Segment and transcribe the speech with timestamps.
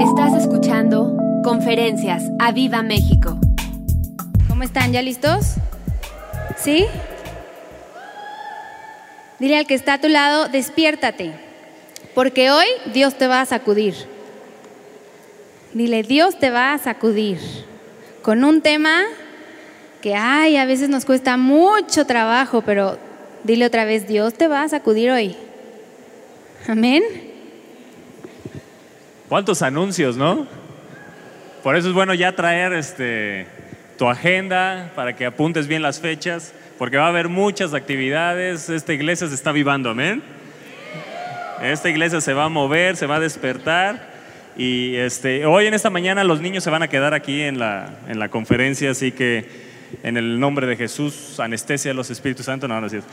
[0.00, 3.38] Estás escuchando Conferencias a Viva México.
[4.46, 4.92] ¿Cómo están?
[4.92, 5.54] ¿Ya listos?
[6.56, 6.84] ¿Sí?
[9.38, 11.32] Dile al que está a tu lado, despiértate,
[12.14, 13.94] porque hoy Dios te va a sacudir.
[15.72, 17.38] Dile, Dios te va a sacudir
[18.20, 19.02] con un tema
[20.02, 22.98] que, ay, a veces nos cuesta mucho trabajo, pero
[23.44, 25.36] dile otra vez, Dios te va a sacudir hoy.
[26.68, 27.25] Amén.
[29.28, 30.46] ¿Cuántos anuncios, no?
[31.64, 33.48] Por eso es bueno ya traer este,
[33.98, 38.70] tu agenda para que apuntes bien las fechas, porque va a haber muchas actividades.
[38.70, 40.22] Esta iglesia se está vivando, amén.
[41.60, 44.14] Esta iglesia se va a mover, se va a despertar.
[44.56, 47.98] Y este, hoy en esta mañana los niños se van a quedar aquí en la,
[48.06, 49.44] en la conferencia, así que
[50.04, 52.94] en el nombre de Jesús, anestesia a los Espíritus Santos, no, no es.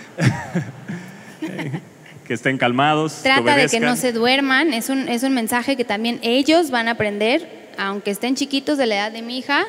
[2.28, 3.22] que estén calmados.
[3.24, 6.88] Trata de que no se duerman, es un, es un mensaje que también ellos van
[6.88, 9.66] a aprender, aunque estén chiquitos de la edad de mi hija,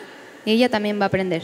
[0.46, 1.42] ella también va a aprender.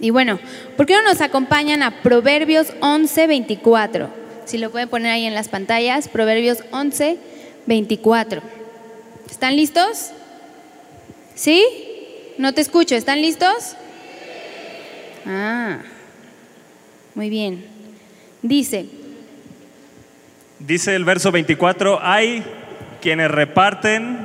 [0.00, 0.38] Y bueno,
[0.76, 4.08] ¿por qué no nos acompañan a Proverbios 11, 24?
[4.44, 7.18] Si lo pueden poner ahí en las pantallas, Proverbios 11,
[7.66, 8.42] 24.
[9.30, 10.10] ¿Están listos?
[11.34, 11.64] ¿Sí?
[12.38, 13.76] No te escucho, ¿están listos?
[15.24, 15.78] Ah,
[17.14, 17.64] muy bien.
[18.42, 18.86] Dice,
[20.66, 22.44] Dice el verso 24, hay
[23.00, 24.16] quienes reparten,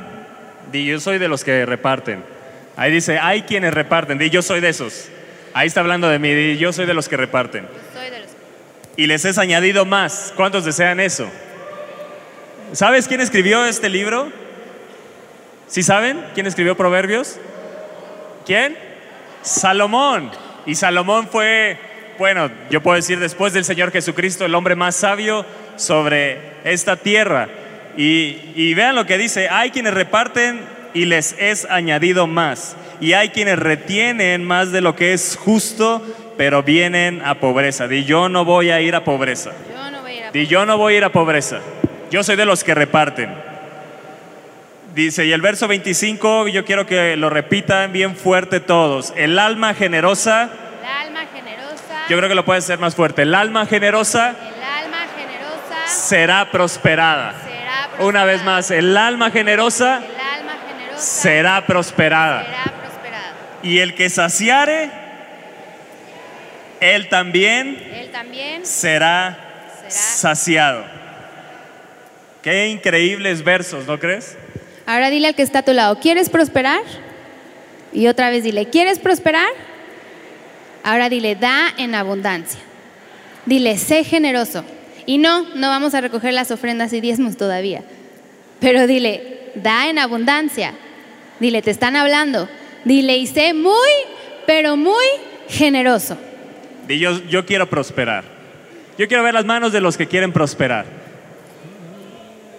[0.71, 2.23] di yo soy de los que reparten.
[2.75, 5.09] Ahí dice, hay quienes reparten, di yo soy de esos.
[5.55, 7.67] Ahí está hablando de mí, di yo soy de los que reparten.
[7.91, 8.30] soy de los...
[8.97, 10.31] Y les es añadido más.
[10.35, 11.27] ¿Cuántos desean eso?
[12.71, 14.31] ¿Sabes quién escribió este libro?
[15.65, 17.39] ¿Sí saben quién escribió Proverbios?
[18.45, 18.77] ¿Quién?
[19.41, 20.30] Salomón.
[20.67, 21.80] Y Salomón fue,
[22.18, 27.48] bueno, yo puedo decir después del Señor Jesucristo, el hombre más sabio sobre esta tierra.
[27.98, 30.60] Y, y vean lo que dice, hay quienes reparten
[30.94, 32.76] y les es añadido más.
[33.00, 36.04] Y hay quienes retienen más de lo que es justo,
[36.38, 37.88] pero vienen a pobreza.
[37.88, 39.52] Di, yo no voy a ir a pobreza.
[39.70, 40.32] Yo no voy a ir a...
[40.32, 41.60] Di, yo no voy a ir a pobreza.
[42.10, 43.30] Yo soy de los que reparten.
[44.95, 49.14] Dice, y el verso 25, yo quiero que lo repitan bien fuerte todos.
[49.16, 50.50] El alma generosa,
[50.82, 51.46] El alma generosa...
[52.10, 53.22] yo creo que lo puede ser más fuerte.
[53.23, 57.34] El alma generosa El alma generosa será prosperada.
[57.44, 58.08] será prosperada.
[58.08, 60.04] Una vez más, el alma generosa El
[60.40, 62.44] alma generosa será prosperada.
[62.45, 63.34] será prosperada.
[63.64, 64.90] Y el que saciare,
[66.80, 69.38] él también Él también será
[69.78, 69.89] será.
[69.92, 70.84] saciado.
[72.44, 74.38] Qué increíbles versos, ¿no crees?
[74.86, 76.80] Ahora dile al que está a tu lado, ¿quieres prosperar?
[77.92, 79.48] Y otra vez dile, ¿quieres prosperar?
[80.87, 82.61] Ahora dile, da en abundancia.
[83.45, 84.64] Dile, sé generoso.
[85.05, 87.83] Y no, no vamos a recoger las ofrendas y diezmos todavía.
[88.61, 90.73] Pero dile, da en abundancia.
[91.42, 92.47] Dile, te están hablando.
[92.86, 93.89] Dile, y sé muy,
[94.45, 95.03] pero muy
[95.49, 96.17] generoso.
[96.87, 98.23] Di, yo, yo quiero prosperar.
[98.97, 100.86] Yo quiero ver las manos de los que quieren prosperar.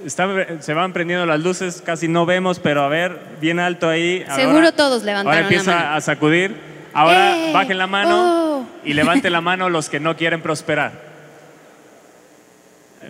[0.05, 0.29] Está-
[0.61, 4.23] se van prendiendo las luces, casi no vemos, pero a ver, bien alto ahí.
[4.35, 5.97] Seguro todos levantaron Ahora empieza la mano.
[5.97, 6.78] a sacudir.
[6.93, 7.53] Ahora ¡Eh!
[7.53, 8.67] bajen la mano ¡Oh!
[8.85, 10.93] y levanten la mano los que no quieren prosperar.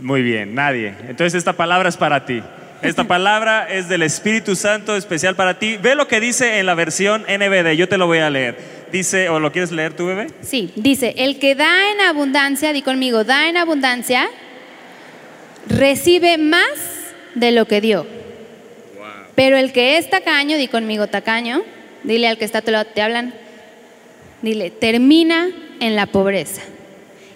[0.01, 0.95] Muy bien, nadie.
[1.09, 2.43] Entonces esta palabra es para ti.
[2.83, 5.77] Esta palabra es del Espíritu Santo especial para ti.
[5.77, 8.79] Ve lo que dice en la versión NBD, yo te lo voy a leer.
[8.93, 10.29] Dice, ¿o lo quieres leer tú, bebé?
[10.41, 14.29] Sí, dice, el que da en abundancia, di conmigo, da en abundancia,
[15.69, 16.71] recibe más
[17.35, 18.07] de lo que dio.
[19.35, 21.63] Pero el que es tacaño, di conmigo tacaño,
[22.03, 23.35] dile al que está a tu lado, te hablan,
[24.43, 25.49] dile, termina
[25.81, 26.63] en la pobreza.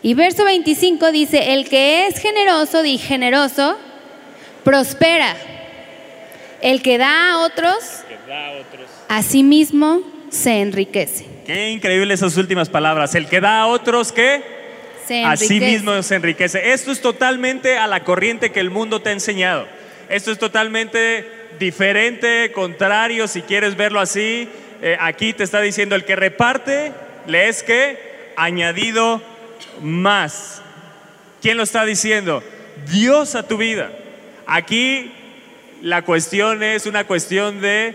[0.03, 3.79] Y verso 25 dice, el que es generoso, di generoso,
[4.65, 5.37] prospera.
[6.61, 8.03] El que da a otros,
[9.09, 11.27] a sí mismo se enriquece.
[11.47, 13.15] Qué increíble esas últimas palabras.
[13.15, 14.43] El que da a otros, ¿qué?
[15.07, 16.73] Se A sí mismo se enriquece.
[16.73, 19.67] Esto es totalmente a la corriente que el mundo te ha enseñado.
[20.09, 21.27] Esto es totalmente
[21.59, 24.49] diferente, contrario, si quieres verlo así.
[24.83, 26.93] Eh, aquí te está diciendo el que reparte,
[27.27, 29.23] le es que añadido
[29.81, 30.61] más.
[31.41, 32.43] ¿Quién lo está diciendo?
[32.91, 33.91] Dios a tu vida.
[34.47, 35.13] Aquí
[35.83, 37.95] la cuestión es una cuestión de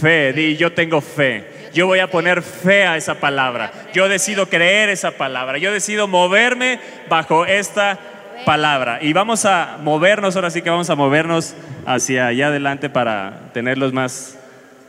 [0.00, 0.32] fe.
[0.32, 1.44] Di, yo tengo fe.
[1.72, 3.72] Yo voy a poner fe a esa palabra.
[3.94, 5.58] Yo decido creer esa palabra.
[5.58, 7.98] Yo decido moverme bajo esta
[8.44, 8.98] palabra.
[9.00, 11.54] Y vamos a movernos, ahora sí que vamos a movernos
[11.86, 14.36] hacia allá adelante para tenerlos más,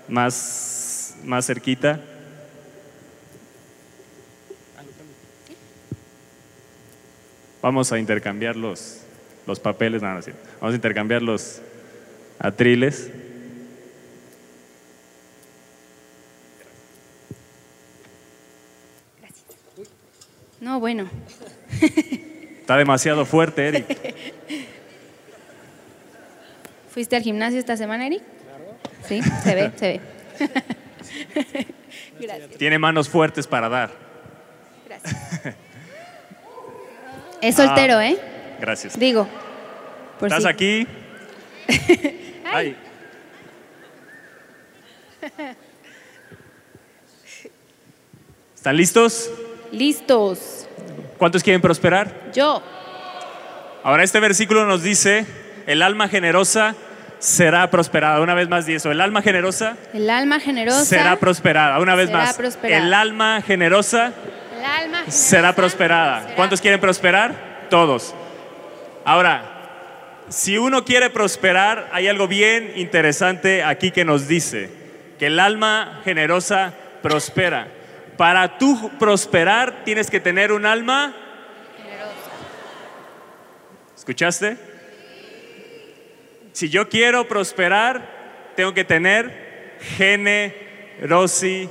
[0.07, 0.70] más,
[1.23, 1.99] más cerquita.
[7.61, 9.01] Vamos a intercambiar los,
[9.45, 11.61] los papeles, nada, no, vamos a intercambiar los
[12.39, 13.11] atriles.
[20.59, 21.09] No, bueno.
[22.61, 24.15] Está demasiado fuerte, Eric.
[26.89, 28.21] ¿Fuiste al gimnasio esta semana, Eric?
[28.21, 28.75] Claro.
[29.07, 30.01] Sí, se ve, se ve.
[32.19, 32.57] Gracias.
[32.57, 33.91] Tiene manos fuertes para dar.
[34.87, 35.55] Gracias.
[37.41, 38.17] Es soltero, Ah, ¿eh?
[38.59, 38.99] Gracias.
[38.99, 39.27] Digo.
[40.19, 40.85] Por ¿Estás aquí?
[42.45, 42.75] Ay.
[48.55, 49.31] ¿Están listos?
[49.71, 50.67] Listos.
[51.17, 52.31] ¿Cuántos quieren prosperar?
[52.33, 52.61] Yo.
[53.83, 55.25] Ahora este versículo nos dice,
[55.65, 56.75] el alma generosa
[57.21, 58.19] será prosperada.
[58.19, 60.83] Una vez más di eso, el alma generosa El alma generosa.
[60.83, 61.79] será prosperada.
[61.79, 62.83] Una vez será más, prosperada.
[62.85, 64.07] el alma generosa
[64.57, 66.21] El alma generosa será prosperada.
[66.23, 67.67] será- ¿Cuántos quieren prosperar?
[67.69, 68.13] Todos.
[69.05, 69.43] Ahora,
[70.29, 74.69] si uno quiere prosperar, hay algo bien interesante aquí que nos dice,
[75.17, 77.67] que el alma generosa prospera.
[78.17, 81.13] Para tú prosperar tienes que tener un alma...
[83.97, 84.57] ¿Escuchaste?
[86.53, 91.69] Si yo quiero prosperar, tengo que tener generosidad.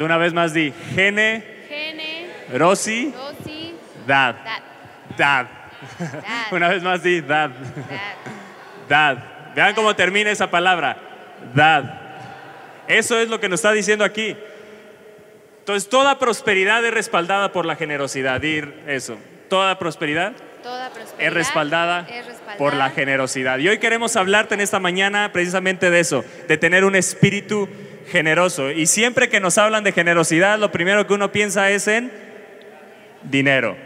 [0.00, 3.14] Una vez más di, generosidad.
[4.06, 4.36] Dad.
[5.16, 5.46] Dad.
[6.50, 7.50] Una vez más di dad.
[8.88, 8.88] Dad.
[8.88, 9.18] Dad.
[9.54, 10.96] Vean cómo termina esa palabra.
[11.54, 11.84] Dad.
[12.88, 14.36] Eso es lo que nos está diciendo aquí.
[15.60, 18.40] Entonces, toda prosperidad es respaldada por la generosidad.
[18.40, 19.16] Dir eso.
[19.48, 20.32] Toda prosperidad
[20.62, 23.58] Toda prosperidad es respaldada, es respaldada por la generosidad.
[23.58, 27.68] Y hoy queremos hablarte en esta mañana precisamente de eso, de tener un espíritu
[28.10, 28.70] generoso.
[28.70, 32.12] Y siempre que nos hablan de generosidad, lo primero que uno piensa es en
[33.24, 33.76] dinero.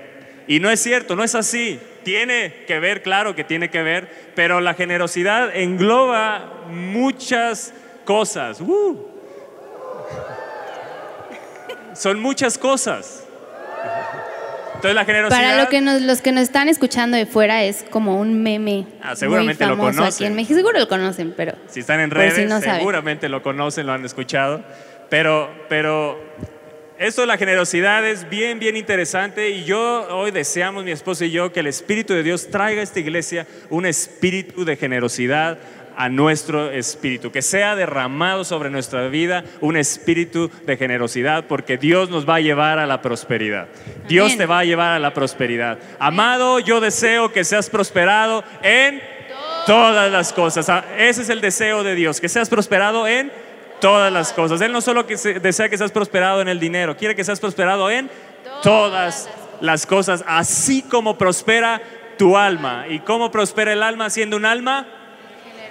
[0.47, 1.81] Y no es cierto, no es así.
[2.05, 7.73] Tiene que ver, claro que tiene que ver, pero la generosidad engloba muchas
[8.05, 8.61] cosas.
[8.61, 9.07] ¡Uh!
[11.95, 13.27] Son muchas cosas.
[14.77, 15.41] Entonces la generosidad...
[15.41, 18.87] Para lo que nos- los que nos están escuchando de fuera es como un meme.
[19.03, 20.05] Ah, seguramente muy lo conocen.
[20.15, 22.77] Aquí en México seguro lo conocen, pero Si están en redes, si no saben.
[22.81, 24.63] seguramente lo conocen, lo han escuchado.
[25.09, 26.19] Pero, pero
[26.99, 29.51] esto de la generosidad es bien, bien interesante.
[29.51, 32.85] Y yo hoy deseamos, mi esposo y yo, que el Espíritu de Dios traiga a
[32.85, 35.59] esta iglesia un espíritu de generosidad
[35.97, 42.11] a nuestro espíritu, que sea derramado sobre nuestra vida un espíritu de generosidad, porque Dios
[42.11, 43.69] nos va a llevar a la prosperidad.
[44.09, 45.79] Dios te va a llevar a la prosperidad.
[45.99, 49.01] Amado, yo deseo que seas prosperado en
[49.67, 50.69] todas las cosas.
[50.69, 53.33] Ah, Ese es el deseo de Dios, que seas prosperado en
[53.81, 54.61] todas las cosas.
[54.61, 57.41] Él no solo que se- desea que seas prosperado en el dinero, quiere que seas
[57.41, 58.09] prosperado en
[58.63, 59.29] todas
[59.61, 61.81] las cosas, así como prospera
[62.19, 62.87] tu alma.
[62.89, 64.87] ¿Y cómo prospera el alma siendo un alma?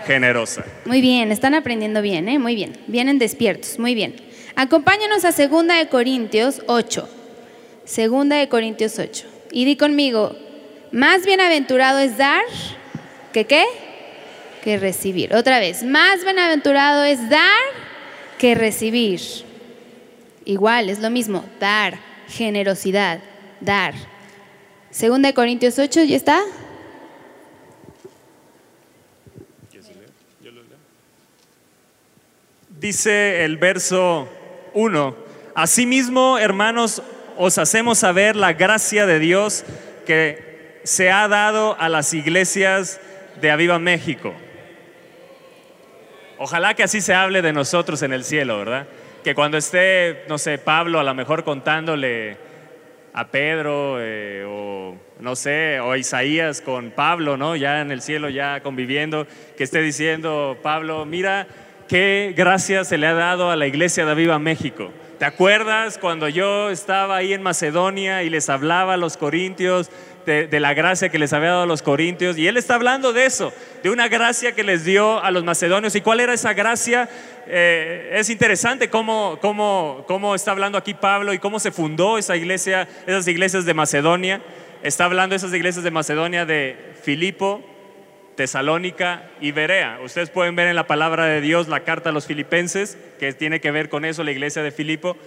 [0.05, 0.63] Generosa.
[0.85, 2.37] muy bien, están aprendiendo bien, ¿eh?
[2.39, 2.77] Muy bien.
[2.87, 4.15] Vienen despiertos, muy bien.
[4.55, 7.09] Acompáñanos a Segunda de Corintios 8.
[7.83, 9.25] Segunda de Corintios 8.
[9.51, 10.35] Y di conmigo,
[10.91, 12.43] más bienaventurado es dar
[13.33, 13.65] que qué?
[14.63, 15.35] Que recibir.
[15.35, 17.51] Otra vez, más bienaventurado es dar
[18.37, 19.19] que recibir.
[20.45, 21.97] Igual, es lo mismo, dar,
[22.29, 23.19] generosidad,
[23.59, 23.93] dar.
[24.91, 26.41] Segunda de Corintios 8, ¿ya está?
[32.85, 34.29] Dice el verso
[34.75, 35.15] 1,
[35.55, 37.01] Asimismo, hermanos,
[37.35, 39.65] os hacemos saber la gracia de Dios
[40.05, 43.01] que se ha dado a las iglesias
[43.41, 44.35] de Aviva México.
[46.37, 48.85] Ojalá que así se hable de nosotros en el cielo, ¿verdad?
[49.23, 52.37] Que cuando esté, no sé, Pablo a lo mejor contándole
[53.13, 57.55] a Pedro eh, o no sé, o Isaías con Pablo, ¿no?
[57.55, 59.25] Ya en el cielo, ya conviviendo,
[59.57, 61.47] que esté diciendo, Pablo, mira
[61.87, 64.91] qué gracia se le ha dado a la iglesia de Aviva México.
[65.19, 69.89] ¿Te acuerdas cuando yo estaba ahí en Macedonia y les hablaba a los corintios
[70.25, 72.37] de, la gracia que les había dado a los corintios?
[72.37, 75.95] Y él está hablando de eso, de una gracia que les dio a los macedonios.
[75.95, 77.07] ¿Y cuál era esa gracia?
[77.47, 82.35] Eh, es interesante cómo, cómo, cómo está hablando aquí Pablo y cómo se fundó esa
[82.35, 84.41] iglesia, esas iglesias de Macedonia.
[84.83, 87.63] Está hablando de esas iglesias de Macedonia de Filipo,
[88.35, 89.99] Tesalónica y Berea.
[90.03, 93.61] Ustedes pueden ver en la palabra de Dios la carta a los filipenses, que tiene
[93.61, 95.17] que ver con eso, la iglesia de Filipo,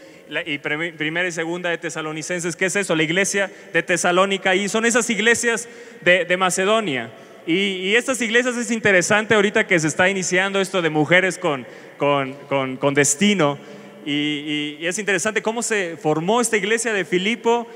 [0.44, 2.94] y prim- primera y segunda de tesalonicenses, ¿qué es eso?
[2.94, 5.68] La iglesia de Tesalónica, y son esas iglesias
[6.02, 7.10] de, Macedonia.
[7.46, 12.34] Y, estas iglesias es interesante ahorita que se está iniciando esto de mujeres con, con,
[12.76, 13.58] con- destino,
[14.04, 17.66] y es interesante cómo se formó esta iglesia de Filipo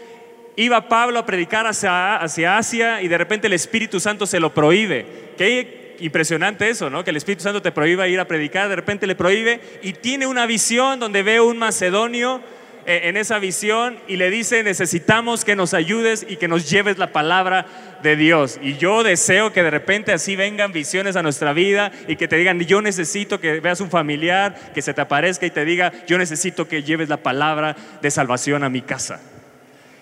[0.56, 4.52] iba Pablo a predicar hacia, hacia Asia y de repente el Espíritu Santo se lo
[4.52, 5.06] prohíbe.
[5.36, 7.04] Qué impresionante eso, ¿no?
[7.04, 10.26] Que el Espíritu Santo te prohíba ir a predicar, de repente le prohíbe y tiene
[10.26, 12.40] una visión donde ve un macedonio
[12.84, 16.98] eh, en esa visión y le dice, necesitamos que nos ayudes y que nos lleves
[16.98, 17.66] la palabra
[18.02, 18.58] de Dios.
[18.60, 22.36] Y yo deseo que de repente así vengan visiones a nuestra vida y que te
[22.36, 26.18] digan, yo necesito que veas un familiar, que se te aparezca y te diga, yo
[26.18, 29.20] necesito que lleves la palabra de salvación a mi casa.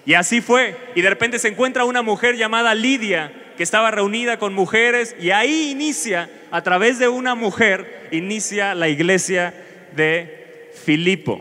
[0.07, 0.77] Y así fue.
[0.95, 5.31] Y de repente se encuentra una mujer llamada Lidia, que estaba reunida con mujeres, y
[5.31, 9.55] ahí inicia, a través de una mujer, inicia la iglesia
[9.95, 11.41] de Filipo.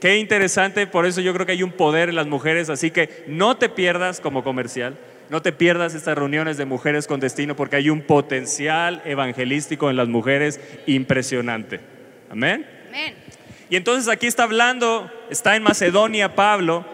[0.00, 3.24] Qué interesante, por eso yo creo que hay un poder en las mujeres, así que
[3.26, 4.98] no te pierdas como comercial,
[5.30, 9.96] no te pierdas estas reuniones de mujeres con destino porque hay un potencial evangelístico en
[9.96, 11.80] las mujeres impresionante.
[12.28, 12.66] Amén.
[12.88, 13.14] Amén.
[13.70, 16.84] Y entonces aquí está hablando, está en Macedonia Pablo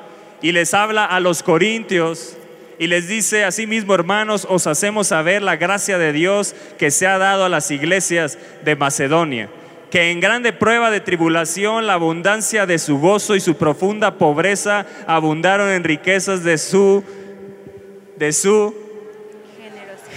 [0.43, 2.37] y les habla a los corintios
[2.79, 7.07] y les dice, así mismo hermanos, os hacemos saber la gracia de Dios que se
[7.07, 9.51] ha dado a las iglesias de Macedonia
[9.91, 14.87] que en grande prueba de tribulación la abundancia de su gozo y su profunda pobreza
[15.07, 17.03] abundaron en riquezas de su
[18.17, 18.75] de su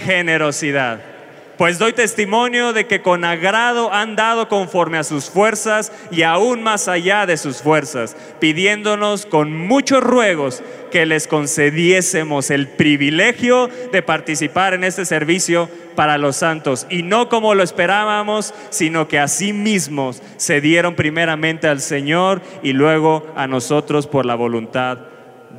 [0.04, 1.00] Generosidad.
[1.00, 1.13] generosidad.
[1.56, 6.62] Pues doy testimonio de que con agrado han dado conforme a sus fuerzas y aún
[6.62, 14.02] más allá de sus fuerzas, pidiéndonos con muchos ruegos que les concediésemos el privilegio de
[14.02, 16.88] participar en este servicio para los santos.
[16.90, 22.42] Y no como lo esperábamos, sino que a sí mismos se dieron primeramente al Señor
[22.64, 24.98] y luego a nosotros por la voluntad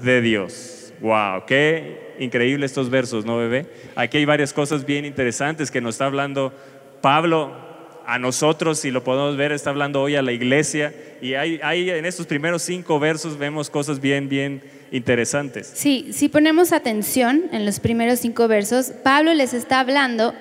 [0.01, 0.93] de Dios.
[0.99, 3.65] Wow, qué increíble estos versos, ¿no, bebé?
[3.95, 6.53] Aquí hay varias cosas bien interesantes que nos está hablando
[7.01, 7.65] Pablo
[8.05, 10.93] a nosotros, si lo podemos ver, está hablando hoy a la iglesia.
[11.21, 15.71] Y hay, en estos primeros cinco versos vemos cosas bien, bien interesantes.
[15.73, 20.33] Sí, si ponemos atención en los primeros cinco versos, Pablo les está hablando,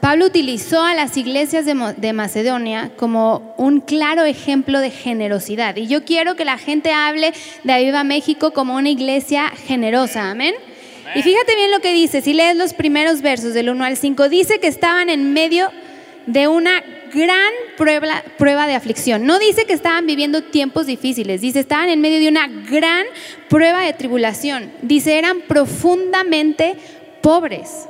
[0.00, 5.76] Pablo utilizó a las iglesias de, de Macedonia como un claro ejemplo de generosidad.
[5.76, 7.32] Y yo quiero que la gente hable
[7.64, 10.54] de Aviva México como una iglesia generosa, amén.
[11.14, 14.28] Y fíjate bien lo que dice, si lees los primeros versos del 1 al 5,
[14.28, 15.70] dice que estaban en medio
[16.26, 19.26] de una gran prueba, de aflicción.
[19.26, 23.04] No dice que estaban viviendo tiempos difíciles, dice estaban en medio de una gran
[23.48, 24.70] prueba de tribulación.
[24.82, 26.76] Dice eran profundamente
[27.20, 27.86] pobres.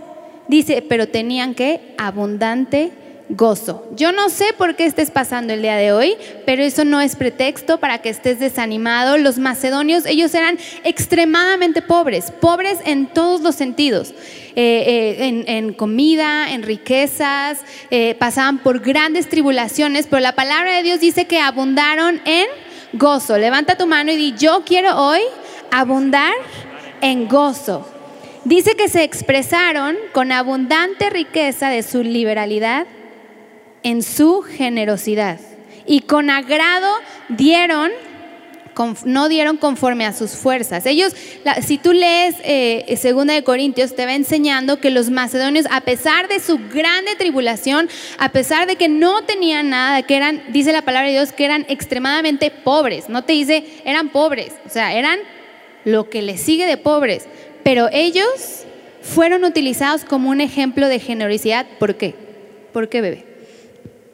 [0.48, 2.90] Dice, pero tenían que abundante
[3.30, 3.86] gozo.
[3.94, 7.16] Yo no sé por qué estés pasando el día de hoy, pero eso no es
[7.16, 9.16] pretexto para que estés desanimado.
[9.18, 14.12] Los macedonios, ellos eran extremadamente pobres, pobres en todos los sentidos,
[14.56, 17.60] Eh, eh, en, comida, en riquezas,
[17.92, 22.46] eh, pasaban por grandes tribulaciones, pero la palabra de Dios dice que abundaron en
[22.92, 23.38] gozo.
[23.38, 25.20] Levanta tu mano y di, yo quiero hoy
[25.70, 26.34] abundar
[27.00, 27.86] en gozo.
[28.44, 32.86] Dice que se expresaron con abundante riqueza de su liberalidad
[33.82, 35.38] en su generosidad
[35.86, 36.88] y con agrado
[37.28, 37.90] dieron
[39.04, 40.86] no dieron conforme a sus fuerzas.
[40.86, 45.66] Ellos, la- si tú lees eh, Segunda de Corintios, te va enseñando que los macedonios,
[45.70, 50.42] a pesar de su grande tribulación, a pesar de que no tenían nada, que eran,
[50.48, 53.10] dice la palabra de Dios, que eran extremadamente pobres.
[53.10, 55.18] No te dice, eran pobres, o sea, eran
[55.84, 57.26] lo que les sigue de pobres.
[57.62, 58.64] Pero ellos
[59.02, 61.66] fueron utilizados como un ejemplo de generosidad.
[61.78, 62.14] ¿Por qué?
[62.72, 63.29] ¿Por qué, bebé?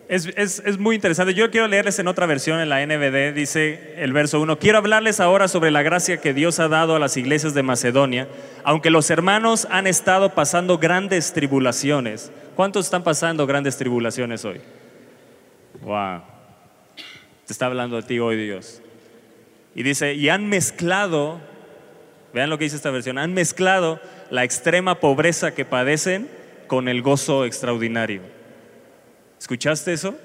[0.08, 1.34] Es, es- es muy interesante.
[1.34, 4.58] Yo quiero leerles en otra versión, en la NBD, dice el verso 1.
[4.58, 8.28] Quiero hablarles ahora sobre la gracia que Dios ha dado a las iglesias de Macedonia,
[8.62, 12.30] aunque los hermanos han estado pasando grandes tribulaciones.
[12.54, 14.60] ¿Cuántos están pasando grandes tribulaciones hoy?
[15.82, 16.22] Wow.
[17.46, 18.80] Te está hablando a ti hoy Dios.
[19.74, 21.40] Y dice, y han mezclado,
[22.32, 26.28] vean lo que dice esta versión, han mezclado la extrema pobreza que padecen
[26.68, 28.35] con el gozo extraordinario.
[29.38, 30.16] ¿Escuchaste eso?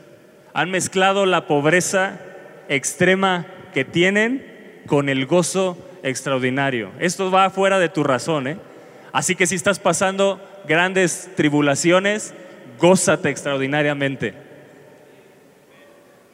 [0.53, 2.19] Han mezclado la pobreza
[2.67, 6.91] extrema que tienen con el gozo extraordinario.
[6.99, 8.57] Esto va fuera de tu razón, ¿eh?
[9.13, 12.33] Así que si estás pasando grandes tribulaciones,
[12.79, 14.33] gózate extraordinariamente.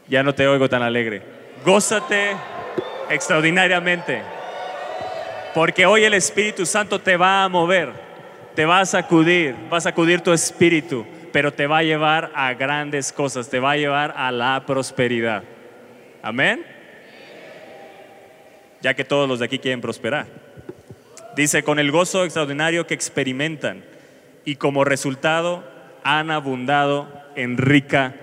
[0.07, 1.21] Ya no te oigo tan alegre.
[1.65, 2.35] Gózate
[3.09, 4.21] extraordinariamente.
[5.53, 7.91] Porque hoy el Espíritu Santo te va a mover,
[8.53, 12.53] te va a sacudir, va a sacudir tu espíritu, pero te va a llevar a
[12.53, 15.43] grandes cosas, te va a llevar a la prosperidad.
[16.21, 16.65] Amén.
[18.81, 20.27] Ya que todos los de aquí quieren prosperar.
[21.35, 23.83] Dice, con el gozo extraordinario que experimentan
[24.45, 25.63] y como resultado
[26.03, 28.15] han abundado en rica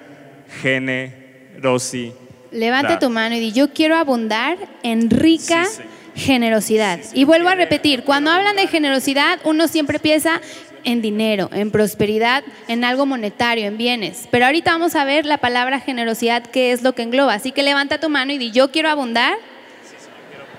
[0.63, 2.15] generosidad.
[2.51, 5.83] Levanta tu mano y di, yo quiero abundar en rica Sí,
[6.15, 7.01] generosidad.
[7.13, 10.41] y vuelvo a repetir, cuando hablan de generosidad, uno siempre piensa
[10.85, 14.29] en dinero, en prosperidad, en algo monetario, en bienes.
[14.31, 17.35] Pero ahorita vamos a ver la palabra generosidad, qué es lo que engloba.
[17.35, 19.35] Así que levanta tu mano y di, yo quiero abundar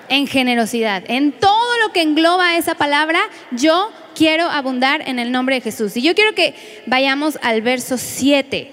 [0.08, 1.04] En generosidad.
[1.08, 5.98] En todo lo que engloba esa palabra, yo quiero abundar en el nombre de Jesús.
[5.98, 6.54] Y yo quiero que
[6.86, 8.72] vayamos al verso 7.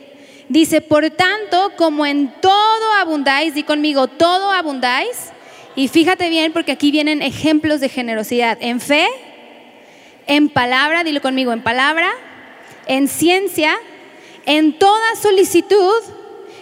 [0.51, 5.33] Dice, por tanto, como en todo abundáis, di conmigo, todo abundáis.
[5.75, 8.59] Y fíjate bien porque aquí vienen ejemplos de generosidad.
[8.61, 9.07] En fe,
[10.33, 12.11] en palabra, dilo conmigo, en palabra,
[12.87, 13.77] en ciencia,
[14.47, 16.01] en toda solicitud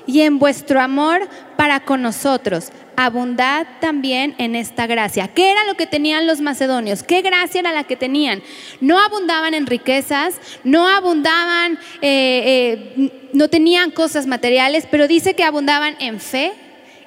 [0.06, 2.72] y en vuestro amor para con nosotros.
[2.96, 5.28] Abundad también en esta gracia.
[5.28, 7.04] ¿Qué era lo que tenían los macedonios?
[7.04, 8.42] ¿Qué gracia era la que tenían?
[8.80, 10.34] No abundaban en riquezas,
[10.64, 16.50] no abundaban, eh, eh, no tenían cosas materiales, pero dice que abundaban en fe,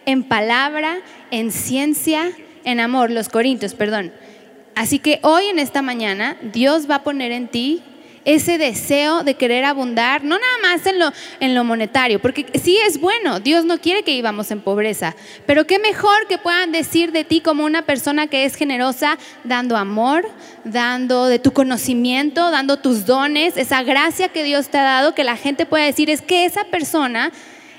[0.05, 2.31] en palabra, en ciencia,
[2.63, 3.11] en amor.
[3.11, 4.13] Los corintios, perdón.
[4.75, 7.83] Así que hoy en esta mañana Dios va a poner en ti
[8.25, 10.81] ese deseo de querer abundar, no nada más
[11.39, 15.15] en lo, monetario, porque sí es bueno, Dios no quiere que vivamos en pobreza,
[15.45, 19.77] pero qué mejor que puedan decir de ti como una persona que es generosa, dando
[19.77, 20.25] amor,
[20.63, 25.23] dando de tu conocimiento, dando tus dones, esa gracia que Dios te ha dado, que
[25.23, 27.31] la gente pueda decir es que esa persona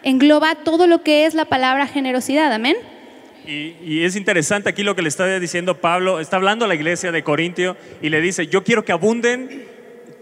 [0.03, 2.77] engloba todo lo que es la palabra generosidad, amén.
[3.47, 7.13] Y, es interesante aquí lo que le está diciendo Pablo, está hablando a la iglesia
[7.13, 9.67] de Corintio y le dice, yo quiero que abunden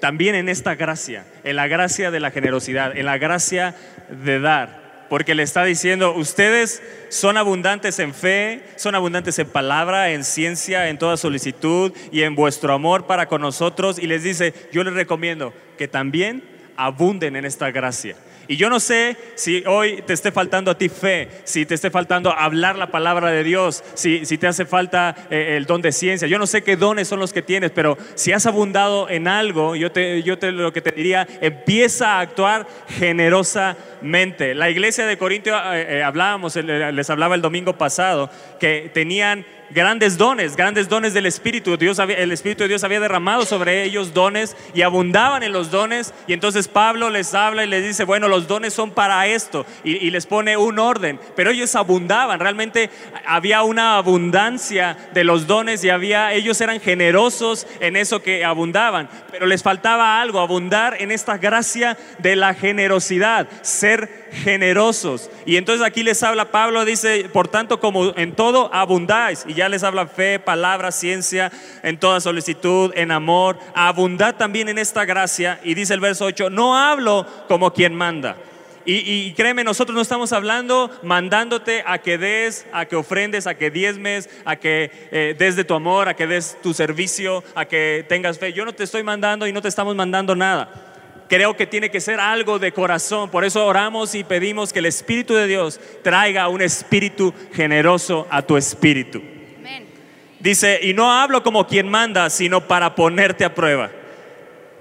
[0.01, 3.77] también en esta gracia, en la gracia de la generosidad, en la gracia
[4.25, 4.83] de dar.
[5.09, 10.89] Porque le está diciendo, ustedes son abundantes en fe, son abundantes en palabra, en ciencia,
[10.89, 13.99] en toda solicitud y en vuestro amor para con nosotros.
[13.99, 16.43] Y les dice, yo les recomiendo que también
[16.77, 18.17] abunden en esta gracia.
[18.53, 21.91] Y yo no sé si hoy te esté faltando a ti fe, si te esté
[21.91, 25.91] faltando hablar la palabra de Dios, si, si te hace falta eh, el don de
[25.91, 26.29] ciencia.
[26.29, 29.75] Yo no sé qué dones son los que tienes, pero si has abundado en algo,
[29.75, 34.55] yo, te, yo te, lo que te diría, empieza a actuar generosamente.
[34.55, 38.29] La iglesia de Corintio, eh, eh, hablábamos, les hablaba el domingo pasado,
[38.61, 41.77] que tenían grandes dones, grandes dones del Espíritu.
[41.77, 46.13] Dios el Espíritu de Dios había derramado sobre ellos dones y abundaban en los dones.
[46.27, 49.67] Y entonces Pablo les habla y les dice, bueno, los dones son para esto.
[49.85, 51.19] Y, les pone un orden.
[51.35, 52.91] Pero ellos abundaban, realmente
[53.27, 59.09] había una abundancia de los dones y había, ellos eran generosos en eso que abundaban.
[59.31, 65.31] Pero les faltaba algo, abundar en esta gracia de la generosidad, ser generosos.
[65.47, 69.45] Y entonces aquí les habla Pablo, dice, por tanto, como en todo abundáis.
[69.47, 73.59] Y ya les habla fe, palabra, ciencia, en toda solicitud, en amor.
[73.75, 75.61] Abundad también en esta gracia.
[75.63, 78.37] Y dice el verso 8, no hablo como quien manda.
[78.85, 83.71] Y, créeme, nosotros no estamos hablando mandándote a que des, a que ofrendes, a que
[83.71, 88.05] diezmes, a que eh, des de tu amor, a que des tu servicio, a que
[88.09, 88.53] tengas fe.
[88.53, 90.92] Yo no te estoy mandando y no te estamos mandando nada
[91.33, 93.31] creo que tiene que ser algo de corazón.
[93.31, 98.43] Por eso oramos y pedimos que el Espíritu de Dios traiga un espíritu generoso a
[98.43, 99.23] tu espíritu.
[100.41, 103.91] Dice, y no hablo como quien manda, sino para ponerte a prueba.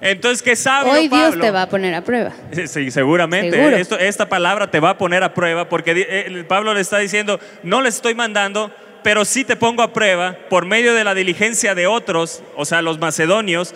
[0.02, 2.34] Entonces, ¿qué sabe Hoy Dios te va a poner a prueba.
[2.68, 3.80] Sí, seguramente.
[3.80, 7.40] Esto, esta palabra te va a poner a prueba porque eh, Pablo le está diciendo,
[7.64, 8.72] no le estoy mandando,
[9.04, 12.82] pero sí te pongo a prueba por medio de la diligencia de otros, o sea,
[12.82, 13.74] los macedonios,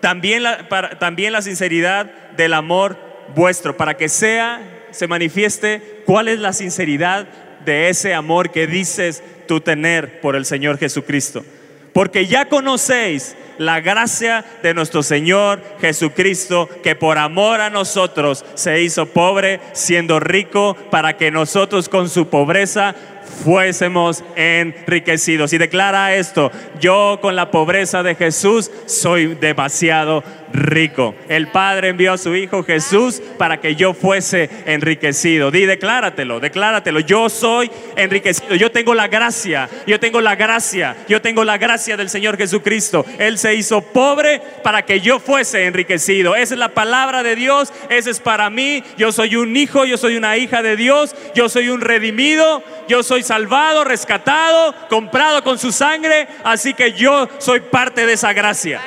[0.00, 2.96] también la, también la sinceridad del amor
[3.34, 4.60] vuestro, para que sea,
[4.90, 7.26] se manifieste cuál es la sinceridad
[7.64, 11.44] de ese amor que dices tú tener por el Señor Jesucristo.
[11.92, 18.80] Porque ya conocéis la gracia de nuestro Señor Jesucristo, que por amor a nosotros se
[18.80, 22.94] hizo pobre, siendo rico, para que nosotros con su pobreza
[23.30, 25.52] fuésemos enriquecidos.
[25.52, 31.14] Y declara esto, yo con la pobreza de Jesús soy demasiado rico.
[31.28, 35.50] El Padre envió a su Hijo Jesús para que yo fuese enriquecido.
[35.50, 37.00] Di, decláratelo, decláratelo.
[37.00, 38.54] Yo soy enriquecido.
[38.56, 43.04] Yo tengo la gracia, yo tengo la gracia, yo tengo la gracia del Señor Jesucristo.
[43.18, 46.34] Él se hizo pobre para que yo fuese enriquecido.
[46.34, 48.82] Esa es la palabra de Dios, esa es para mí.
[48.96, 53.02] Yo soy un hijo, yo soy una hija de Dios, yo soy un redimido, yo
[53.02, 56.28] soy salvado, rescatado, comprado con su sangre.
[56.44, 58.80] Así que yo soy parte de esa gracia.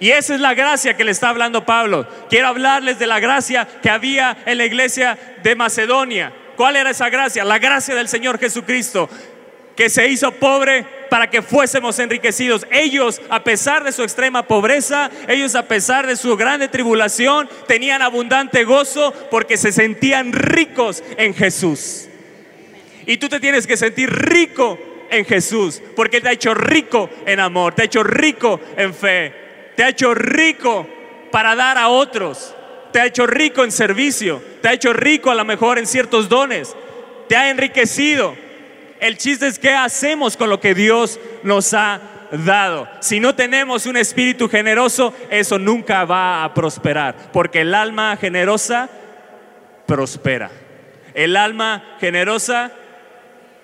[0.00, 2.06] Y esa es la gracia que le está hablando Pablo.
[2.28, 6.32] Quiero hablarles de la gracia que había en la iglesia de Macedonia.
[6.56, 7.44] ¿Cuál era esa gracia?
[7.44, 9.08] La gracia del Señor Jesucristo,
[9.76, 12.66] que se hizo pobre para que fuésemos enriquecidos.
[12.70, 18.02] Ellos, a pesar de su extrema pobreza, ellos a pesar de su grande tribulación, tenían
[18.02, 22.07] abundante gozo porque se sentían ricos en Jesús.
[23.08, 24.78] Y tú te tienes que sentir rico
[25.10, 29.32] en Jesús, porque te ha hecho rico en amor, te ha hecho rico en fe,
[29.74, 30.86] te ha hecho rico
[31.32, 32.54] para dar a otros,
[32.92, 36.28] te ha hecho rico en servicio, te ha hecho rico a lo mejor en ciertos
[36.28, 36.76] dones,
[37.30, 38.36] te ha enriquecido.
[39.00, 42.90] El chiste es qué hacemos con lo que Dios nos ha dado.
[43.00, 48.90] Si no tenemos un espíritu generoso, eso nunca va a prosperar, porque el alma generosa
[49.86, 50.50] prospera.
[51.14, 52.70] El alma generosa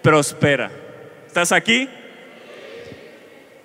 [0.05, 0.71] prospera.
[1.27, 1.88] ¿Estás aquí?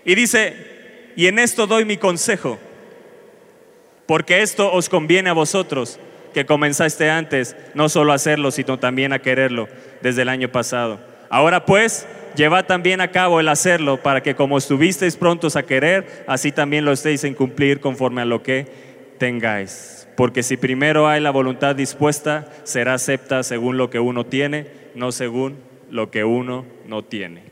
[0.06, 2.58] Y dice, y en esto doy mi consejo,
[4.08, 6.00] porque esto os conviene a vosotros,
[6.34, 9.68] que comenzaste antes, no solo a hacerlo, sino también a quererlo
[10.02, 11.02] desde el año pasado.
[11.30, 16.24] Ahora pues, llevad también a cabo el hacerlo, para que como estuvisteis prontos a querer,
[16.26, 18.66] así también lo estéis en cumplir conforme a lo que
[19.18, 20.08] tengáis.
[20.16, 25.12] Porque si primero hay la voluntad dispuesta, será acepta según lo que uno tiene, no
[25.12, 27.44] según lo que uno no tiene.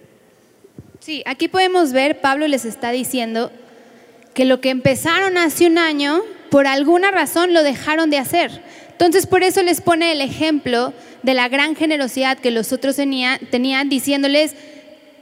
[1.00, 3.52] Sí, aquí podemos ver, Pablo les está diciendo
[4.34, 8.62] que lo que empezaron hace un año, por alguna razón lo dejaron de hacer.
[8.91, 13.89] Entonces por eso les pone el ejemplo de la gran generosidad que los otros tenían,
[13.89, 14.56] diciéndoles,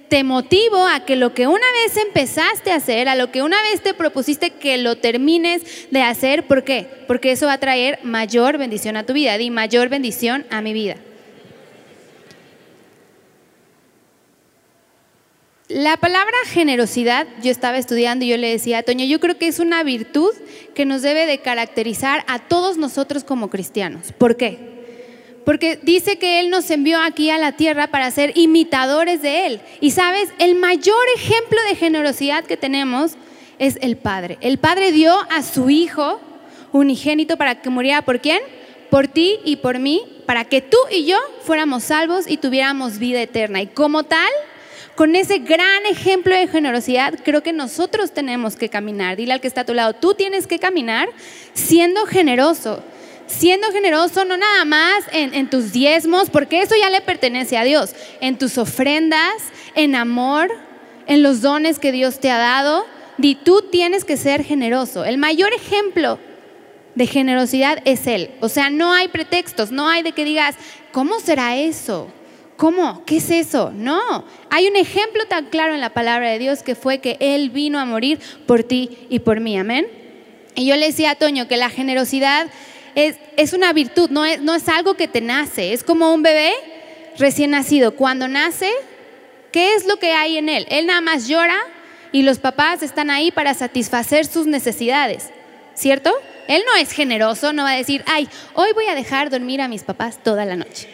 [0.07, 3.61] te motivo a que lo que una vez empezaste a hacer, a lo que una
[3.63, 6.87] vez te propusiste que lo termines de hacer, ¿por qué?
[7.07, 10.73] Porque eso va a traer mayor bendición a tu vida, y mayor bendición a mi
[10.73, 10.95] vida.
[15.67, 19.57] La palabra generosidad, yo estaba estudiando y yo le decía Toño, yo creo que es
[19.57, 20.29] una virtud
[20.75, 24.11] que nos debe de caracterizar a todos nosotros como cristianos.
[24.11, 24.59] ¿Por qué?
[25.43, 29.61] Porque dice que Él nos envió aquí a la tierra para ser imitadores de Él.
[29.81, 33.13] Y sabes, el mayor ejemplo de generosidad que tenemos
[33.57, 34.37] es el Padre.
[34.41, 36.21] El Padre dio a su Hijo
[36.73, 38.41] unigénito para que muriera por quién?
[38.91, 43.19] Por ti y por mí, para que tú y yo fuéramos salvos y tuviéramos vida
[43.19, 43.63] eterna.
[43.63, 44.29] Y como tal,
[44.95, 49.17] con ese gran ejemplo de generosidad, creo que nosotros tenemos que caminar.
[49.17, 51.09] Dile al que está a tu lado, tú tienes que caminar
[51.53, 52.81] siendo generoso.
[53.27, 57.63] Siendo generoso no nada más en, en tus diezmos, porque eso ya le pertenece a
[57.63, 59.33] Dios, en tus ofrendas,
[59.73, 60.51] en amor,
[61.07, 62.85] en los dones que Dios te ha dado.
[63.17, 65.03] Y tú tienes que ser generoso.
[65.05, 66.19] El mayor ejemplo
[66.95, 68.31] de generosidad es Él.
[68.39, 70.55] O sea, no hay pretextos, no hay de que digas,
[70.91, 72.09] ¿cómo será eso?
[72.57, 73.03] ¿Cómo?
[73.05, 73.71] ¿Qué es eso?
[73.73, 74.25] No.
[74.49, 77.79] Hay un ejemplo tan claro en la palabra de Dios que fue que Él vino
[77.79, 79.57] a morir por ti y por mí.
[79.57, 79.87] Amén.
[80.55, 82.47] Y yo le decía a Toño que la generosidad
[82.95, 85.73] es, es una virtud, no es, no es algo que te nace.
[85.73, 86.53] Es como un bebé
[87.17, 87.95] recién nacido.
[87.95, 88.71] Cuando nace,
[89.51, 90.65] ¿qué es lo que hay en él?
[90.69, 91.57] Él nada más llora
[92.13, 95.29] y los papás están ahí para satisfacer sus necesidades.
[95.73, 96.09] ¿Cierto?
[96.47, 99.67] Él no es generoso, no va a decir, ay, hoy voy a dejar dormir a
[99.67, 100.87] mis papás toda la noche.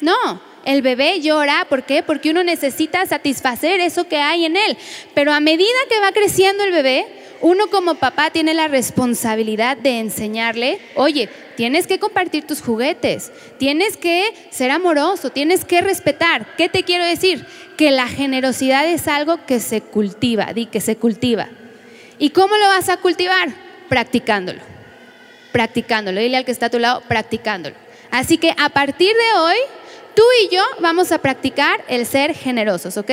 [0.00, 2.02] No, el bebé llora, ¿por qué?
[2.02, 4.76] Porque uno necesita satisfacer eso que hay en él.
[5.14, 7.06] Pero a medida que va creciendo el bebé,
[7.42, 13.96] uno como papá tiene la responsabilidad de enseñarle, oye, tienes que compartir tus juguetes, tienes
[13.96, 16.54] que ser amoroso, tienes que respetar.
[16.56, 17.44] ¿Qué te quiero decir?
[17.76, 21.48] Que la generosidad es algo que se cultiva, di que se cultiva.
[22.18, 23.48] ¿Y cómo lo vas a cultivar?
[23.88, 24.60] Practicándolo.
[25.50, 26.20] Practicándolo.
[26.20, 27.74] Dile al que está a tu lado, practicándolo.
[28.12, 29.56] Así que a partir de hoy,
[30.14, 33.10] Tú y yo vamos a practicar el ser generosos, ¿ok?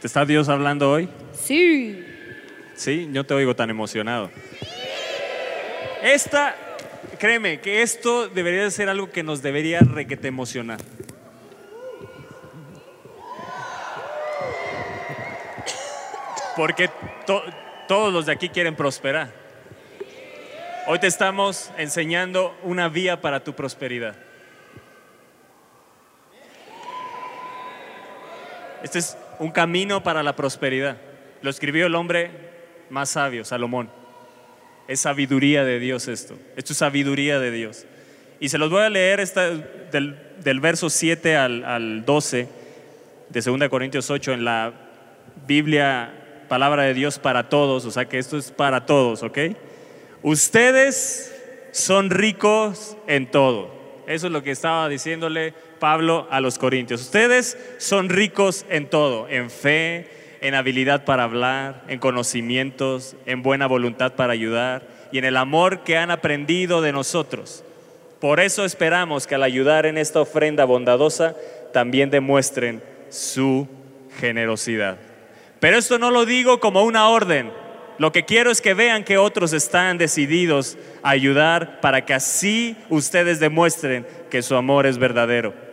[0.00, 1.08] ¿Te está Dios hablando hoy?
[1.32, 2.04] Sí.
[2.76, 4.30] Sí, yo te oigo tan emocionado.
[6.02, 6.54] Esta,
[7.18, 10.78] créeme, que esto debería de ser algo que nos debería requete emocionar.
[16.56, 16.90] Porque
[17.88, 19.32] todos los de aquí quieren prosperar.
[20.86, 24.23] Hoy te estamos enseñando una vía para tu prosperidad.
[28.84, 30.98] Este es un camino para la prosperidad.
[31.40, 32.30] Lo escribió el hombre
[32.90, 33.88] más sabio, Salomón.
[34.86, 36.36] Es sabiduría de Dios esto.
[36.54, 37.86] Esto es sabiduría de Dios.
[38.40, 42.46] Y se los voy a leer esta, del, verso 7 al, al 12
[43.30, 44.74] de 2 Corintios 8 en la
[45.46, 47.86] Biblia, palabra de Dios para todos.
[47.86, 49.38] O sea que esto es para todos, ¿ok?
[50.22, 51.34] Ustedes
[51.72, 53.72] son ricos en todo.
[54.06, 57.02] Eso es lo que estaba diciéndole Pablo a los Corintios.
[57.02, 60.08] Ustedes son ricos en todo, en fe,
[60.40, 65.80] en habilidad para hablar, en conocimientos, en buena voluntad para ayudar y en el amor
[65.80, 67.64] que han aprendido de nosotros.
[68.18, 71.36] Por eso esperamos que al ayudar en esta ofrenda bondadosa
[71.74, 73.68] también demuestren su
[74.18, 74.96] generosidad.
[75.60, 77.52] Pero esto no lo digo como una orden.
[77.98, 82.74] Lo que quiero es que vean que otros están decididos a ayudar para que así
[82.88, 85.63] ustedes demuestren que su amor es verdadero.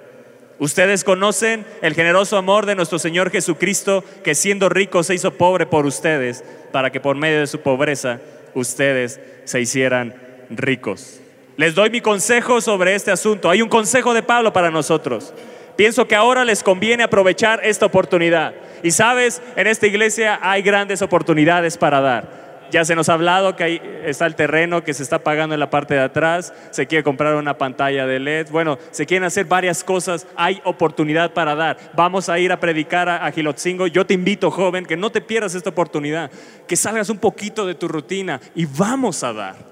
[0.62, 5.66] Ustedes conocen el generoso amor de nuestro Señor Jesucristo, que siendo rico se hizo pobre
[5.66, 8.20] por ustedes, para que por medio de su pobreza
[8.54, 10.14] ustedes se hicieran
[10.52, 11.20] ricos.
[11.58, 13.50] Les doy mi consejo sobre este asunto.
[13.50, 15.34] Hay un consejo de Pablo para nosotros.
[15.78, 18.54] Pienso que ahora les conviene aprovechar esta oportunidad.
[18.84, 22.51] Y sabes, en esta iglesia hay grandes oportunidades para dar.
[22.72, 25.60] Ya se nos ha hablado que ahí está el terreno que se está pagando en
[25.60, 29.46] la parte de atrás, se quiere comprar una pantalla de LED, bueno, se quieren hacer
[29.46, 31.78] varias cosas, hay oportunidad para dar.
[31.94, 33.88] Vamos a ir a predicar a, a Gilotzingo.
[33.88, 36.32] Yo te invito, joven, que no te pierdas esta oportunidad,
[36.68, 39.72] que salgas un poquito de tu rutina y vamos a dar.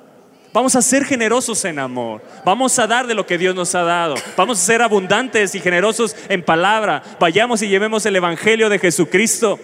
[0.52, 2.22] Vamos a ser generosos en amor.
[2.44, 4.16] Vamos a dar de lo que Dios nos ha dado.
[4.36, 7.04] Vamos a ser abundantes y generosos en palabra.
[7.20, 9.60] Vayamos y llevemos el Evangelio de Jesucristo.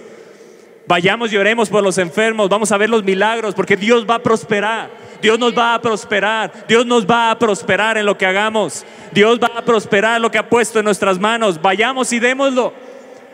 [0.88, 4.24] Vayamos y oremos por los enfermos, vamos a ver los milagros, porque Dios va a
[4.24, 4.90] prosperar.
[5.22, 6.52] Dios nos va a prosperar.
[6.68, 8.86] Dios nos va a prosperar en lo que hagamos.
[9.12, 11.60] Dios va a prosperar lo que ha puesto en nuestras manos.
[11.60, 12.74] Vayamos y démoslo.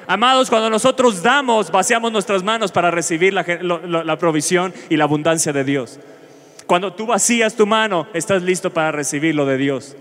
[0.07, 5.51] Amados, cuando nosotros damos, vaciamos nuestras manos para recibir la, la provisión y la abundancia
[5.51, 5.99] de Dios.
[6.65, 9.95] Cuando tú vacías tu mano, estás listo para recibir lo de Dios.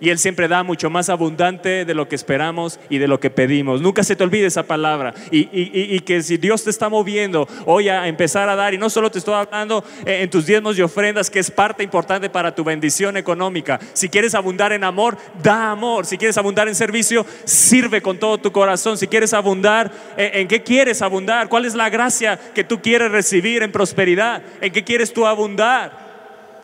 [0.00, 3.30] Y Él siempre da mucho más abundante de lo que esperamos y de lo que
[3.30, 3.80] pedimos.
[3.80, 5.14] Nunca se te olvide esa palabra.
[5.30, 9.10] Y, que si Dios te está moviendo hoy a empezar a dar, y no solo
[9.10, 13.16] te estoy hablando en tus diezmos y ofrendas, que es parte importante para tu bendición
[13.16, 13.80] económica.
[13.94, 16.06] Si quieres abundar en amor, da amor.
[16.06, 18.98] Si quieres abundar en servicio, sirve con todo tu corazón.
[18.98, 21.48] Si quieres abundar, ¿en qué quieres abundar?
[21.48, 24.42] ¿Cuál es la gracia que tú quieres recibir en prosperidad?
[24.60, 26.06] ¿En qué quieres tú abundar?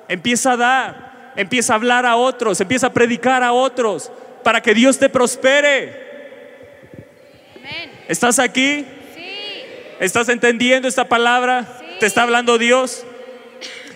[0.08, 4.10] Empieza a dar empieza a hablar a otros, empieza a predicar a otros
[4.42, 6.12] para que Dios te prospere.
[8.08, 8.84] ¿Estás aquí?
[10.00, 11.66] ¿Estás entendiendo esta palabra?
[12.00, 13.04] ¿Te está hablando Dios?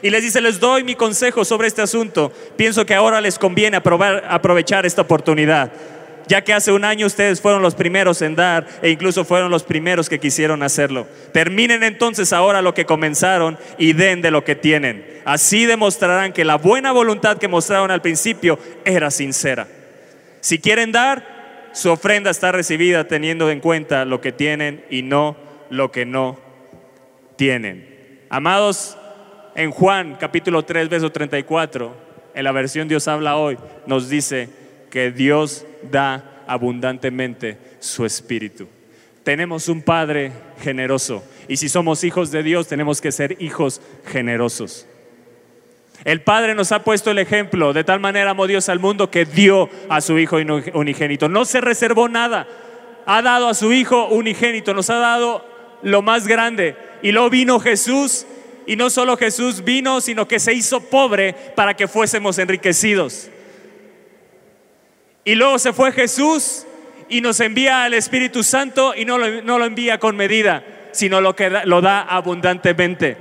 [0.03, 2.33] Y les dice, les doy mi consejo sobre este asunto.
[2.57, 5.73] Pienso que ahora les conviene aprovechar esta oportunidad
[6.27, 9.63] ya que hace un año ustedes fueron los primeros en dar e incluso fueron los
[9.63, 11.07] primeros que quisieron hacerlo.
[11.33, 15.21] Terminen entonces ahora lo que comenzaron y den de lo que tienen.
[15.25, 19.69] Así demostrarán que la buena voluntad que mostraron al principio era sincera.
[20.41, 25.37] Si quieren dar, su ofrenda está recibida teniendo en cuenta lo que tienen y no
[25.71, 26.39] lo que no
[27.37, 28.21] tienen.
[28.31, 28.97] Amados,
[29.55, 31.97] en Juan capítulo 3, verso 34,
[32.35, 34.49] en la versión Dios habla hoy, nos dice
[34.97, 38.67] que Dios da abundantemente su espíritu.
[39.25, 40.33] Tenemos un Padre
[40.63, 44.87] generoso y si somos hijos de Dios tenemos que ser hijos generosos.
[46.03, 49.27] El Padre nos ha puesto el ejemplo, de tal manera amó Dios al mundo que
[49.27, 50.39] dio a su Hijo
[50.73, 51.29] unigénito.
[51.29, 52.49] No se reservó nada,
[53.05, 55.45] ha dado a su Hijo unigénito, nos ha dado
[55.83, 56.75] lo más grande.
[57.03, 58.25] Y luego vino Jesús,
[58.67, 63.29] y no solo Jesús vino, sino que se hizo pobre para que fuésemos enriquecidos.
[65.27, 66.65] Y luego se fue Jesús
[67.09, 70.63] y nos envía al Espíritu Santo y no lo, no lo envía con medida,
[70.93, 73.17] sino lo que lo da abundantemente.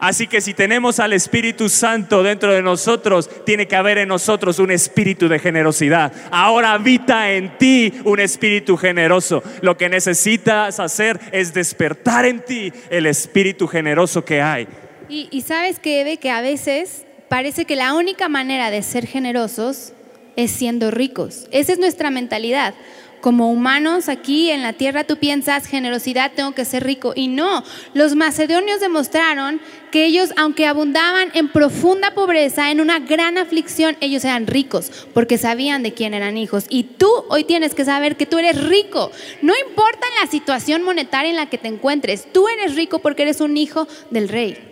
[0.00, 4.58] Así que si tenemos al Espíritu Santo dentro de nosotros, tiene que haber en nosotros
[4.58, 6.12] un espíritu de generosidad.
[6.32, 9.44] Ahora habita en ti un espíritu generoso.
[9.60, 14.66] Lo que necesitas hacer es despertar en ti el espíritu generoso que hay.
[15.08, 19.06] Y, y sabes que, Eve, que a veces parece que la única manera de ser
[19.06, 19.92] generosos
[20.36, 21.46] es siendo ricos.
[21.50, 22.74] Esa es nuestra mentalidad.
[23.20, 27.12] Como humanos aquí en la tierra tú piensas generosidad, tengo que ser rico.
[27.14, 27.62] Y no,
[27.92, 34.24] los macedonios demostraron que ellos, aunque abundaban en profunda pobreza, en una gran aflicción, ellos
[34.24, 36.64] eran ricos porque sabían de quién eran hijos.
[36.70, 39.10] Y tú hoy tienes que saber que tú eres rico.
[39.42, 43.42] No importa la situación monetaria en la que te encuentres, tú eres rico porque eres
[43.42, 44.69] un hijo del rey.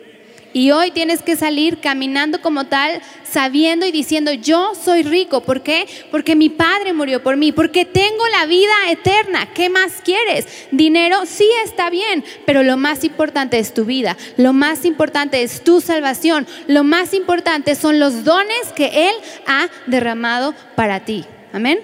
[0.53, 5.43] Y hoy tienes que salir caminando como tal, sabiendo y diciendo, yo soy rico.
[5.43, 5.87] ¿Por qué?
[6.11, 9.53] Porque mi Padre murió por mí, porque tengo la vida eterna.
[9.53, 10.47] ¿Qué más quieres?
[10.71, 15.63] Dinero sí está bien, pero lo más importante es tu vida, lo más importante es
[15.63, 19.15] tu salvación, lo más importante son los dones que Él
[19.47, 21.25] ha derramado para ti.
[21.53, 21.81] Amén.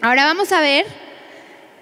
[0.00, 0.86] Ahora vamos a ver,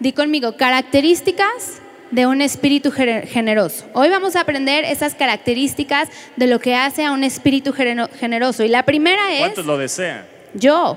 [0.01, 1.78] di conmigo, características
[2.11, 3.87] de un espíritu generoso.
[3.93, 8.65] Hoy vamos a aprender esas características de lo que hace a un espíritu generoso.
[8.65, 9.41] Y la primera es...
[9.41, 10.27] ¿Cuántos lo desean?
[10.55, 10.97] Yo.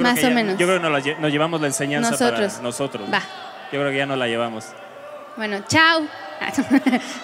[0.00, 0.58] Más o menos.
[0.58, 0.88] Yo creo que
[1.20, 2.52] nos, llevamos la enseñanza nosotros.
[2.52, 3.12] para nosotros.
[3.12, 3.22] Va.
[3.72, 4.66] Yo creo que ya nos la llevamos.
[5.36, 6.02] Bueno, chao.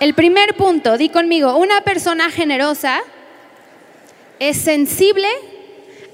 [0.00, 3.00] El primer punto, di conmigo, una persona generosa
[4.38, 5.28] es sensible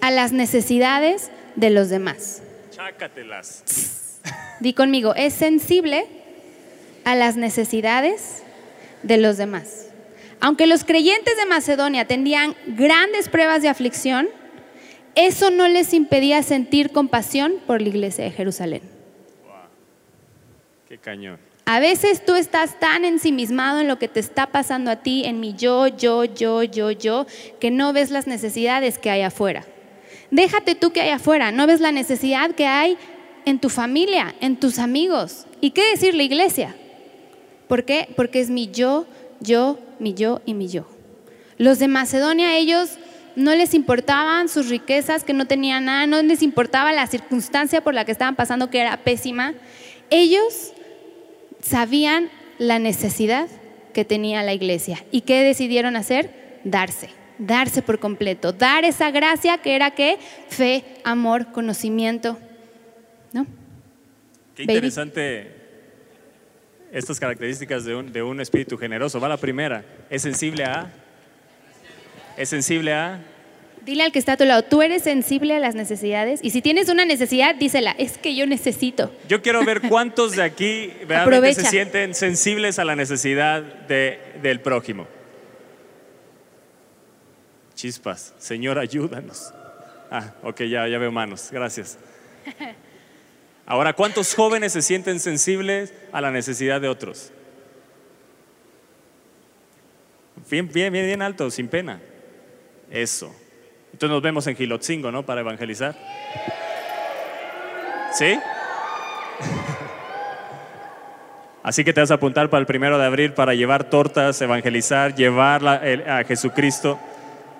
[0.00, 2.43] a las necesidades de los demás.
[2.84, 4.20] Chácatelas.
[4.60, 6.06] Di conmigo, es sensible
[7.04, 8.42] a las necesidades
[9.02, 9.88] de los demás.
[10.38, 14.28] Aunque los creyentes de Macedonia tenían grandes pruebas de aflicción,
[15.14, 18.82] eso no les impedía sentir compasión por la iglesia de Jerusalén.
[20.86, 21.38] Qué cañón.
[21.64, 25.40] A veces tú estás tan ensimismado en lo que te está pasando a ti, en
[25.40, 27.26] mi yo, yo, yo, yo, yo,
[27.60, 29.64] que no ves las necesidades que hay afuera.
[30.34, 32.98] Déjate tú que hay afuera, no ves la necesidad que hay
[33.44, 35.46] en tu familia, en tus amigos.
[35.60, 36.74] ¿Y qué decir la iglesia?
[37.68, 38.08] ¿Por qué?
[38.16, 39.06] Porque es mi yo,
[39.38, 40.88] yo, mi yo y mi yo.
[41.56, 42.98] Los de Macedonia, ellos
[43.36, 47.94] no les importaban sus riquezas, que no tenían nada, no les importaba la circunstancia por
[47.94, 49.54] la que estaban pasando, que era pésima.
[50.10, 50.72] Ellos
[51.62, 53.46] sabían la necesidad
[53.92, 55.04] que tenía la iglesia.
[55.12, 56.58] ¿Y qué decidieron hacer?
[56.64, 60.18] Darse, darse por completo, dar esa gracia que era que
[60.48, 62.38] fe, amor, conocimiento.
[63.32, 63.46] ¿No?
[64.54, 65.52] Qué interesante
[66.92, 69.18] estas características de un, de un espíritu generoso.
[69.20, 70.92] Va la primera, es sensible a
[72.36, 73.20] es sensible a...
[73.84, 76.62] Dile al que está a tu lado, tú eres sensible a las necesidades y si
[76.62, 79.12] tienes una necesidad, dísela, es que yo necesito.
[79.28, 84.60] Yo quiero ver cuántos de aquí realmente se sienten sensibles a la necesidad de, del
[84.60, 85.06] prójimo.
[87.84, 89.52] Chispas, Señor, ayúdanos.
[90.10, 91.98] Ah, ok, ya, ya veo manos, gracias.
[93.66, 97.30] Ahora, ¿cuántos jóvenes se sienten sensibles a la necesidad de otros?
[100.50, 102.00] Bien, bien, bien, bien alto, sin pena.
[102.90, 103.30] Eso.
[103.92, 105.26] Entonces nos vemos en Gilotzingo, ¿no?
[105.26, 105.94] Para evangelizar.
[108.14, 108.38] ¿Sí?
[111.62, 115.14] Así que te vas a apuntar para el primero de abril para llevar tortas, evangelizar,
[115.14, 116.98] llevar a Jesucristo.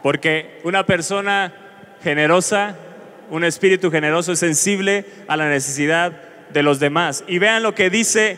[0.04, 1.54] Porque una persona
[2.02, 2.76] generosa,
[3.30, 6.12] un espíritu generoso es sensible a la necesidad
[6.52, 7.24] de los demás.
[7.26, 8.36] Y vean lo que dice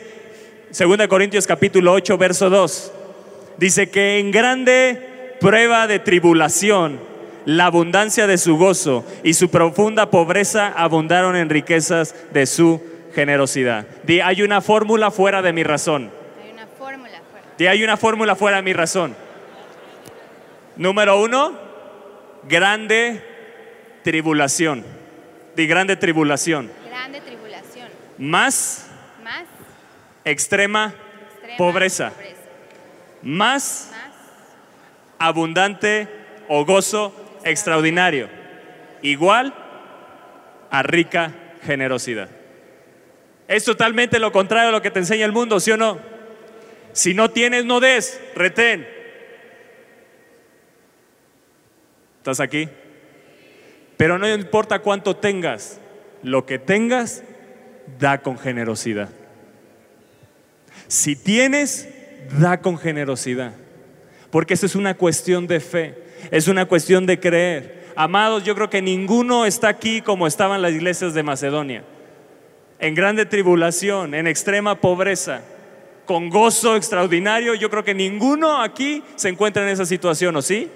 [0.69, 2.93] 2 Corintios capítulo 8, verso 2.
[3.57, 7.01] Dice que en grande prueba de tribulación,
[7.43, 12.81] la abundancia de su gozo y su profunda pobreza abundaron en riquezas de su
[13.13, 13.85] generosidad.
[14.05, 16.11] Di, hay una fórmula fuera de mi razón.
[16.41, 17.47] Hay una fórmula fuera.
[17.57, 19.26] Di, hay una fórmula fuera de mi razón.
[20.77, 21.57] Número uno,
[22.47, 23.23] grande
[24.03, 24.85] tribulación.
[25.55, 26.71] Di, grande tribulación.
[26.87, 27.89] Grande tribulación.
[28.17, 28.87] Más,
[29.23, 29.43] Más
[30.23, 30.93] extrema,
[31.57, 32.11] pobreza.
[33.23, 33.91] Más
[35.19, 36.07] abundante
[36.47, 38.29] o gozo extraordinario,
[39.01, 39.53] igual
[40.69, 42.29] a rica generosidad.
[43.47, 45.97] Es totalmente lo contrario a lo que te enseña el mundo, ¿sí o no?
[46.91, 48.96] Si no tienes, no des, retén.
[52.27, 52.67] ¿Estás aquí?
[53.95, 55.79] Pero no importa cuánto tengas,
[56.23, 57.23] lo que tengas,
[57.99, 59.07] da con generosidad.
[60.89, 61.87] Si tienes,
[62.37, 63.53] da con generosidad.
[64.29, 67.93] Porque eso es una cuestión de fe, es una cuestión de creer.
[67.95, 71.85] Amados, yo creo que ninguno está aquí como estaban las iglesias de Macedonia,
[72.79, 75.43] en grande tribulación, en extrema pobreza,
[76.03, 77.55] con gozo extraordinario.
[77.55, 80.69] Yo creo que ninguno aquí se encuentra en esa situación, ¿o sí?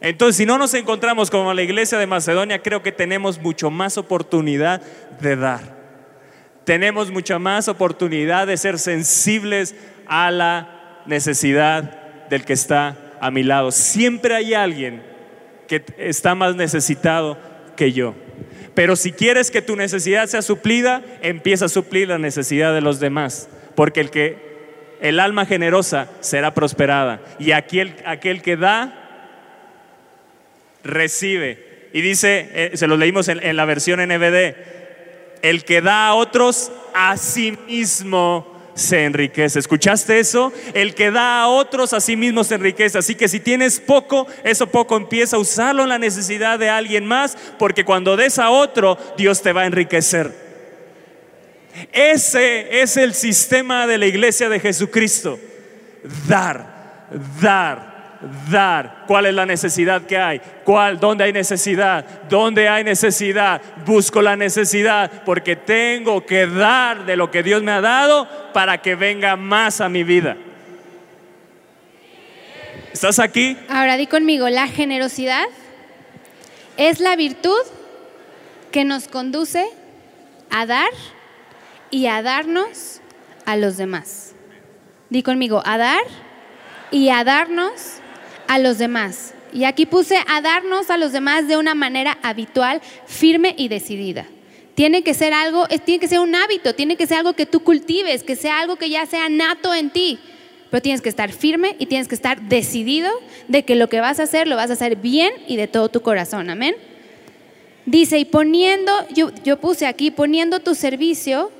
[0.00, 3.98] Entonces, si no nos encontramos como la iglesia de Macedonia, creo que tenemos mucho más
[3.98, 4.80] oportunidad
[5.20, 5.80] de dar.
[6.64, 9.74] Tenemos mucha más oportunidad de ser sensibles
[10.06, 13.72] a la necesidad del que está a mi lado.
[13.72, 15.02] Siempre hay alguien
[15.68, 17.36] que está más necesitado
[17.76, 18.14] que yo.
[18.74, 23.00] Pero si quieres que tu necesidad sea suplida, empieza a suplir la necesidad de los
[23.00, 24.50] demás, porque el que
[25.00, 28.99] el alma generosa será prosperada y aquel, aquel que da
[30.84, 31.88] recibe.
[31.92, 34.54] Y dice, eh, se lo leímos en, en la versión NBD,
[35.42, 39.58] el que da a otros a sí mismo se enriquece.
[39.58, 40.52] ¿Escuchaste eso?
[40.74, 42.98] El que da a otros a sí mismo se enriquece.
[42.98, 47.06] Así que si tienes poco, eso poco empieza a usarlo en la necesidad de alguien
[47.06, 50.50] más, porque cuando des a otro, Dios te va a enriquecer.
[51.92, 55.38] Ese es el sistema de la iglesia de Jesucristo.
[56.26, 57.06] Dar,
[57.40, 57.89] dar,
[58.50, 59.04] dar.
[59.06, 60.40] ¿Cuál es la necesidad que hay?
[60.64, 61.00] ¿Cuál?
[61.00, 62.04] ¿Dónde hay necesidad?
[62.28, 63.60] ¿Dónde hay necesidad?
[63.86, 68.78] Busco la necesidad porque tengo que dar de lo que Dios me ha dado para
[68.78, 70.36] que venga más a mi vida.
[72.92, 73.56] ¿Estás aquí?
[73.68, 75.44] Ahora di conmigo, la generosidad
[76.76, 77.60] es la virtud
[78.72, 79.66] que nos conduce
[80.50, 80.90] a dar
[81.90, 83.00] y a darnos
[83.46, 84.34] a los demás.
[85.08, 86.02] Di conmigo, a dar
[86.90, 87.99] y a darnos
[88.50, 89.32] a los demás.
[89.52, 94.26] Y aquí puse a darnos a los demás de una manera habitual, firme y decidida.
[94.74, 97.60] Tiene que ser algo, tiene que ser un hábito, tiene que ser algo que tú
[97.60, 100.18] cultives, que sea algo que ya sea nato en ti.
[100.68, 103.08] Pero tienes que estar firme y tienes que estar decidido
[103.46, 105.88] de que lo que vas a hacer lo vas a hacer bien y de todo
[105.88, 106.50] tu corazón.
[106.50, 106.74] Amén.
[107.86, 111.52] Dice, y poniendo, yo, puse aquí, poniendo tu servicio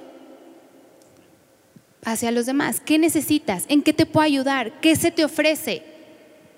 [2.02, 2.80] hacia los demás.
[2.80, 3.64] ¿Qué necesitas?
[3.68, 4.80] ¿En qué te puedo ayudar?
[4.80, 5.89] ¿Qué se te ofrece?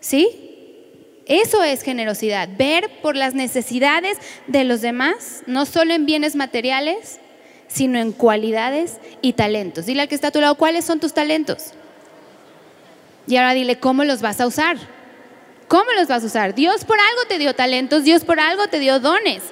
[0.03, 0.29] ¿Sí?
[1.27, 7.21] Eso es generosidad, ver por las necesidades de los demás, no solo en bienes materiales,
[7.69, 9.87] sino en cualidades y talentos.
[9.87, 11.73] Dile al que está a tu lado, ¿cuáles son tus talentos?
[13.29, 14.77] Y ahora dile, ¿cómo los vas a usar?
[15.69, 16.55] ¿Cómo los vas a usar?
[16.57, 19.45] Dios por algo te dio talentos, Dios por algo te dio dones.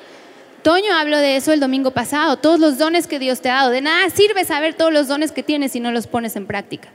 [0.65, 3.71] Toño habló de eso el domingo pasado, todos los dones que Dios te ha dado.
[3.71, 6.89] De nada sirve saber todos los dones que tienes si no los pones en práctica.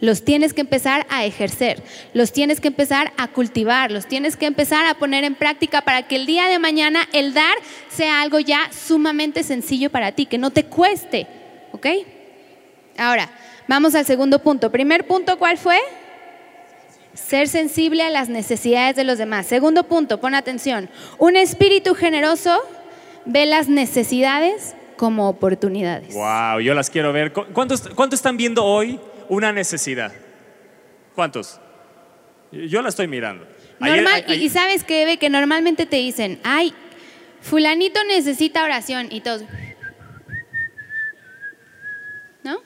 [0.00, 1.82] Los tienes que empezar a ejercer,
[2.12, 6.02] los tienes que empezar a cultivar, los tienes que empezar a poner en práctica para
[6.02, 7.54] que el día de mañana el dar
[7.88, 11.26] sea algo ya sumamente sencillo para ti, que no te cueste.
[11.72, 11.86] ¿Ok?
[12.98, 13.30] Ahora,
[13.68, 14.70] vamos al segundo punto.
[14.70, 15.78] Primer punto, ¿cuál fue?
[17.14, 19.46] Ser sensible a las necesidades de los demás.
[19.46, 20.90] Segundo punto, pon atención.
[21.18, 22.60] Un espíritu generoso
[23.24, 26.14] ve las necesidades como oportunidades.
[26.14, 27.32] Wow, yo las quiero ver.
[27.32, 30.12] ¿Cuántos, cuántos están viendo hoy una necesidad?
[31.14, 31.60] ¿Cuántos?
[32.52, 33.46] Yo la estoy mirando.
[33.80, 36.72] Normal, y, sabes que ve que normalmente te dicen, ay,
[37.40, 39.42] fulanito necesita oración y todos.
[42.42, 42.60] ¿No?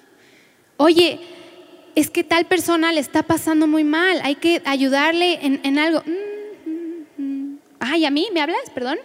[0.77, 1.21] Oye,
[1.95, 6.03] es que tal persona le está pasando muy mal, hay que ayudarle en, algo.
[6.05, 7.59] Mm, mm, mm.
[7.81, 8.71] Ay, ¿a mí me hablas?
[8.75, 8.99] Perdón.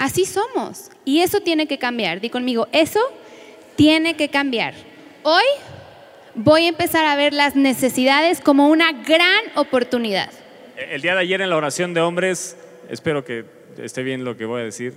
[0.00, 0.90] Así somos.
[1.04, 2.22] Y eso tiene que cambiar.
[2.22, 3.00] Di conmigo, eso
[3.76, 4.72] tiene que cambiar.
[5.22, 5.44] Hoy
[6.34, 10.32] voy a empezar a ver las necesidades como una gran oportunidad.
[10.74, 12.56] El día de ayer en la oración de hombres,
[12.88, 13.44] espero que
[13.76, 14.94] esté bien lo que voy a decir,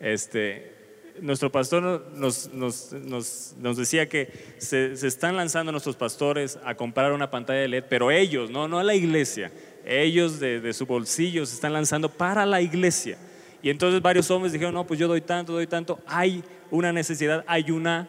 [0.00, 0.72] este,
[1.20, 7.60] nuestro pastor nos, nos, decía que se, están lanzando nuestros pastores a comprar una pantalla
[7.60, 9.52] de LED, pero ellos, no, no a la iglesia,
[9.84, 13.18] ellos de, de su bolsillo se están lanzando para la iglesia.
[13.66, 15.98] Y entonces varios hombres dijeron, no, pues yo doy tanto, doy tanto.
[16.06, 18.06] Hay una necesidad, hay una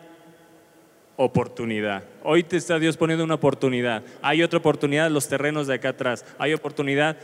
[1.16, 2.04] oportunidad.
[2.22, 4.04] Hoy te está Dios poniendo una oportunidad.
[4.22, 6.24] Hay otra oportunidad, los terrenos de acá atrás.
[6.38, 7.18] Hay oportunidad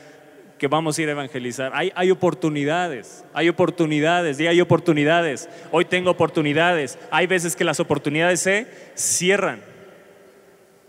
[0.57, 1.73] que vamos a ir a evangelizar.
[1.75, 5.47] Hay, hay oportunidades, hay oportunidades, y hay oportunidades.
[5.69, 6.97] Hoy tengo oportunidades.
[7.11, 8.65] Hay veces que las oportunidades se
[8.95, 9.61] cierran.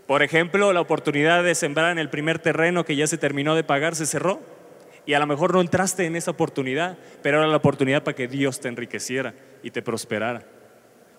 [0.07, 3.63] Por ejemplo, la oportunidad de sembrar en el primer terreno que ya se terminó de
[3.63, 4.54] pagar se cerró
[5.05, 8.27] y a lo mejor no entraste en esa oportunidad, pero era la oportunidad para que
[8.27, 10.43] Dios te enriqueciera y te prosperara.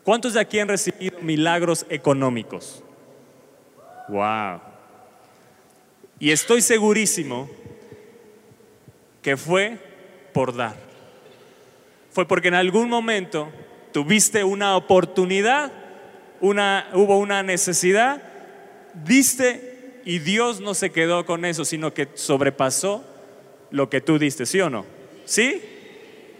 [0.03, 2.83] ¿Cuántos de aquí han recibido milagros económicos?
[4.09, 4.61] Wow.
[6.19, 7.49] Y estoy segurísimo
[9.23, 9.79] que fue
[10.33, 10.77] por dar.
[12.11, 13.51] Fue porque en algún momento
[13.93, 15.73] tuviste una oportunidad,
[16.41, 18.23] una, hubo una necesidad,
[19.05, 23.05] diste y Dios no se quedó con eso, sino que sobrepasó
[23.77, 24.85] lo que tú diste, ¿sí o no?
[25.25, 25.63] ¿Sí?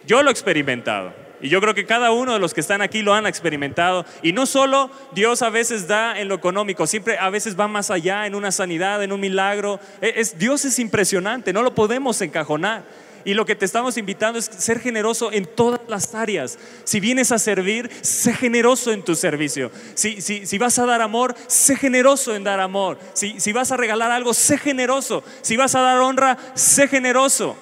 [0.07, 1.13] Yo lo he experimentado.
[1.41, 4.07] Y yo creo que cada uno de los que están aquí lo han experimentado.
[4.23, 7.91] Y no solo Dios a veces da en lo económico, siempre a veces va más
[7.91, 9.79] allá en una sanidad, en un milagro.
[10.01, 12.85] E, es, Dios es impresionante, no lo podemos encajonar.
[13.27, 16.61] Y lo que te estamos invitando es ser generoso en todas las áreas.
[16.85, 19.73] Si vienes a servir, sé generoso en tu servicio.
[19.95, 23.01] Si, si, vas a dar amor, sé generoso en dar amor.
[23.15, 25.25] Si, si vas a regalar algo, sé generoso.
[25.43, 27.57] Si vas a dar honra, sé generoso.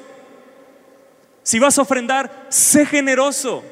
[1.43, 3.65] Si vas a ofrendar, sé generoso.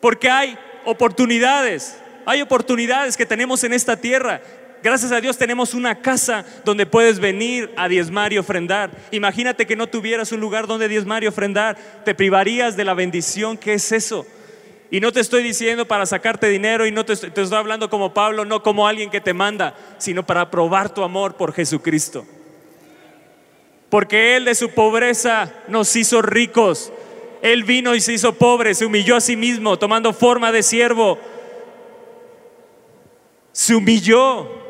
[0.00, 1.96] Porque hay oportunidades.
[2.24, 4.40] Hay oportunidades que tenemos en esta tierra
[4.84, 8.90] Gracias a Dios tenemos una casa donde puedes venir a diezmar y ofrendar.
[9.12, 11.78] Imagínate que no tuvieras un lugar donde diezmar y ofrendar.
[12.04, 14.26] Te privarías de la bendición que es eso.
[14.90, 18.12] Y no te estoy diciendo para sacarte dinero y no te, te estoy hablando como
[18.12, 22.26] Pablo, no como alguien que te manda, sino para probar tu amor por Jesucristo.
[23.88, 26.92] Porque Él de su pobreza nos hizo ricos.
[27.40, 31.18] Él vino y se hizo pobre, se humilló a sí mismo, tomando forma de siervo.
[33.50, 34.63] Se humilló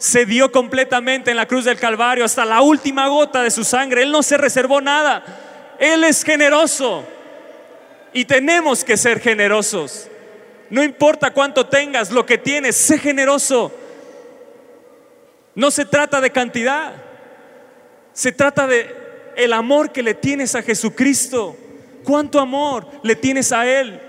[0.00, 4.02] se dio completamente en la cruz del Calvario hasta la última gota de su sangre.
[4.02, 5.76] Él no se reservó nada.
[5.78, 7.04] Él es generoso.
[8.14, 10.08] Y tenemos que ser generosos.
[10.70, 13.70] No importa cuánto tengas, lo que tienes, sé generoso.
[15.54, 16.94] No se trata de cantidad.
[18.14, 18.96] Se trata de
[19.36, 21.54] el amor que le tienes a Jesucristo.
[22.04, 24.00] ¿Cuánto amor le tienes a Él?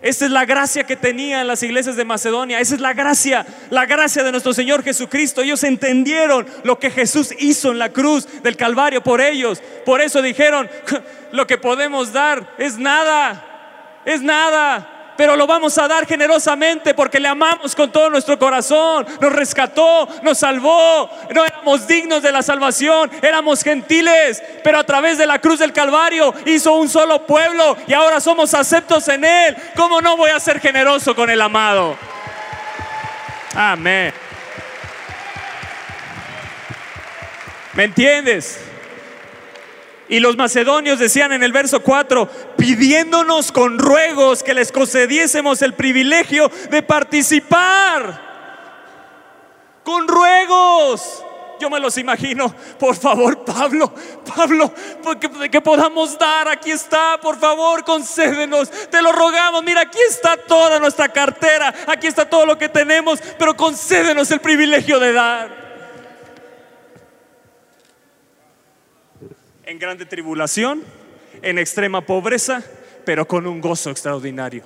[0.00, 2.60] Esa es la gracia que tenía en las iglesias de Macedonia.
[2.60, 5.42] Esa es la gracia, la gracia de nuestro Señor Jesucristo.
[5.42, 9.60] Ellos entendieron lo que Jesús hizo en la cruz del Calvario por ellos.
[9.84, 10.70] Por eso dijeron,
[11.32, 17.18] lo que podemos dar es nada, es nada pero lo vamos a dar generosamente porque
[17.18, 19.04] le amamos con todo nuestro corazón.
[19.20, 21.10] Nos rescató, nos salvó.
[21.34, 25.72] No éramos dignos de la salvación, éramos gentiles, pero a través de la cruz del
[25.72, 29.56] Calvario hizo un solo pueblo y ahora somos aceptos en Él.
[29.74, 31.96] ¿Cómo no voy a ser generoso con el amado?
[33.56, 34.14] Amén.
[37.72, 38.60] ¿Me entiendes?
[40.08, 45.74] Y los macedonios decían en el verso 4, pidiéndonos con ruegos que les concediésemos el
[45.74, 48.28] privilegio de participar.
[49.84, 51.24] Con ruegos.
[51.60, 53.92] Yo me los imagino, por favor, Pablo,
[54.36, 54.72] Pablo,
[55.20, 60.36] que, que podamos dar, aquí está, por favor, concédenos, te lo rogamos, mira, aquí está
[60.36, 65.67] toda nuestra cartera, aquí está todo lo que tenemos, pero concédenos el privilegio de dar.
[69.68, 70.82] En grande tribulación,
[71.42, 72.64] en extrema pobreza,
[73.04, 74.62] pero con un gozo extraordinario.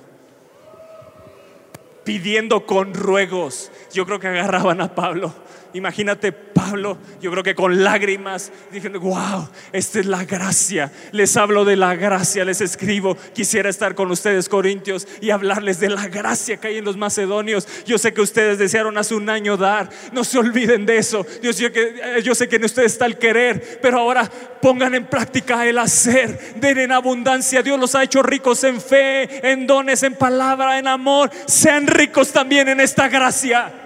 [2.05, 3.69] Pidiendo con ruegos.
[3.91, 5.35] Yo creo que agarraban a Pablo
[5.73, 10.91] Imagínate Pablo, yo creo que con lágrimas, diciendo, wow, esta es la gracia.
[11.11, 13.17] Les hablo de la gracia, les escribo.
[13.33, 17.67] Quisiera estar con ustedes, Corintios, y hablarles de la gracia que hay en los macedonios.
[17.85, 19.89] Yo sé que ustedes desearon hace un año dar.
[20.11, 21.25] No se olviden de eso.
[21.41, 24.29] Yo sé que, yo sé que en ustedes está el querer, pero ahora
[24.61, 26.55] pongan en práctica el hacer.
[26.57, 27.63] Den en abundancia.
[27.63, 31.31] Dios los ha hecho ricos en fe, en dones, en palabra, en amor.
[31.47, 33.82] Sean ricos también en esta gracia.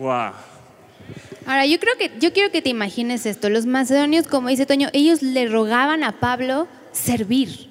[0.00, 0.32] Wow.
[1.44, 3.50] Ahora, yo creo que yo quiero que te imagines esto.
[3.50, 7.68] Los macedonios, como dice Toño, ellos le rogaban a Pablo servir.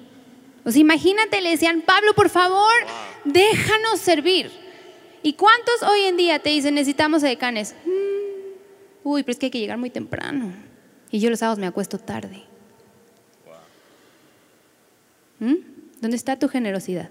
[0.64, 2.72] O sea, imagínate, le decían, Pablo, por favor,
[3.24, 4.52] déjanos servir.
[5.24, 7.74] ¿Y cuántos hoy en día te dicen, necesitamos decanes?
[7.84, 10.52] Mm, uy, pero es que hay que llegar muy temprano.
[11.10, 12.44] Y yo los sábados me acuesto tarde.
[15.40, 15.54] ¿Mm?
[16.00, 17.10] ¿Dónde está tu generosidad?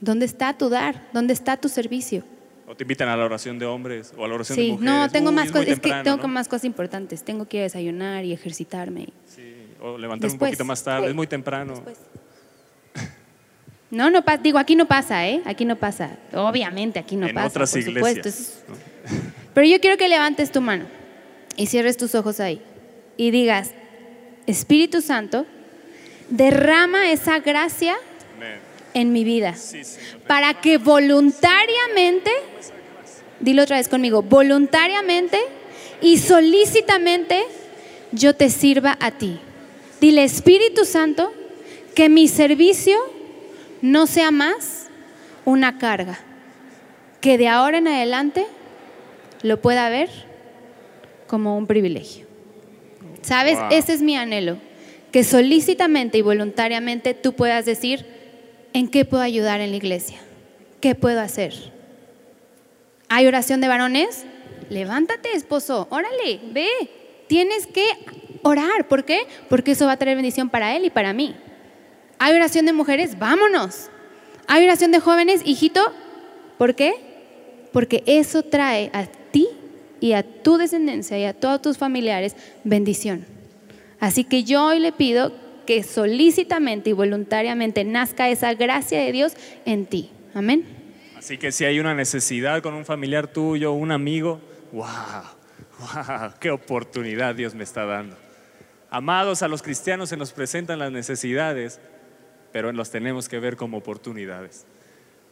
[0.00, 1.08] ¿Dónde está tu dar?
[1.12, 2.24] ¿Dónde está tu servicio?
[2.72, 4.82] O te invitan a la oración de hombres o a la oración de mujeres.
[4.82, 7.22] no, tengo más cosas, es que tengo más cosas importantes.
[7.22, 9.08] Tengo que ir a desayunar y ejercitarme.
[9.26, 11.74] Sí, o levantarme un poquito más tarde, es muy temprano.
[13.90, 15.42] No, no pasa, digo, aquí no pasa, ¿eh?
[15.44, 16.16] Aquí no pasa.
[16.32, 18.64] Obviamente aquí no en pasa, otras por iglesias.
[19.54, 20.86] Pero yo quiero que levantes tu mano
[21.58, 22.62] y cierres tus ojos ahí
[23.18, 23.74] y digas,
[24.46, 25.44] Espíritu Santo,
[26.30, 27.96] derrama esa gracia
[28.94, 29.54] en mi vida.
[30.26, 32.30] para que voluntariamente,
[33.40, 35.38] dilo otra vez conmigo, voluntariamente
[36.00, 37.42] y solícitamente
[38.12, 39.38] yo te sirva a ti.
[40.00, 41.32] Dile, Espíritu Santo,
[41.94, 42.98] que mi servicio
[43.80, 44.88] no sea más
[45.44, 46.18] una carga,
[47.20, 48.46] que de ahora en adelante
[49.42, 50.08] lo pueda ver
[51.26, 52.26] como un privilegio.
[53.22, 53.58] ¿Sabes?
[53.70, 54.58] Ese es mi anhelo,
[55.12, 58.04] que solícitamente y voluntariamente tú puedas decir,
[58.72, 60.18] ¿En qué puedo ayudar en la iglesia?
[60.80, 61.54] ¿Qué puedo hacer?
[63.08, 64.24] ¿Hay oración de varones?
[64.70, 66.68] Levántate, esposo, órale, ve.
[67.28, 67.84] Tienes que
[68.42, 68.88] orar.
[68.88, 69.26] ¿Por qué?
[69.48, 71.34] Porque eso va a traer bendición para él y para mí.
[72.18, 73.18] ¿Hay oración de mujeres?
[73.18, 73.90] Vámonos.
[74.46, 75.42] ¿Hay oración de jóvenes?
[75.44, 75.80] Hijito,
[76.56, 76.94] ¿por qué?
[77.72, 79.48] Porque eso trae a ti
[80.00, 83.26] y a tu descendencia y a todos tus familiares bendición.
[84.00, 85.32] Así que yo hoy le pido
[85.64, 89.34] que solícitamente y voluntariamente nazca esa gracia de Dios
[89.64, 90.10] en ti.
[90.34, 90.66] Amén.
[91.16, 94.40] Así que si hay una necesidad con un familiar tuyo, un amigo,
[94.72, 94.86] wow,
[95.78, 98.16] wow, qué oportunidad Dios me está dando.
[98.90, 101.80] Amados, a los cristianos se nos presentan las necesidades,
[102.52, 104.66] pero los tenemos que ver como oportunidades.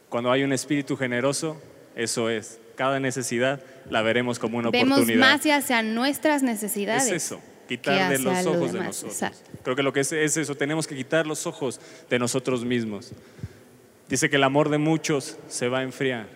[0.09, 1.61] Cuando hay un espíritu generoso,
[1.95, 2.61] eso es.
[2.77, 3.61] Cada necesidad
[3.91, 5.07] la veremos como una oportunidad.
[5.07, 7.05] Vemos más hacia nuestras necesidades.
[7.05, 9.43] Es eso quitar de los ojos de nosotros.
[9.63, 13.13] Creo que lo que es, es eso, tenemos que quitar los ojos de nosotros mismos.
[14.09, 16.27] Dice que el amor de muchos se va a enfriar.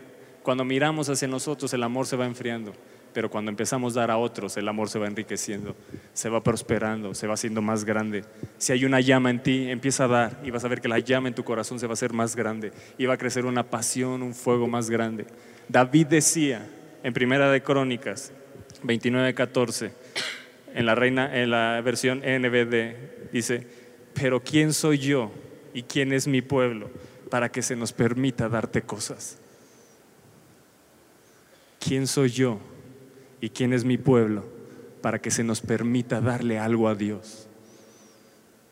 [0.44, 2.72] Cuando miramos hacia nosotros, el amor se va enfriando.
[3.12, 5.76] Pero cuando empezamos a dar a otros, el amor se va enriqueciendo,
[6.12, 8.24] se va prosperando, se va haciendo más grande.
[8.58, 10.98] Si hay una llama en ti, empieza a dar y vas a ver que la
[10.98, 13.62] llama en tu corazón se va a hacer más grande y va a crecer una
[13.64, 15.26] pasión, un fuego más grande.
[15.68, 16.68] David decía
[17.02, 18.32] en Primera de Crónicas
[18.84, 19.92] 29:14,
[20.74, 23.66] en la, reina, en la versión NBD, dice,
[24.12, 25.30] pero ¿quién soy yo
[25.72, 26.90] y quién es mi pueblo
[27.30, 29.38] para que se nos permita darte cosas?
[31.78, 32.58] ¿Quién soy yo
[33.40, 34.44] y quién es mi pueblo
[35.00, 37.46] para que se nos permita darle algo a Dios?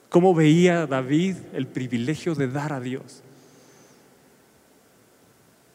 [0.09, 3.23] ¿Cómo veía David el privilegio de dar a Dios?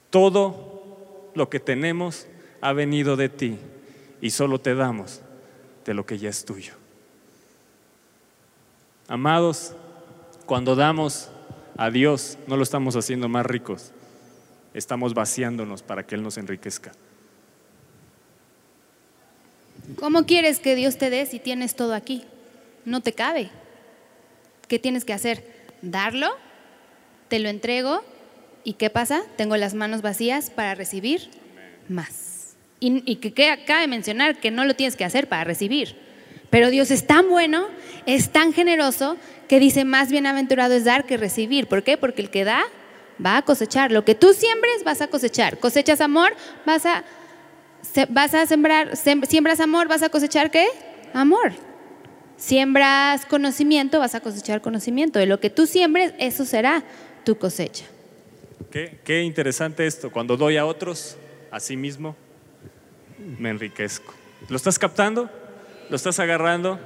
[0.10, 2.28] Todo lo que tenemos
[2.60, 3.58] ha venido de ti
[4.20, 5.22] y solo te damos
[5.88, 6.74] de lo que ya es tuyo.
[9.08, 9.74] Amados,
[10.46, 11.30] cuando damos
[11.78, 13.94] a Dios, no lo estamos haciendo más ricos,
[14.74, 16.92] estamos vaciándonos para que Él nos enriquezca.
[19.98, 22.26] ¿Cómo quieres que Dios te dé si tienes todo aquí?
[22.84, 23.50] No te cabe.
[24.68, 25.46] ¿Qué tienes que hacer?
[25.82, 26.28] ¿Darlo?
[27.30, 28.02] ¿Te lo entrego?
[28.66, 29.24] ¿Y qué pasa?
[29.38, 31.30] Tengo las manos vacías para recibir
[31.88, 32.27] más.
[32.80, 33.34] Y, que
[33.66, 35.96] cabe mencionar que no lo tienes que hacer para recibir.
[36.50, 37.68] Pero Dios es tan bueno,
[38.06, 39.18] es tan generoso,
[39.48, 41.68] que dice, más bienaventurado es dar que recibir.
[41.68, 41.98] ¿Por qué?
[41.98, 42.64] Porque el que da
[43.24, 43.92] va a cosechar.
[43.92, 45.58] Lo que tú siembres, vas a cosechar.
[45.58, 46.34] Cosechas amor,
[46.66, 47.04] vas a,
[48.10, 50.68] vas a sembrar, siembras amor, vas a cosechar qué?
[51.14, 51.54] Amor.
[52.38, 55.18] Siembras conocimiento, vas a cosechar conocimiento.
[55.18, 56.84] De lo que tú siembres, eso será
[57.24, 57.86] tu cosecha.
[58.70, 60.12] Qué, qué interesante esto.
[60.12, 61.18] Cuando doy a otros,
[61.50, 62.16] a sí mismo,
[63.40, 64.14] me enriquezco.
[64.50, 65.30] ¿Lo estás captando?
[65.90, 66.80] ¿Lo estás agarrando?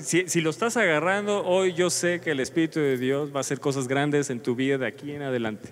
[0.00, 3.40] Si, si, lo estás agarrando, hoy yo sé que el Espíritu de Dios va a
[3.40, 5.70] hacer cosas grandes en tu vida de aquí en adelante.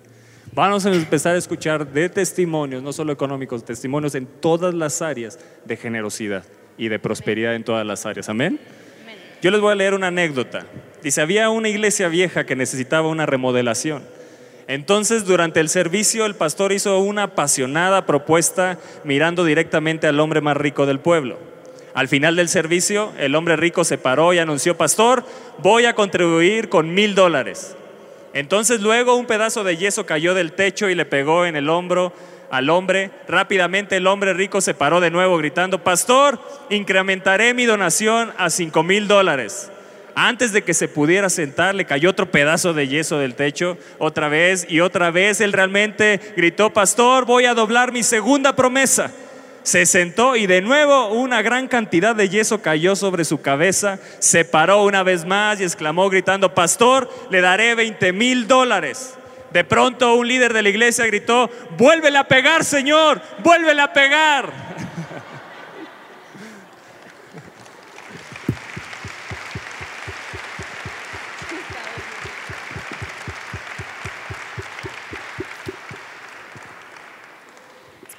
[0.53, 5.39] Vamos a empezar a escuchar de testimonios, no solo económicos, testimonios en todas las áreas
[5.65, 6.45] de generosidad
[6.77, 8.29] y de prosperidad en todas las áreas.
[8.29, 8.59] Amén.
[9.41, 10.65] Yo les voy a leer una anécdota.
[11.01, 14.03] Dice, había una iglesia vieja que necesitaba una remodelación.
[14.67, 20.55] Entonces, durante el servicio, el pastor hizo una apasionada propuesta mirando directamente al hombre más
[20.55, 21.37] rico del pueblo.
[21.93, 25.23] Al final del servicio, el hombre rico se paró y anunció, pastor,
[25.59, 27.75] voy a contribuir con mil dólares.
[28.33, 32.11] Entonces luego un pedazo de yeso cayó del techo y le pegó en el hombro
[32.49, 33.11] al hombre.
[33.27, 36.39] Rápidamente el hombre rico se paró de nuevo gritando, pastor,
[36.71, 39.69] incrementaré mi donación a cinco mil dólares.
[40.15, 44.29] Antes de que se pudiera sentar, le cayó otro pedazo de yeso del techo, otra
[44.29, 45.41] vez y otra vez.
[45.41, 49.11] Él realmente gritó, pastor, voy a doblar mi segunda promesa.
[49.63, 53.97] Se sentó y de nuevo una gran cantidad de yeso cayó sobre su cabeza.
[54.19, 59.15] Se paró una vez más y exclamó gritando, pastor, le daré 20 mil dólares.
[59.51, 64.51] De pronto un líder de la iglesia gritó, vuélvele a pegar, Señor, vuélvele a pegar.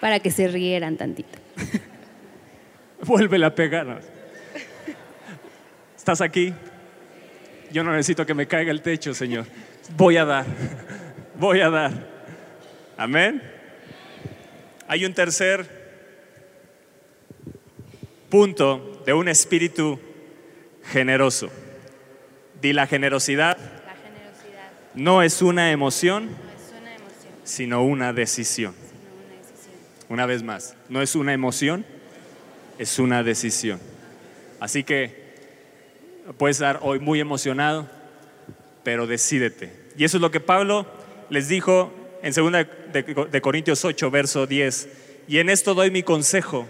[0.05, 1.39] Para que se rieran tantito.
[3.07, 4.03] vuélvele a pegar.
[5.97, 6.53] ¿Estás aquí?
[7.73, 9.47] Yo no necesito que me caiga el techo, Señor.
[9.97, 10.45] Voy a dar
[11.39, 11.93] voy a dar.
[12.99, 13.43] Amén.
[14.89, 15.67] Hay un tercer
[18.29, 19.99] punto de un espíritu
[20.93, 21.49] generoso.
[22.61, 28.13] Di la generosidad, La generosidad no es una emoción, no es una emoción, sino una
[28.13, 28.84] decisión.
[30.09, 31.85] Una vez más, no es una emoción,
[32.79, 33.81] es una decisión.
[34.61, 35.25] Así que
[36.39, 37.89] puedes estar hoy muy emocionado,
[38.83, 39.73] pero decídete.
[39.97, 40.87] Y eso es lo que Pablo
[41.31, 41.93] les dijo
[42.23, 42.53] en 2
[42.93, 44.89] de, de Corintios 8, verso 10,
[45.29, 46.67] y en esto doy mi consejo,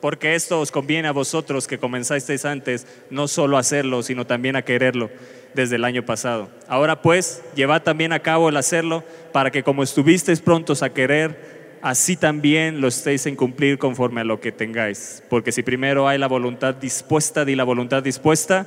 [0.00, 4.56] porque esto os conviene a vosotros que comenzasteis antes, no solo a hacerlo, sino también
[4.56, 5.10] a quererlo
[5.54, 6.50] desde el año pasado.
[6.68, 11.61] Ahora pues, llevad también a cabo el hacerlo, para que como estuvisteis prontos a querer,
[11.82, 15.22] así también lo estéis en cumplir conforme a lo que tengáis.
[15.28, 18.66] Porque si primero hay la voluntad dispuesta, di la voluntad dispuesta,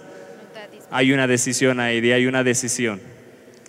[0.91, 3.01] hay una decisión ahí, di hay una decisión.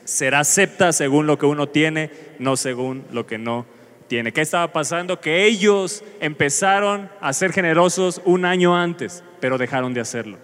[0.05, 3.67] Será acepta según lo que uno tiene, no según lo que no
[4.09, 4.33] tiene.
[4.33, 5.21] ¿Qué estaba pasando?
[5.21, 10.39] Que ellos empezaron a ser generosos un año antes, pero dejaron de hacerlo.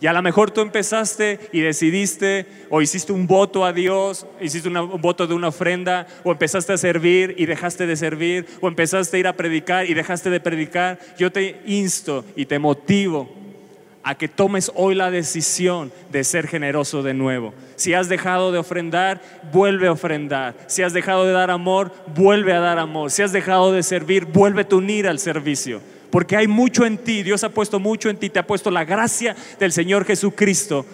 [0.00, 4.68] Y a lo mejor tú empezaste y decidiste o hiciste un voto a Dios, hiciste
[4.68, 8.68] una- un voto de una ofrenda, o empezaste a servir y dejaste de servir, o
[8.68, 11.00] empezaste a ir a predicar y dejaste de predicar.
[11.18, 13.28] Yo te insto y te motivo
[14.04, 17.52] a que tomes hoy la decisión de ser generoso de nuevo.
[17.74, 19.20] Si has dejado de ofrendar,
[19.52, 20.54] vuelve a ofrendar.
[20.68, 23.10] Si has dejado de dar amor, vuelve a dar amor.
[23.10, 25.80] Si has dejado de servir, vuelve a unir al servicio.
[26.10, 28.84] Porque hay mucho en ti, Dios ha puesto mucho en ti, te ha puesto la
[28.84, 30.86] gracia del Señor Jesucristo,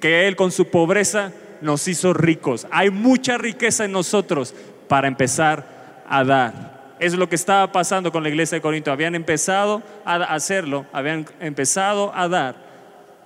[0.00, 2.66] que Él con su pobreza nos hizo ricos.
[2.70, 4.54] Hay mucha riqueza en nosotros
[4.88, 6.76] para empezar a dar.
[6.98, 8.90] Es lo que estaba pasando con la iglesia de Corinto.
[8.90, 12.56] Habían empezado a hacerlo, habían empezado a dar,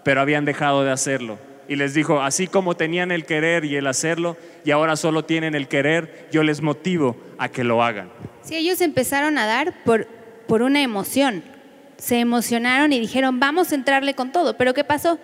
[0.03, 1.38] pero habían dejado de hacerlo.
[1.68, 5.55] Y les dijo, así como tenían el querer y el hacerlo, y ahora solo tienen
[5.55, 8.11] el querer, yo les motivo a que lo hagan.
[8.43, 10.09] Sí, ellos empezaron a dar por,
[10.51, 11.45] por una emoción.
[11.97, 14.57] Se emocionaron y dijeron, vamos a entrarle con todo.
[14.57, 15.21] Pero ¿qué pasó?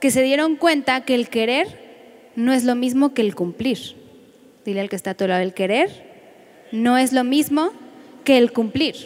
[0.00, 3.78] Que se dieron cuenta que el querer no es lo mismo que el cumplir.
[4.64, 5.88] Dile al que está a tu lado, el querer
[6.72, 7.70] no es lo mismo
[8.24, 8.96] que el cumplir.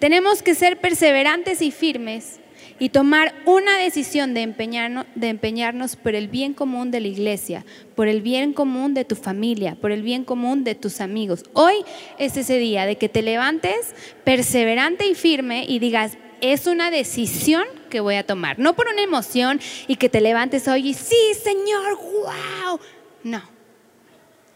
[0.00, 2.40] Tenemos que ser perseverantes y firmes
[2.78, 7.64] y tomar una decisión de, empeñarnos, de empeñarnos por el bien común de la iglesia,
[7.94, 11.44] por el bien común de tu familia, por el bien común de tus amigos.
[11.52, 11.74] Hoy
[12.18, 17.64] es ese día de que te levantes perseverante y firme y digas, es una decisión
[17.90, 21.16] que voy a tomar, no por una emoción y que te levantes hoy y sí,
[21.42, 22.78] Señor, wow.
[23.24, 23.42] No,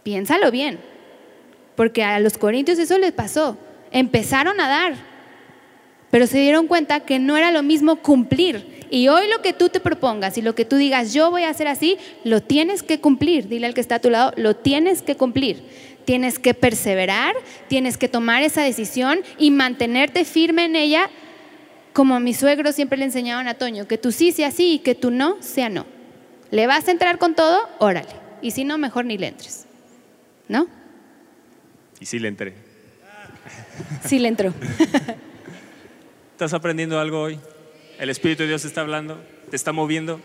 [0.05, 0.79] piénsalo bien,
[1.75, 3.59] porque a los corintios eso les pasó,
[3.91, 5.12] empezaron a dar,
[6.13, 9.71] pero se dieron cuenta que no era lo mismo cumplir Y hoy lo que tú
[9.71, 13.01] te propongas y lo que tú digas, yo voy a hacer así, lo tienes que
[13.01, 13.49] cumplir.
[13.49, 15.63] Dile al que está a tu lado, lo tienes que cumplir.
[16.05, 17.35] Tienes que perseverar,
[17.69, 21.09] tienes que tomar esa decisión y mantenerte firme en ella,
[21.95, 24.79] como a mi suegro siempre le enseñaban a Toño, que tú sí sea sí y
[24.81, 25.87] que tú no sea no.
[26.51, 27.59] ¿Le vas a entrar con todo?
[27.79, 28.15] Órale.
[28.43, 29.65] Y si no, mejor ni le entres.
[30.47, 30.67] ¿No?
[31.99, 32.53] Y sí le entré.
[34.05, 34.53] Sí le entró.
[36.43, 37.39] ¿Estás aprendiendo algo hoy?
[38.01, 39.17] ¿El Espíritu de Dios está hablando?
[39.49, 40.21] ¿Te está moviendo?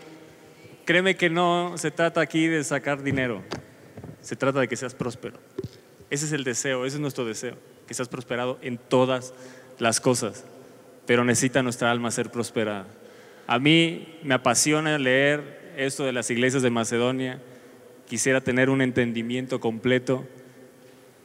[0.84, 3.44] Créeme que no se trata aquí de sacar dinero,
[4.20, 5.38] se trata de que seas próspero.
[6.10, 7.54] Ese es el deseo, ese es nuestro deseo,
[7.86, 9.32] que seas prosperado en todas
[9.78, 10.44] las cosas,
[11.06, 12.88] pero necesita nuestra alma ser prosperada.
[13.46, 17.40] A mí me apasiona leer esto de las iglesias de Macedonia,
[18.08, 20.26] quisiera tener un entendimiento completo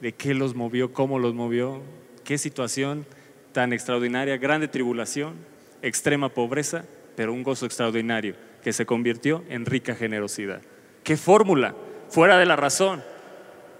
[0.00, 1.82] de qué los movió, cómo los movió,
[2.22, 3.06] qué situación
[3.54, 5.36] tan extraordinaria, grande tribulación,
[5.80, 6.84] extrema pobreza,
[7.16, 10.60] pero un gozo extraordinario que se convirtió en rica generosidad.
[11.04, 11.74] ¿Qué fórmula?
[12.10, 13.02] Fuera de la razón.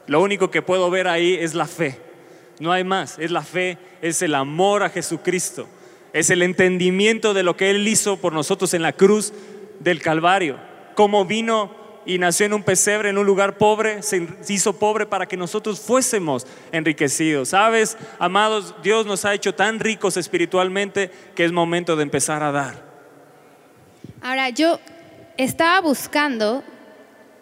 [0.06, 1.98] Lo único que puedo ver ahí es la fe.
[2.60, 3.18] No hay más.
[3.18, 5.66] Es la fe, es el amor a Jesucristo,
[6.12, 9.32] es el entendimiento de lo que Él hizo por nosotros en la cruz
[9.80, 10.56] del Calvario.
[10.94, 11.74] Cómo vino
[12.06, 15.80] y nació en un pesebre, en un lugar pobre, se hizo pobre para que nosotros
[15.80, 17.50] fuésemos enriquecidos.
[17.50, 22.52] Sabes, amados, Dios nos ha hecho tan ricos espiritualmente que es momento de empezar a
[22.52, 22.82] dar.
[24.20, 24.80] Ahora, yo
[25.36, 26.62] estaba buscando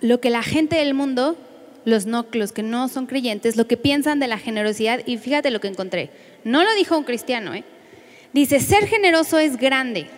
[0.00, 1.36] lo que la gente del mundo,
[1.84, 5.60] los, no, que no son creyentes, lo que piensan de la generosidad y fíjate lo
[5.60, 6.10] que encontré.
[6.44, 7.64] No lo dijo un cristiano, ¿eh?
[8.32, 10.08] Dice, ser generoso es grande,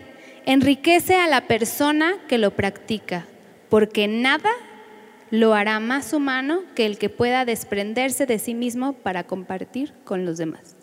[0.47, 3.27] enriquece a la persona que lo practica
[3.75, 4.51] porque nada
[5.31, 10.25] lo hará más humano que el que pueda desprenderse de sí mismo para compartir con
[10.25, 10.77] los demás.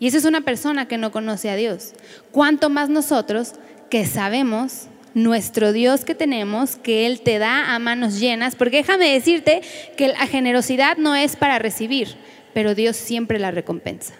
[0.00, 1.92] Y esa es una persona que no conoce a Dios.
[2.32, 3.52] Cuanto más nosotros
[3.90, 9.08] que sabemos nuestro Dios que tenemos, que Él te da a manos llenas, porque déjame
[9.12, 9.62] decirte
[9.96, 12.16] que la generosidad no es para recibir,
[12.52, 14.14] pero Dios siempre la recompensa.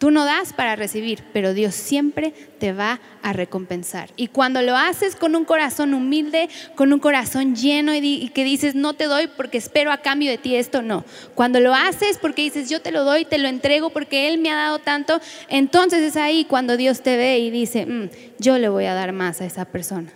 [0.00, 4.08] Tú no das para recibir, pero Dios siempre te va a recompensar.
[4.16, 8.74] Y cuando lo haces con un corazón humilde, con un corazón lleno y, que dices,
[8.74, 11.04] no te doy porque espero a cambio de ti esto, no.
[11.34, 14.50] Cuando lo haces porque dices, yo te lo doy, te lo entrego porque Él me
[14.50, 15.20] ha dado tanto,
[15.50, 19.12] entonces es ahí cuando Dios te ve y dice, mm, yo le voy a dar
[19.12, 20.10] más a esa persona.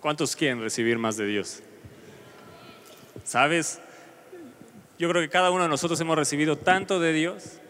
[0.00, 1.62] ¿Cuántos quieren recibir más de Dios?
[3.22, 3.78] ¿Sabes?
[4.98, 7.60] Yo creo que cada uno de nosotros hemos recibido tanto de Dios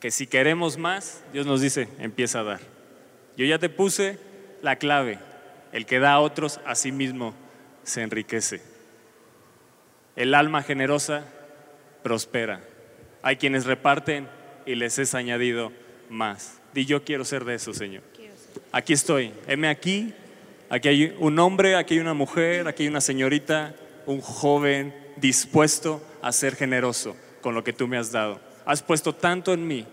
[0.00, 2.60] que si queremos más, Dios nos dice, empieza a dar.
[3.36, 4.18] Yo ya te puse
[4.62, 5.18] la clave,
[5.72, 7.34] el que da a otros a sí mismo
[7.82, 8.60] se enriquece.
[10.16, 11.24] El alma generosa
[12.02, 12.60] prospera.
[13.22, 14.28] Hay quienes reparten
[14.66, 15.72] y les es añadido
[16.08, 16.60] más.
[16.74, 18.02] Di yo quiero ser de eso, Señor.
[18.72, 20.14] Aquí estoy, heme aquí,
[20.68, 23.74] aquí hay un hombre, aquí hay una mujer, aquí hay una señorita,
[24.06, 29.14] un joven dispuesto a ser generoso con lo que tú me has dado has puesto
[29.14, 29.86] tanto en mí,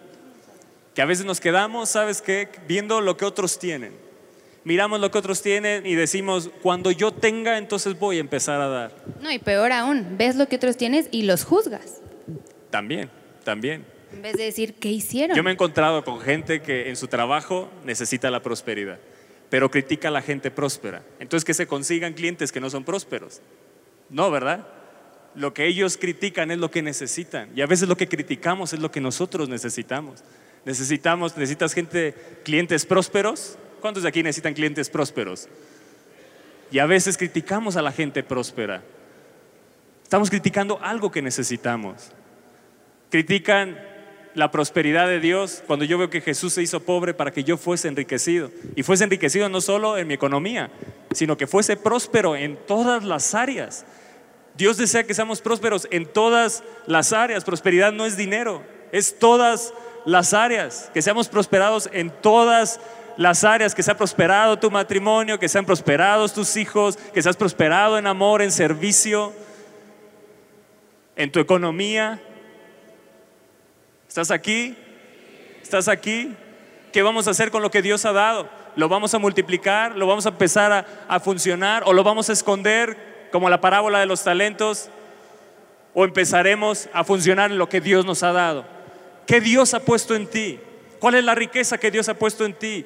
[0.94, 2.50] que a veces nos quedamos, ¿sabes qué?
[2.68, 3.94] Viendo lo que otros tienen.
[4.66, 8.68] Miramos lo que otros tienen y decimos, cuando yo tenga, entonces voy a empezar a
[8.68, 8.92] dar.
[9.22, 12.02] No, y peor aún, ves lo que otros tienes y los juzgas.
[12.70, 13.10] También,
[13.46, 13.86] también.
[14.12, 15.38] En vez de decir, ¿qué hicieron?
[15.38, 19.00] Yo me he encontrado con gente que en su trabajo necesita la prosperidad,
[19.50, 21.02] pero critica a la gente próspera.
[21.20, 23.40] Entonces que se consigan clientes que no son prósperos.
[24.10, 24.68] No, ¿verdad?
[25.36, 27.50] Lo que ellos critican es lo que necesitan.
[27.56, 30.24] Y a veces lo que criticamos es lo que nosotros necesitamos.
[30.66, 33.58] Necesitamos, necesitas gente, clientes prósperos.
[33.82, 35.48] ¿Cuántos de aquí necesitan clientes prósperos?
[36.72, 38.82] Y a veces criticamos a la gente próspera.
[40.04, 42.12] Estamos criticando algo que necesitamos.
[43.10, 43.80] Critican
[44.34, 47.58] la prosperidad de Dios cuando yo veo que Jesús se hizo pobre para que yo
[47.58, 48.52] fuese enriquecido.
[48.76, 50.72] Y fuese enriquecido no solo en mi economía,
[51.12, 53.86] sino que fuese próspero en todas las áreas.
[54.58, 57.44] Dios desea que seamos prósperos en todas las áreas.
[57.44, 59.74] Prosperidad no es dinero, es todas
[60.06, 60.90] las áreas.
[60.94, 62.80] Que seamos prosperados en todas
[63.18, 67.98] las áreas, que sea prosperado tu matrimonio, que sean prosperados tus hijos, que seas prosperado
[67.98, 69.34] en amor, en servicio,
[71.18, 72.22] en tu economía.
[74.08, 74.78] ¿Estás aquí?
[75.62, 76.34] ¿Estás aquí?
[76.94, 78.48] ¿Qué vamos a hacer con lo que Dios ha dado?
[78.78, 79.98] ¿Lo vamos a multiplicar?
[79.98, 81.84] ¿Lo vamos a empezar a, a funcionar?
[81.86, 83.15] ¿O lo vamos a esconder?
[83.36, 84.88] Como la parábola de los talentos,
[85.94, 88.64] o empezaremos a funcionar en lo que Dios nos ha dado.
[89.28, 90.58] ¿Qué Dios ha puesto en ti?
[91.00, 92.86] ¿Cuál es la riqueza que Dios ha puesto en ti?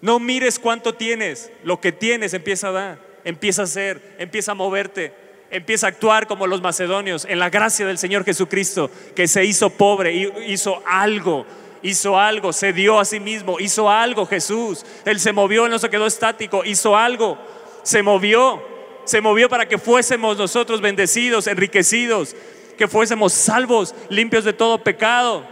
[0.00, 4.54] No mires cuánto tienes, lo que tienes empieza a dar, empieza a ser, empieza a
[4.54, 5.12] moverte,
[5.50, 9.70] empieza a actuar como los macedonios en la gracia del Señor Jesucristo, que se hizo
[9.70, 10.14] pobre
[10.46, 11.44] hizo algo
[11.82, 14.86] hizo algo, se dio a sí mismo, hizo algo Jesús.
[15.04, 17.36] Él se movió, no se quedó estático, hizo algo,
[17.82, 18.71] se movió,
[19.04, 22.36] se movió para que fuésemos nosotros bendecidos, enriquecidos,
[22.76, 25.46] que fuésemos salvos, limpios de todo pecado,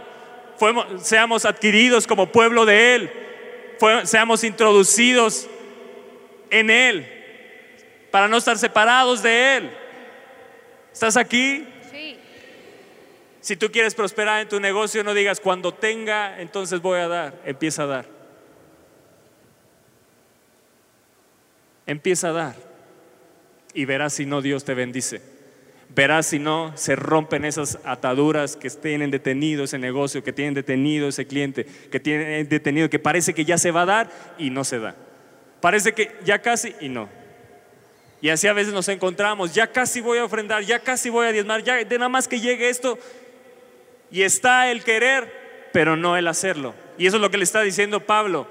[1.01, 3.11] seamos adquiridos como pueblo de Él,
[4.03, 5.47] seamos introducidos
[6.49, 7.07] en Él,
[8.11, 9.71] para no estar separados de Él.
[10.91, 11.65] ¿Estás aquí?
[11.89, 12.17] Sí.
[13.39, 17.33] Si tú quieres prosperar en tu negocio, no digas cuando tenga, entonces voy a dar.
[17.45, 18.05] Empieza a dar.
[21.87, 22.70] Empieza a dar.
[23.73, 25.21] Y verás si no Dios te bendice.
[25.93, 31.09] Verás si no se rompen esas ataduras que tienen detenido ese negocio, que tienen detenido
[31.09, 34.63] ese cliente, que tienen detenido, que parece que ya se va a dar y no
[34.63, 34.95] se da.
[35.59, 37.09] Parece que ya casi y no.
[38.21, 41.31] Y así a veces nos encontramos, ya casi voy a ofrendar, ya casi voy a
[41.31, 42.97] diezmar, ya de nada más que llegue esto.
[44.11, 46.73] Y está el querer, pero no el hacerlo.
[46.97, 48.47] Y eso es lo que le está diciendo Pablo.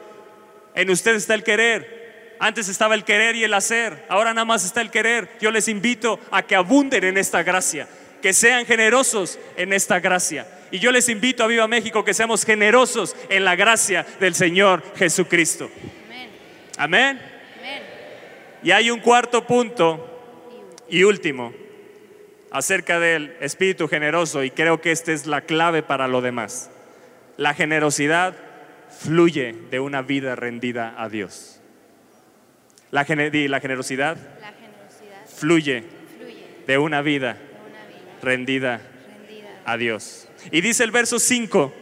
[0.75, 2.00] En usted está el querer.
[2.41, 4.07] Antes estaba el querer y el hacer.
[4.09, 5.29] Ahora nada más está el querer.
[5.43, 7.87] Yo les invito a que abunden en esta gracia,
[8.23, 10.47] que sean generosos en esta gracia.
[10.71, 14.83] Y yo les invito a Viva México que seamos generosos en la gracia del Señor
[14.97, 15.71] Jesucristo.
[16.79, 17.21] Amén.
[18.63, 20.07] Y hay un cuarto punto
[20.89, 21.53] y último
[22.51, 26.71] acerca del espíritu generoso y creo que esta es la clave para lo demás.
[27.37, 28.35] La generosidad
[28.99, 31.60] fluye de una vida rendida a Dios.
[32.91, 34.17] La, la generosidad,
[35.37, 35.85] fluye,
[36.67, 37.37] de una vida,
[38.23, 38.81] rendida,
[39.65, 40.29] a Dios.
[40.51, 41.73] Y dice el verso 5,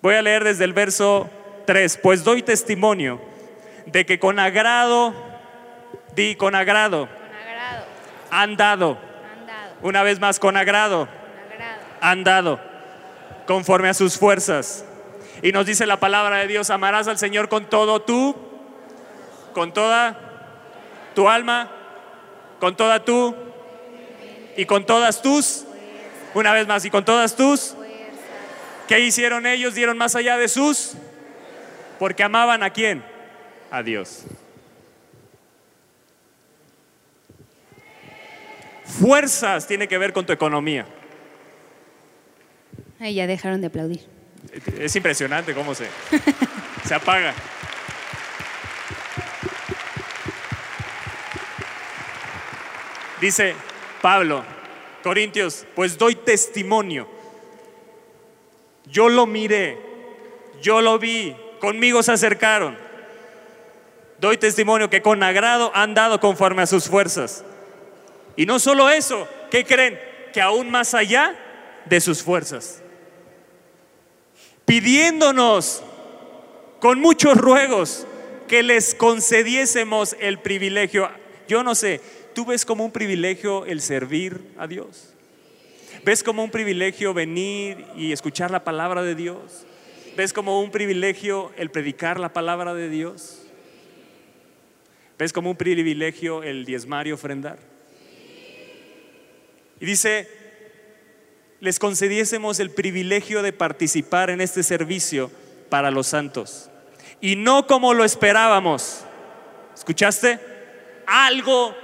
[0.00, 1.28] voy a leer desde el verso
[1.66, 3.20] 3, pues doy testimonio
[3.86, 5.14] de que con agrado,
[6.14, 7.08] di con agrado,
[8.30, 8.98] han dado.
[9.82, 11.08] Una vez más, con agrado,
[12.00, 12.60] han dado,
[13.46, 14.84] conforme a sus fuerzas.
[15.42, 18.36] Y nos dice la palabra de Dios, amarás al Señor con todo tú,
[19.52, 20.18] con toda
[21.14, 21.70] tu alma,
[22.58, 23.34] con toda tú
[24.56, 25.64] y con todas tus,
[26.34, 27.74] una vez más, y con todas tus.
[28.88, 29.74] ¿Qué hicieron ellos?
[29.74, 30.94] Dieron más allá de sus,
[31.98, 33.04] porque amaban a quién?
[33.70, 34.24] a Dios.
[38.84, 40.86] Fuerzas tiene que ver con tu economía.
[42.98, 44.06] Ay, ya dejaron de aplaudir.
[44.78, 45.86] Es impresionante cómo se,
[46.84, 47.32] se apaga.
[53.20, 53.54] Dice
[54.00, 54.44] Pablo,
[55.02, 57.08] Corintios, pues doy testimonio.
[58.86, 59.78] Yo lo miré,
[60.62, 62.90] yo lo vi, conmigo se acercaron
[64.20, 67.42] doy testimonio que con agrado han dado conforme a sus fuerzas.
[68.36, 69.98] Y no solo eso, ¿qué creen?
[70.32, 71.34] Que aún más allá
[71.86, 72.82] de sus fuerzas.
[74.66, 75.82] Pidiéndonos
[76.80, 78.06] con muchos ruegos
[78.46, 81.10] que les concediésemos el privilegio.
[81.48, 82.00] Yo no sé,
[82.34, 85.14] ¿tú ves como un privilegio el servir a Dios?
[86.04, 89.66] ¿Ves como un privilegio venir y escuchar la palabra de Dios?
[90.16, 93.42] ¿Ves como un privilegio el predicar la palabra de Dios?
[95.18, 97.58] ¿Ves como un privilegio el diezmar y ofrendar?
[99.80, 100.28] Y dice,
[101.60, 105.30] les concediésemos el privilegio de participar en este servicio
[105.68, 106.70] para los santos.
[107.20, 109.04] Y no como lo esperábamos.
[109.74, 110.38] ¿Escuchaste?
[111.06, 111.74] Algo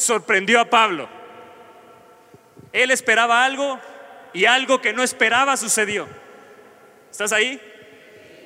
[0.00, 1.08] sorprendió a Pablo.
[2.72, 3.78] Él esperaba algo
[4.32, 6.08] y algo que no esperaba sucedió.
[7.10, 7.60] ¿Estás ahí?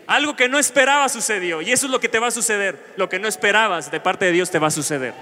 [0.06, 1.62] Algo que no esperaba sucedió.
[1.62, 2.92] Y eso es lo que te va a suceder.
[2.96, 5.14] Lo que no esperabas de parte de Dios te va a suceder.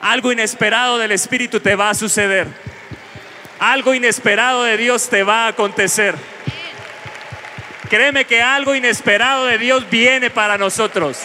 [0.00, 2.48] Algo inesperado del Espíritu te va a suceder.
[3.60, 6.16] Algo inesperado de Dios te va a acontecer.
[7.88, 11.20] Créeme que algo inesperado de Dios viene para nosotros.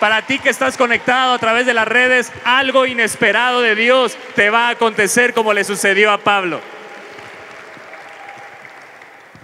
[0.00, 4.50] Para ti que estás conectado a través de las redes, algo inesperado de Dios te
[4.50, 6.60] va a acontecer como le sucedió a Pablo.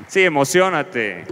[0.08, 1.24] Sí, emocionate.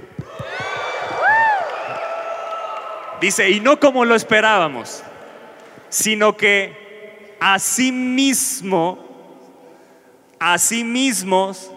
[3.21, 5.03] Dice, y no como lo esperábamos,
[5.91, 8.99] sino que así mismo,
[10.39, 11.71] así mismos,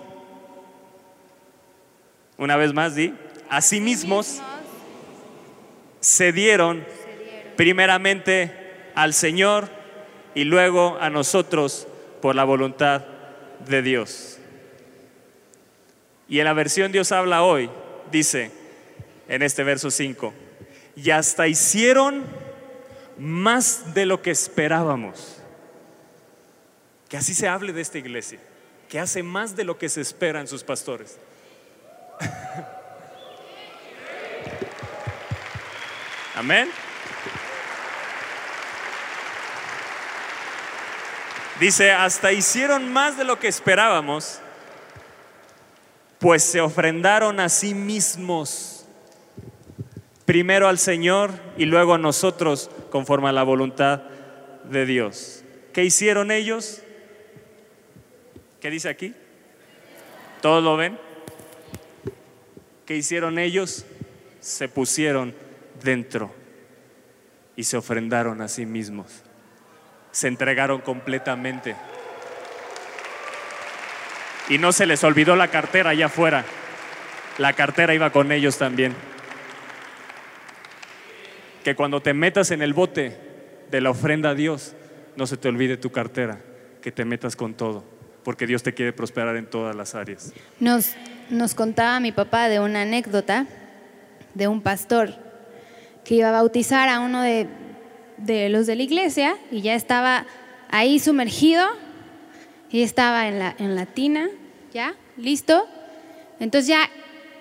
[2.37, 3.13] una vez más di,
[3.49, 4.41] así mismos
[5.99, 6.85] se dieron
[7.55, 8.51] primeramente
[8.95, 9.67] al Señor
[10.35, 11.87] y luego a nosotros
[12.21, 13.03] por la voluntad
[13.67, 14.39] de Dios.
[16.27, 17.69] Y en la versión Dios habla hoy,
[18.11, 18.51] dice
[19.27, 20.33] en este verso 5,
[20.95, 22.23] y hasta hicieron
[23.17, 25.39] más de lo que esperábamos.
[27.09, 28.39] Que así se hable de esta iglesia,
[28.89, 31.19] que hace más de lo que se espera en sus pastores.
[36.35, 36.69] Amén.
[41.59, 44.39] Dice, hasta hicieron más de lo que esperábamos,
[46.19, 48.85] pues se ofrendaron a sí mismos,
[50.25, 54.03] primero al Señor y luego a nosotros, conforme a la voluntad
[54.63, 55.43] de Dios.
[55.73, 56.81] ¿Qué hicieron ellos?
[58.61, 59.13] ¿Qué dice aquí?
[60.41, 60.97] ¿Todos lo ven?
[62.85, 63.85] ¿Qué hicieron ellos?
[64.39, 65.35] Se pusieron
[65.83, 66.33] dentro
[67.55, 69.22] y se ofrendaron a sí mismos.
[70.13, 71.75] Se entregaron completamente.
[74.47, 76.45] Y no se les olvidó la cartera allá afuera.
[77.37, 78.95] La cartera iba con ellos también.
[81.65, 83.17] Que cuando te metas en el bote
[83.71, 84.75] de la ofrenda a Dios,
[85.15, 86.39] no se te olvide tu cartera,
[86.81, 87.83] que te metas con todo,
[88.23, 90.33] porque Dios te quiere prosperar en todas las áreas.
[90.59, 90.93] Nos,
[91.29, 93.47] nos contaba mi papá de una anécdota
[94.33, 95.13] de un pastor
[96.03, 97.47] que iba a bautizar a uno de,
[98.17, 100.25] de los de la iglesia y ya estaba
[100.69, 101.65] ahí sumergido
[102.69, 104.29] y estaba en la, en la tina,
[104.73, 105.67] ya, listo.
[106.39, 106.89] Entonces ya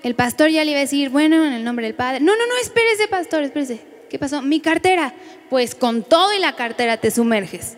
[0.03, 2.21] el pastor ya le iba a decir, bueno, en el nombre del Padre.
[2.21, 3.81] No, no, no, espérese, pastor, espérese.
[4.11, 4.43] ¿Qué pasó?
[4.43, 5.15] Mi cartera.
[5.49, 7.77] Pues con todo y la cartera te sumerges.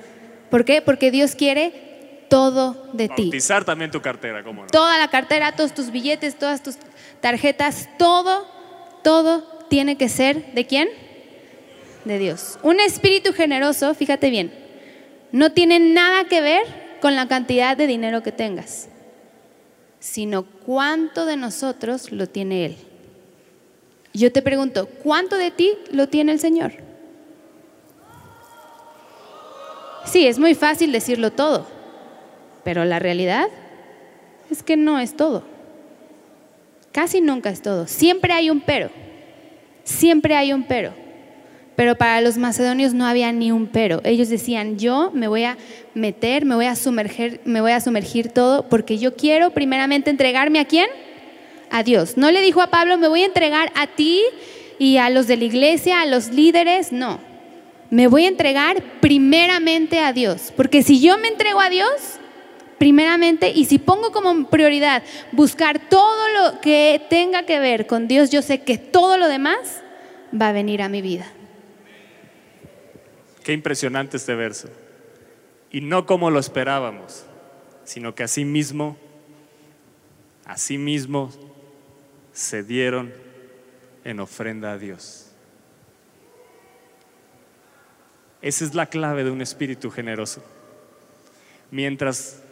[0.51, 0.82] ¿Por qué?
[0.82, 3.24] Porque Dios quiere todo de ti.
[3.24, 4.68] Bautizar también tu cartera, ¿cómo no?
[4.68, 6.76] Toda la cartera, todos tus billetes, todas tus
[7.20, 8.49] tarjetas, todo,
[9.03, 10.88] todo tiene que ser de quién?
[12.05, 12.59] De Dios.
[12.62, 14.52] Un espíritu generoso, fíjate bien,
[15.32, 16.62] no tiene nada que ver
[17.00, 18.88] con la cantidad de dinero que tengas,
[20.00, 22.76] sino cuánto de nosotros lo tiene Él.
[24.12, 26.72] Yo te pregunto, ¿cuánto de ti lo tiene el Señor?
[30.05, 31.66] Sí, es muy fácil decirlo todo,
[32.62, 33.48] pero la realidad
[34.50, 35.42] es que no es todo.
[36.92, 37.88] Casi nunca es todo.
[37.88, 38.90] Siempre hay un pero.
[39.82, 41.03] Siempre hay un pero.
[41.77, 44.01] Pero para los macedonios no había ni un pero.
[44.05, 45.57] Ellos decían, yo me voy a
[45.95, 50.61] meter, me voy a sumergir, me voy a sumergir todo porque yo quiero primeramente entregarme
[50.61, 50.89] a quién?
[51.70, 52.16] A Dios.
[52.16, 54.20] No le dijo a Pablo, me voy a entregar a ti
[54.79, 57.18] y a los de la iglesia, a los líderes, no.
[57.91, 62.18] Me voy a entregar primeramente a Dios, porque si yo me entrego a Dios,
[62.79, 65.03] primeramente, y si pongo como prioridad
[65.33, 69.83] buscar todo lo que tenga que ver con Dios, yo sé que todo lo demás
[70.41, 71.27] va a venir a mi vida.
[73.45, 74.68] Qué impresionante este verso.
[75.70, 77.24] Y no como lo esperábamos,
[77.84, 78.97] sino que así mismo,
[80.47, 81.30] así mismo
[82.32, 83.12] se dieron
[84.03, 85.30] en ofrenda a Dios.
[88.40, 90.42] Esa es la clave de un espíritu generoso.
[91.70, 92.42] Mientras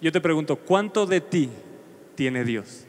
[0.00, 1.50] yo te pregunto, ¿cuánto de ti
[2.16, 2.84] tiene Dios?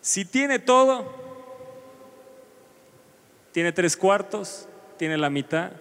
[0.00, 1.19] Si tiene todo,
[3.52, 5.72] tiene tres cuartos, tiene la mitad,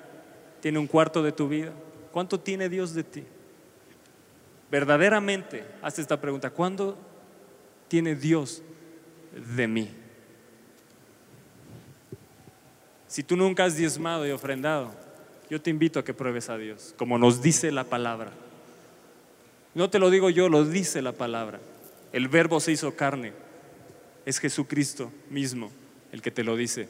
[0.61, 1.72] tiene un cuarto de tu vida,
[2.11, 3.24] ¿cuánto tiene Dios de ti?
[4.72, 6.97] Verdaderamente, hazte esta pregunta, ¿cuándo
[7.88, 8.61] tiene Dios
[9.55, 9.89] de mí?
[13.07, 14.91] Si tú nunca has diezmado y ofrendado,
[15.49, 18.32] yo te invito a que pruebes a Dios, como nos dice la palabra.
[19.74, 21.59] No te lo digo yo, lo dice la palabra.
[22.11, 23.34] El verbo se hizo carne.
[24.26, 25.72] Es Jesucristo mismo
[26.11, 26.88] el que te lo dice.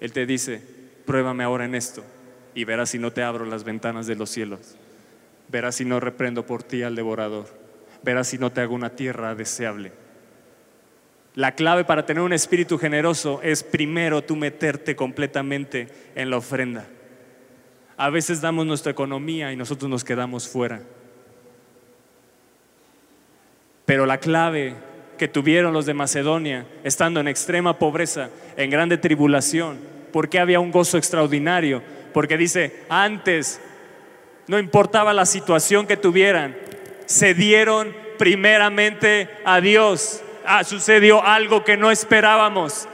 [0.00, 0.62] Él te dice,
[1.04, 2.04] pruébame ahora en esto
[2.54, 4.76] y verás si no te abro las ventanas de los cielos.
[5.48, 7.46] Verás si no reprendo por ti al devorador.
[8.02, 9.92] Verás si no te hago una tierra deseable.
[11.34, 16.86] La clave para tener un espíritu generoso es primero tú meterte completamente en la ofrenda.
[17.98, 20.80] A veces damos nuestra economía y nosotros nos quedamos fuera.
[23.84, 24.74] Pero la clave
[25.18, 29.78] que tuvieron los de Macedonia, estando en extrema pobreza, en grande tribulación,
[30.12, 33.60] porque había un gozo extraordinario, porque dice, antes,
[34.46, 36.56] no importaba la situación que tuvieran,
[37.06, 40.22] se dieron primeramente a Dios.
[40.44, 42.88] Ah, sucedió algo que no esperábamos,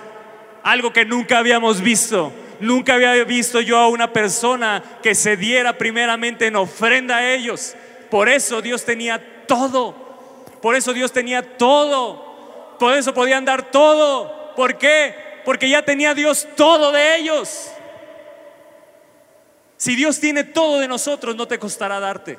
[0.63, 2.33] algo que nunca habíamos visto.
[2.61, 7.75] Nunca había visto yo a una persona que se diera primeramente en ofrenda a ellos.
[8.09, 10.02] Por eso Dios tenía todo.
[10.63, 12.77] Por eso Dios tenía todo.
[12.79, 14.55] Por eso podían dar todo.
[14.55, 15.15] ¿Por qué?
[15.45, 17.69] Porque ya tenía Dios todo de ellos.
[19.77, 22.39] Si Dios tiene todo de nosotros, no te costará darte.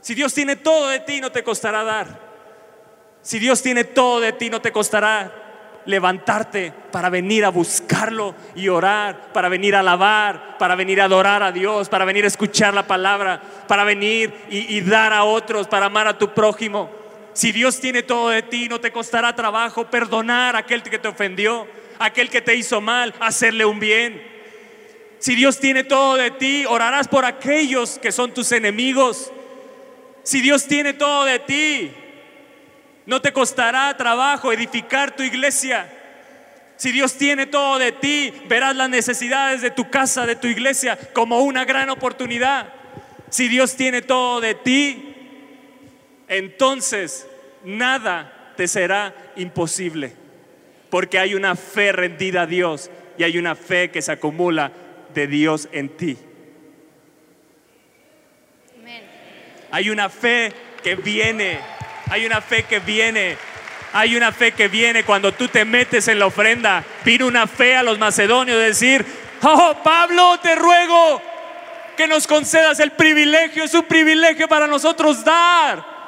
[0.00, 2.30] Si Dios tiene todo de ti, no te costará dar.
[3.20, 8.68] Si Dios tiene todo de ti, no te costará levantarte para venir a buscarlo y
[8.68, 12.72] orar, para venir a alabar, para venir a adorar a Dios, para venir a escuchar
[12.72, 16.99] la palabra, para venir y, y dar a otros, para amar a tu prójimo.
[17.32, 21.08] Si Dios tiene todo de ti, no te costará trabajo perdonar a aquel que te
[21.08, 21.66] ofendió,
[21.98, 24.22] a aquel que te hizo mal, hacerle un bien.
[25.18, 29.30] Si Dios tiene todo de ti, orarás por aquellos que son tus enemigos.
[30.22, 31.92] Si Dios tiene todo de ti,
[33.06, 35.90] no te costará trabajo edificar tu iglesia.
[36.76, 40.98] Si Dios tiene todo de ti, verás las necesidades de tu casa, de tu iglesia,
[41.12, 42.72] como una gran oportunidad.
[43.28, 45.09] Si Dios tiene todo de ti,
[46.30, 47.26] entonces
[47.64, 50.14] nada te será imposible.
[50.88, 54.72] Porque hay una fe rendida a Dios y hay una fe que se acumula
[55.12, 56.16] de Dios en ti.
[59.72, 60.52] Hay una fe
[60.82, 61.58] que viene,
[62.08, 63.36] hay una fe que viene,
[63.92, 66.84] hay una fe que viene cuando tú te metes en la ofrenda.
[67.04, 69.04] Vino una fe a los macedonios de decir,
[69.42, 71.22] oh Pablo, te ruego
[71.96, 75.99] que nos concedas el privilegio, es un privilegio para nosotros dar.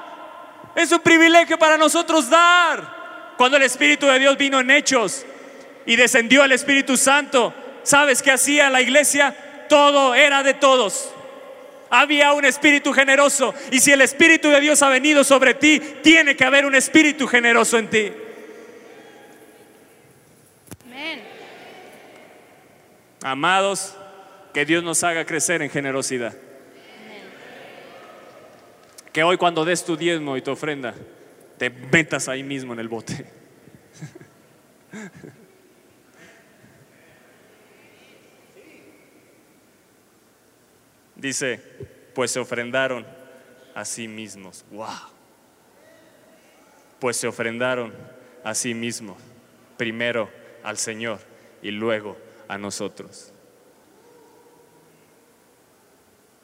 [0.75, 3.03] Es un privilegio para nosotros dar.
[3.37, 5.25] Cuando el Espíritu de Dios vino en hechos
[5.87, 7.53] y descendió el Espíritu Santo,
[7.83, 9.67] ¿sabes qué hacía la iglesia?
[9.69, 11.13] Todo era de todos.
[11.91, 13.55] Había un espíritu generoso.
[13.71, 17.27] Y si el Espíritu de Dios ha venido sobre ti, tiene que haber un espíritu
[17.27, 18.13] generoso en ti.
[20.87, 21.23] Amén.
[23.23, 23.95] Amados,
[24.55, 26.35] que Dios nos haga crecer en generosidad.
[29.13, 30.95] Que hoy cuando des tu diezmo y tu ofrenda,
[31.59, 33.27] te metas ahí mismo en el bote.
[41.17, 41.61] Dice,
[42.15, 43.07] pues se ofrendaron
[43.75, 44.65] a sí mismos.
[44.71, 44.89] Wow.
[46.99, 47.93] Pues se ofrendaron
[48.43, 49.19] a sí mismos,
[49.77, 50.31] primero
[50.63, 51.21] al Señor
[51.63, 52.17] y luego
[52.49, 53.33] a nosotros.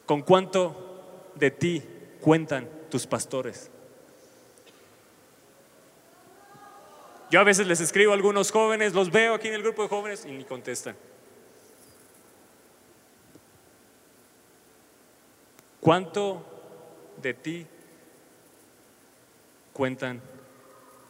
[0.07, 1.83] ¿Con cuánto de ti
[2.21, 3.71] cuentan tus pastores?
[7.31, 9.89] Yo a veces les escribo a algunos jóvenes, los veo aquí en el grupo de
[9.89, 10.97] jóvenes y ni contestan.
[15.81, 16.45] ¿Cuánto
[17.21, 17.67] de ti
[19.73, 20.21] cuentan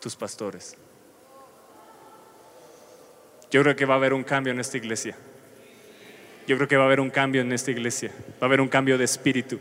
[0.00, 0.76] tus pastores?
[3.50, 5.16] Yo creo que va a haber un cambio en esta iglesia.
[6.46, 8.10] Yo creo que va a haber un cambio en esta iglesia.
[8.34, 9.58] Va a haber un cambio de espíritu.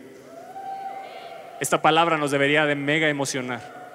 [1.60, 3.88] Esta palabra nos debería de mega emocionar.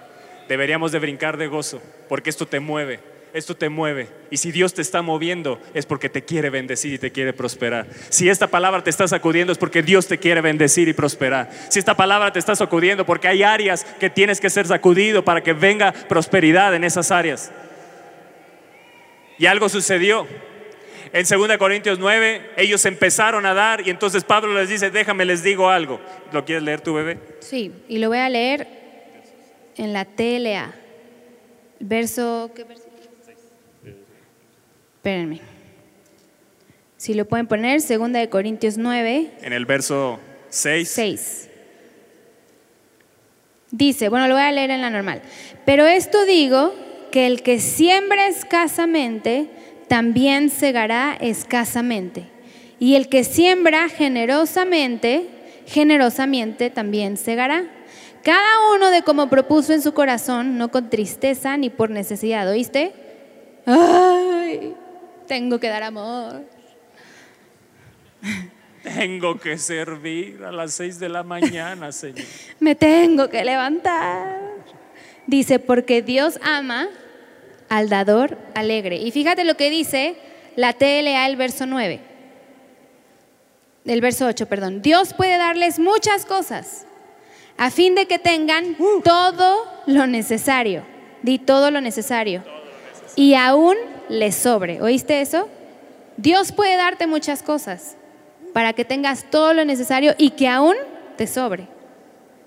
[0.48, 3.00] Deberíamos de brincar de gozo, porque esto te mueve,
[3.32, 4.08] esto te mueve.
[4.30, 7.86] Y si Dios te está moviendo, es porque te quiere bendecir y te quiere prosperar.
[8.08, 11.50] Si esta palabra te está sacudiendo, es porque Dios te quiere bendecir y prosperar.
[11.68, 15.42] Si esta palabra te está sacudiendo, porque hay áreas que tienes que ser sacudido para
[15.42, 17.52] que venga prosperidad en esas áreas.
[19.38, 20.26] Y algo sucedió.
[21.12, 25.42] En 2 Corintios 9, ellos empezaron a dar y entonces Pablo les dice, déjame les
[25.42, 26.00] digo algo.
[26.32, 27.18] ¿Lo quieres leer tu bebé?
[27.40, 28.66] Sí, y lo voy a leer
[29.76, 30.72] en la TLA.
[31.80, 32.92] Verso, ¿qué versículo?
[34.96, 35.40] Espérenme.
[36.96, 40.88] Si lo pueden poner, 2 de Corintios 9, En el verso 6.
[40.88, 41.48] 6.
[43.70, 45.22] Dice, bueno, lo voy a leer en la normal.
[45.66, 46.72] Pero esto digo,
[47.12, 49.48] que el que siembra escasamente,
[49.88, 52.26] también segará escasamente.
[52.78, 55.28] Y el que siembra generosamente,
[55.66, 57.64] generosamente también segará.
[58.22, 62.92] Cada uno de como propuso en su corazón, no con tristeza ni por necesidad, ¿oíste?
[63.66, 64.74] Ay,
[65.26, 66.42] tengo que dar amor.
[68.82, 72.24] Tengo que servir a las 6 de la mañana, Señor.
[72.60, 74.40] Me tengo que levantar.
[75.26, 76.88] Dice, porque Dios ama
[77.72, 78.96] al dador alegre.
[78.96, 80.14] Y fíjate lo que dice
[80.56, 82.00] la TLA, el verso 9.
[83.86, 84.82] El verso 8, perdón.
[84.82, 86.84] Dios puede darles muchas cosas
[87.56, 90.84] a fin de que tengan todo lo necesario.
[91.22, 92.44] Di todo lo necesario.
[93.16, 93.78] Y aún
[94.10, 94.82] les sobre.
[94.82, 95.48] ¿Oíste eso?
[96.18, 97.96] Dios puede darte muchas cosas
[98.52, 100.76] para que tengas todo lo necesario y que aún
[101.16, 101.68] te sobre.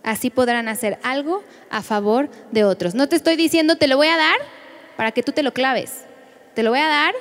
[0.04, 1.42] Así podrán hacer algo
[1.72, 2.94] a favor de otros.
[2.94, 4.38] No te estoy diciendo te lo voy a dar
[4.96, 6.06] para que tú te lo claves.
[6.54, 7.14] Te lo voy a dar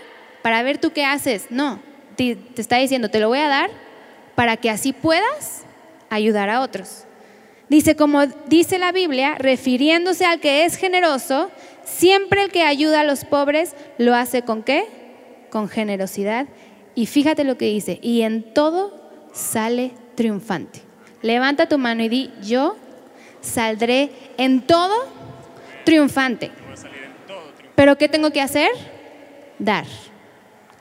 [0.42, 1.46] para ver tú qué haces.
[1.50, 1.80] No,
[2.16, 3.70] te, está diciendo te lo voy a dar
[4.34, 5.64] para que así puedas
[6.10, 7.04] ayudar a otros.
[7.68, 11.50] Dice, como dice la Biblia, refiriéndose al que es generoso,
[11.82, 14.86] siempre el que ayuda a los pobres lo hace con qué?
[15.50, 16.46] Con generosidad.
[16.94, 20.80] Y fíjate lo que dice, y en todo sale triunfante.
[21.22, 22.76] Levanta tu mano y di, yo
[23.40, 24.94] saldré en todo
[25.84, 26.50] triunfante.
[26.64, 27.63] Voy a salir en todo triunfante.
[27.74, 28.70] Pero ¿qué tengo que hacer?
[29.58, 29.84] Dar,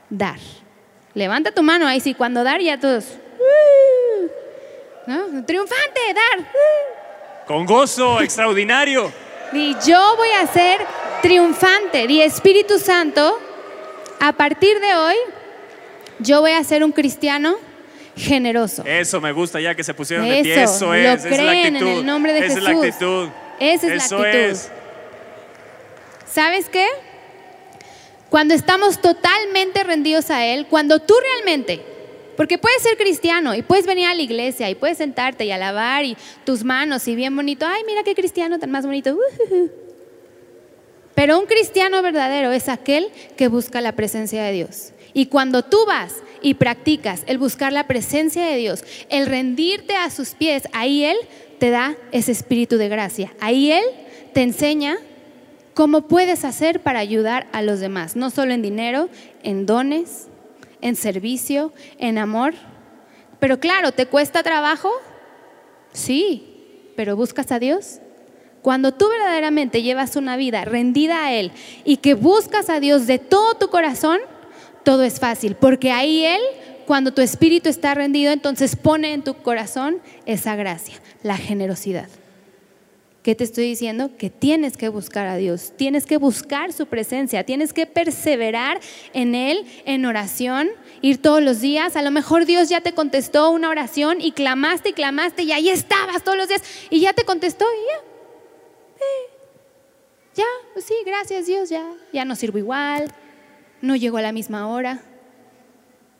[0.09, 0.37] dar.
[1.13, 3.05] Levanta tu mano ahí, sí, cuando dar ya todos.
[3.39, 4.27] "Uh",
[5.07, 5.45] ¿no?
[5.45, 6.39] Triunfante, dar.
[6.39, 7.45] "Uh".
[7.47, 9.11] Con gozo extraordinario.
[9.51, 10.81] Y yo voy a ser
[11.21, 12.05] triunfante.
[12.09, 13.37] Y Espíritu Santo,
[14.19, 15.15] a partir de hoy,
[16.19, 17.55] yo voy a ser un cristiano
[18.15, 18.83] generoso.
[18.85, 20.63] Eso me gusta ya que se pusieron de pie.
[20.63, 21.05] Eso, Eso lo es.
[21.25, 21.99] Esa es la creen en actitud.
[21.99, 22.85] el nombre de Esa es la Jesús.
[22.85, 23.29] actitud.
[23.59, 24.35] Esa es la Eso actitud.
[24.37, 24.71] es.
[26.33, 26.87] ¿Sabes qué?
[28.31, 31.79] Cuando estamos totalmente rendidos a Él, cuando tú realmente,
[32.35, 36.05] porque puedes ser cristiano y puedes venir a la iglesia y puedes sentarte y alabar
[36.05, 39.15] y tus manos y bien bonito, ay, mira qué cristiano tan más bonito.
[41.13, 44.93] Pero un cristiano verdadero es aquel que busca la presencia de Dios.
[45.13, 50.09] Y cuando tú vas y practicas el buscar la presencia de Dios, el rendirte a
[50.09, 51.17] sus pies, ahí Él
[51.59, 53.35] te da ese espíritu de gracia.
[53.39, 53.85] Ahí Él
[54.33, 54.97] te enseña
[55.73, 59.09] cómo puedes hacer para ayudar a los demás, no solo en dinero,
[59.43, 60.27] en dones,
[60.81, 62.53] en servicio, en amor.
[63.39, 64.89] Pero claro, ¿te cuesta trabajo?
[65.91, 67.99] Sí, pero buscas a Dios.
[68.61, 71.51] Cuando tú verdaderamente llevas una vida rendida a Él
[71.83, 74.19] y que buscas a Dios de todo tu corazón,
[74.83, 76.41] todo es fácil, porque ahí Él,
[76.85, 82.07] cuando tu espíritu está rendido, entonces pone en tu corazón esa gracia, la generosidad.
[83.23, 84.11] ¿Qué te estoy diciendo?
[84.17, 88.81] Que tienes que buscar a Dios, tienes que buscar su presencia, tienes que perseverar
[89.13, 90.69] en Él, en oración,
[91.01, 91.95] ir todos los días.
[91.95, 95.69] A lo mejor Dios ya te contestó una oración y clamaste y clamaste y ahí
[95.69, 97.97] estabas todos los días y ya te contestó y ya.
[98.97, 99.33] eh,
[100.35, 103.09] ya, pues sí, gracias Dios, ya, ya no sirvo igual,
[103.81, 105.01] no llego a la misma hora.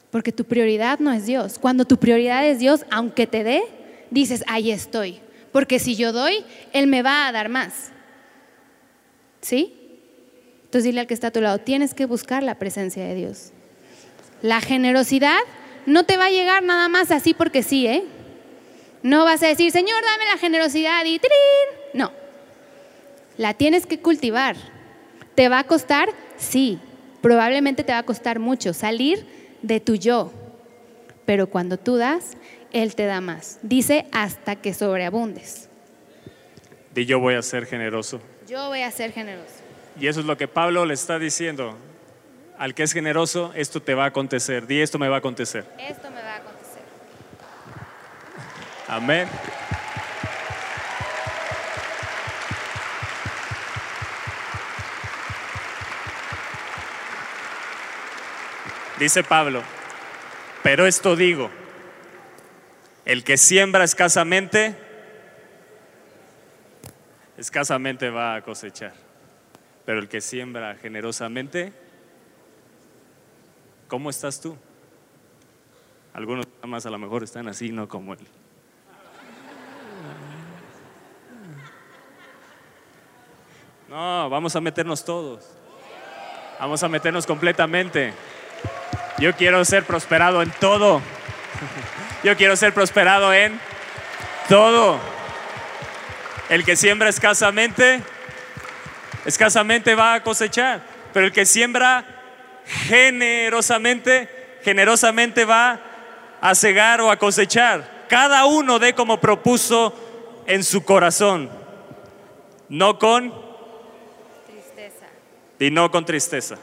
[0.10, 1.60] Porque tu prioridad no es Dios.
[1.60, 3.64] Cuando tu prioridad es Dios, aunque te dé,
[4.10, 5.20] dices, ahí estoy.
[5.54, 6.44] Porque si yo doy,
[6.74, 7.92] Él me va a dar más.
[9.40, 9.74] ¿Sí?
[10.66, 13.52] Entonces dile al que está a tu lado, tienes que buscar la presencia de Dios.
[14.42, 15.40] La generosidad
[15.86, 18.04] no te va a llegar nada más así porque sí, ¿eh?
[19.04, 21.92] No vas a decir, Señor, dame la generosidad y ¡tirín!
[21.94, 22.12] No.
[23.38, 24.56] La tienes que cultivar.
[25.36, 26.10] ¿Te va a costar?
[26.38, 26.80] Sí.
[27.22, 29.26] Probablemente te va a costar mucho salir
[29.62, 30.32] de tu yo.
[31.26, 32.38] Pero cuando tú das,
[32.74, 33.60] Él te da más.
[33.62, 35.70] Dice hasta que sobreabundes.
[36.94, 38.20] Di yo voy a ser generoso.
[38.48, 39.54] Yo voy a ser generoso.
[40.00, 41.78] Y eso es lo que Pablo le está diciendo.
[42.58, 44.68] Al que es generoso, esto te va a acontecer.
[44.68, 45.66] Di esto me va a acontecer.
[45.80, 46.82] Esto me va a acontecer.
[48.88, 49.28] Amén.
[59.00, 59.64] Dice Pablo,
[60.62, 61.50] pero esto digo,
[63.06, 64.76] el que siembra escasamente,
[67.38, 68.94] escasamente va a cosechar,
[69.86, 71.74] pero el que siembra generosamente,
[73.88, 74.58] ¿cómo estás tú?
[76.14, 78.20] Algunos más a lo mejor están así, no como él.
[83.90, 85.46] No, vamos a meternos todos.
[86.60, 88.14] Vamos a meternos completamente.
[89.20, 91.02] Yo quiero ser prosperado en todo.
[92.24, 93.60] Yo quiero ser prosperado en
[94.48, 94.98] todo.
[96.48, 98.02] El que siembra escasamente,
[99.26, 100.82] escasamente va a cosechar.
[101.12, 102.06] Pero el que siembra
[102.66, 104.30] generosamente,
[104.64, 105.82] generosamente va
[106.40, 108.06] a cegar o a cosechar.
[108.08, 109.94] Cada uno dé como propuso
[110.48, 111.50] en su corazón.
[112.70, 113.34] No con
[114.48, 115.08] Tristeza.
[115.60, 116.56] y no con tristeza.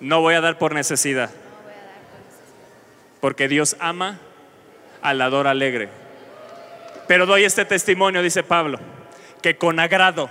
[0.00, 1.30] No voy a dar por necesidad.
[3.20, 4.18] porque Dios ama
[5.02, 5.88] al dador alegre.
[7.06, 8.78] Pero doy este testimonio, dice Pablo,
[9.42, 10.30] que con agrado,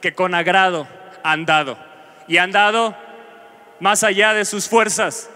[0.00, 0.88] que con agrado
[1.22, 1.78] han dado.
[2.26, 2.96] Y han dado
[3.80, 5.30] más allá de sus fuerzas.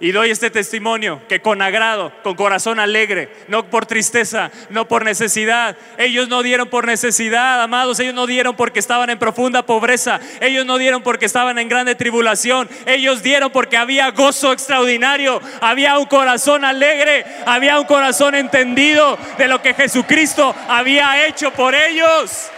[0.00, 5.04] Y doy este testimonio que con agrado, con corazón alegre, no por tristeza, no por
[5.04, 5.76] necesidad.
[5.98, 8.00] Ellos no dieron por necesidad, amados.
[8.00, 10.18] Ellos no dieron porque estaban en profunda pobreza.
[10.40, 12.68] Ellos no dieron porque estaban en grande tribulación.
[12.86, 15.40] Ellos dieron porque había gozo extraordinario.
[15.60, 17.24] Había un corazón alegre.
[17.46, 22.50] Había un corazón entendido de lo que Jesucristo había hecho por ellos.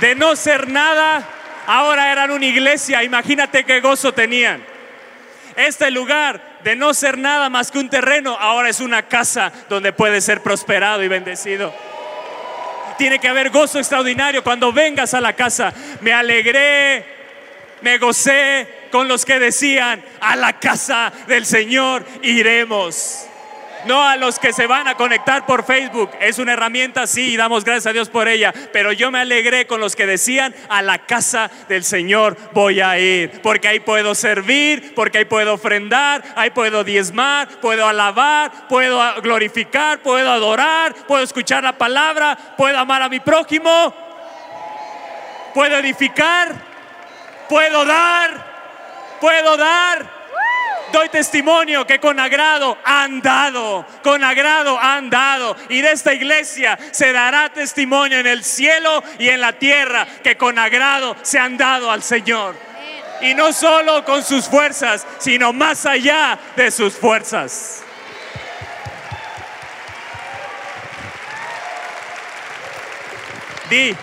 [0.00, 1.26] De no ser nada,
[1.66, 3.02] ahora eran una iglesia.
[3.02, 4.64] Imagínate qué gozo tenían.
[5.56, 9.92] Este lugar de no ser nada más que un terreno, ahora es una casa donde
[9.92, 11.72] puede ser prosperado y bendecido.
[12.98, 15.72] Tiene que haber gozo extraordinario cuando vengas a la casa.
[16.00, 17.04] Me alegré,
[17.82, 23.28] me gocé con los que decían, a la casa del Señor iremos.
[23.86, 26.10] No a los que se van a conectar por Facebook.
[26.20, 28.52] Es una herramienta, sí, y damos gracias a Dios por ella.
[28.72, 32.98] Pero yo me alegré con los que decían, a la casa del Señor voy a
[32.98, 33.40] ir.
[33.42, 40.00] Porque ahí puedo servir, porque ahí puedo ofrendar, ahí puedo diezmar, puedo alabar, puedo glorificar,
[40.00, 43.94] puedo adorar, puedo escuchar la palabra, puedo amar a mi prójimo,
[45.52, 46.54] puedo edificar,
[47.48, 50.13] puedo dar, puedo dar
[50.94, 55.56] doy testimonio que con agrado han dado, con agrado han dado.
[55.68, 60.36] Y de esta iglesia se dará testimonio en el cielo y en la tierra que
[60.36, 62.54] con agrado se han dado al Señor.
[63.20, 67.82] Y no solo con sus fuerzas, sino más allá de sus fuerzas.
[73.68, 73.96] Di,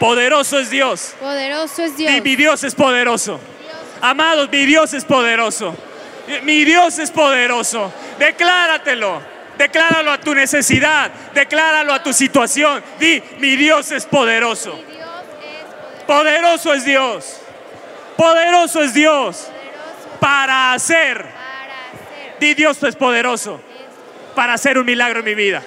[0.00, 1.14] poderoso es Dios.
[1.20, 2.12] Poderoso es Dios.
[2.12, 3.53] Di, mi Dios es poderoso.
[4.04, 5.74] Amados, mi Dios es poderoso.
[6.42, 7.90] Mi Dios es poderoso.
[8.18, 9.22] Decláratelo.
[9.56, 11.10] Decláralo a tu necesidad.
[11.32, 12.84] Decláralo a tu situación.
[12.98, 14.78] Di, mi Dios es poderoso.
[16.06, 17.40] Poderoso es Dios.
[18.14, 19.48] Poderoso es Dios.
[20.20, 21.24] Para hacer.
[22.38, 23.58] Di, Dios es poderoso.
[24.34, 25.62] Para hacer un milagro en mi vida.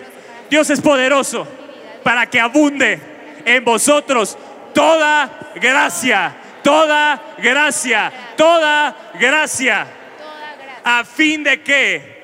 [0.48, 1.48] Dios es poderoso.
[2.04, 3.02] Para que abunde
[3.46, 4.38] en vosotros
[4.76, 6.36] toda gracia.
[6.68, 8.12] Toda gracia.
[8.36, 9.88] Toda gracia
[10.84, 12.17] a fin de que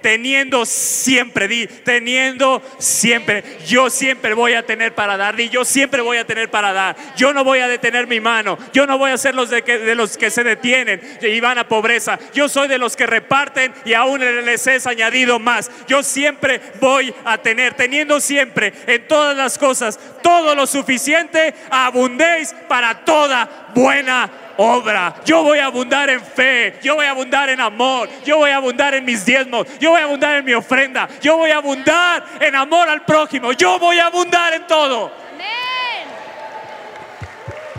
[0.00, 6.02] teniendo siempre, di, teniendo siempre, yo siempre voy a tener para dar, di, yo siempre
[6.02, 9.10] voy a tener para dar, yo no voy a detener mi mano, yo no voy
[9.10, 12.68] a ser los de, de los que se detienen y van a pobreza, yo soy
[12.68, 17.74] de los que reparten y aún les es añadido más, yo siempre voy a tener,
[17.74, 25.14] teniendo siempre en todas las cosas todo lo suficiente, abundéis para toda buena obra.
[25.24, 28.56] Yo voy a abundar en fe, yo voy a abundar en amor, yo voy a
[28.56, 32.24] abundar en mis diezmos, yo voy a abundar en mi ofrenda, yo voy a abundar
[32.40, 35.12] en amor al prójimo, yo voy a abundar en todo.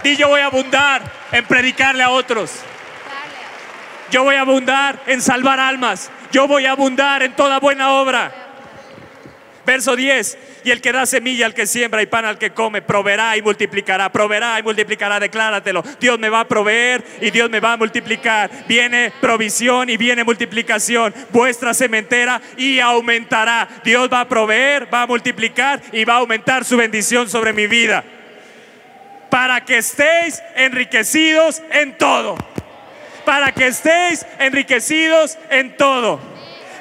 [0.03, 1.01] Y yo voy a abundar
[1.33, 2.61] en predicarle a otros.
[4.09, 6.09] Yo voy a abundar en salvar almas.
[6.31, 8.48] Yo voy a abundar en toda buena obra.
[9.69, 10.37] Verso 10.
[10.63, 13.43] Y el que da semilla al que siembra y pan al que come, proveerá y
[13.43, 15.83] multiplicará, proveerá y multiplicará, decláratelo.
[15.99, 18.49] Dios me va a proveer y Dios me va a multiplicar.
[18.67, 21.13] Viene provisión y viene multiplicación.
[21.29, 23.69] Vuestra sementera y aumentará.
[23.83, 27.67] Dios va a proveer, va a multiplicar y va a aumentar su bendición sobre mi
[27.67, 28.03] vida.
[29.29, 32.37] Para que estéis enriquecidos en todo.
[33.23, 36.19] Para que estéis enriquecidos en todo.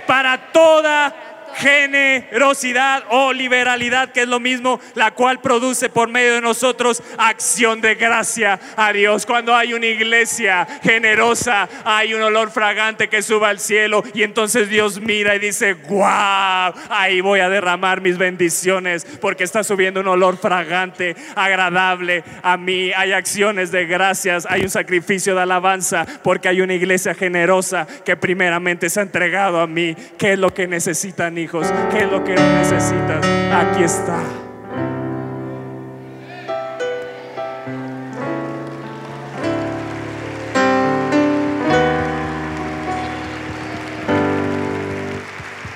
[0.07, 1.28] Para toda
[1.59, 7.81] generosidad o liberalidad, que es lo mismo, la cual produce por medio de nosotros acción
[7.81, 9.27] de gracia a Dios.
[9.27, 14.69] Cuando hay una iglesia generosa, hay un olor fragante que suba al cielo y entonces
[14.69, 20.09] Dios mira y dice, wow, ahí voy a derramar mis bendiciones porque está subiendo un
[20.09, 22.93] olor fragante, agradable a mí.
[22.97, 28.17] Hay acciones de gracias, hay un sacrificio de alabanza porque hay una iglesia generosa que
[28.17, 29.97] primeramente se ha entregado a mí.
[30.19, 31.73] ¿Qué es lo que necesitan, hijos?
[31.91, 33.27] ¿Qué es lo que necesitas?
[33.53, 34.19] Aquí está.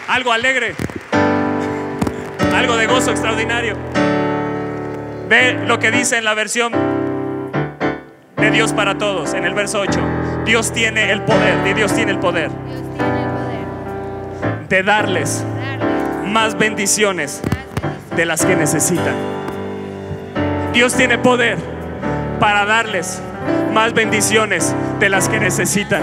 [0.09, 0.75] Algo alegre,
[2.55, 3.77] algo de gozo extraordinario.
[5.31, 6.73] Ve lo que dice en la versión
[8.37, 10.01] de Dios para todos, en el verso 8.
[10.45, 12.51] Dios tiene el poder, Dios tiene el poder
[14.69, 15.45] de darles
[16.33, 17.41] más bendiciones
[18.17, 19.15] de las que necesitan.
[20.73, 21.59] Dios tiene poder
[22.41, 23.21] para darles
[23.73, 26.03] más bendiciones de las que necesitan.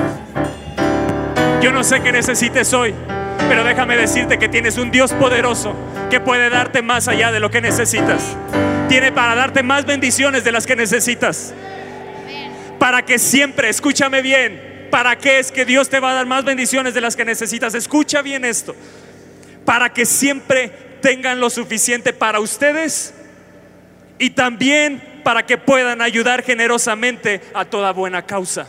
[1.62, 2.94] Yo no sé qué necesites hoy,
[3.50, 5.76] pero déjame decirte que tienes un Dios poderoso
[6.10, 8.38] que puede darte más allá de lo que necesitas.
[8.88, 11.54] Tiene para darte más bendiciones de las que necesitas.
[12.78, 16.44] Para que siempre, escúchame bien, ¿Para qué es que Dios te va a dar más
[16.44, 17.76] bendiciones de las que necesitas?
[17.76, 18.76] Escucha bien esto.
[19.70, 20.70] Para que siempre
[21.00, 23.14] tengan lo suficiente para ustedes
[24.18, 28.66] y también para que puedan ayudar generosamente a toda buena causa.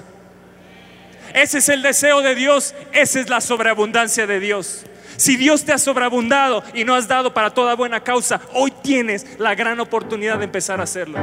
[1.32, 4.84] Ese es el deseo de Dios, esa es la sobreabundancia de Dios.
[5.16, 9.38] Si Dios te ha sobreabundado y no has dado para toda buena causa, hoy tienes
[9.38, 11.18] la gran oportunidad de empezar a hacerlo.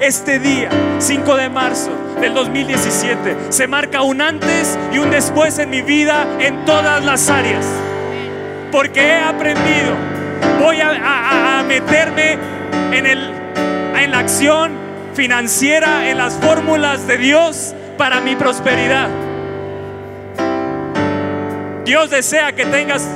[0.00, 0.70] Este día,
[1.00, 1.90] 5 de marzo
[2.20, 7.28] del 2017, se marca un antes y un después en mi vida en todas las
[7.28, 7.66] áreas.
[8.70, 9.94] Porque he aprendido,
[10.60, 12.38] voy a, meterme
[12.92, 13.32] en, el,
[13.96, 14.72] en la acción
[15.14, 19.08] financiera, en las fórmulas de Dios para mi prosperidad.
[21.84, 23.08] Dios desea que tengas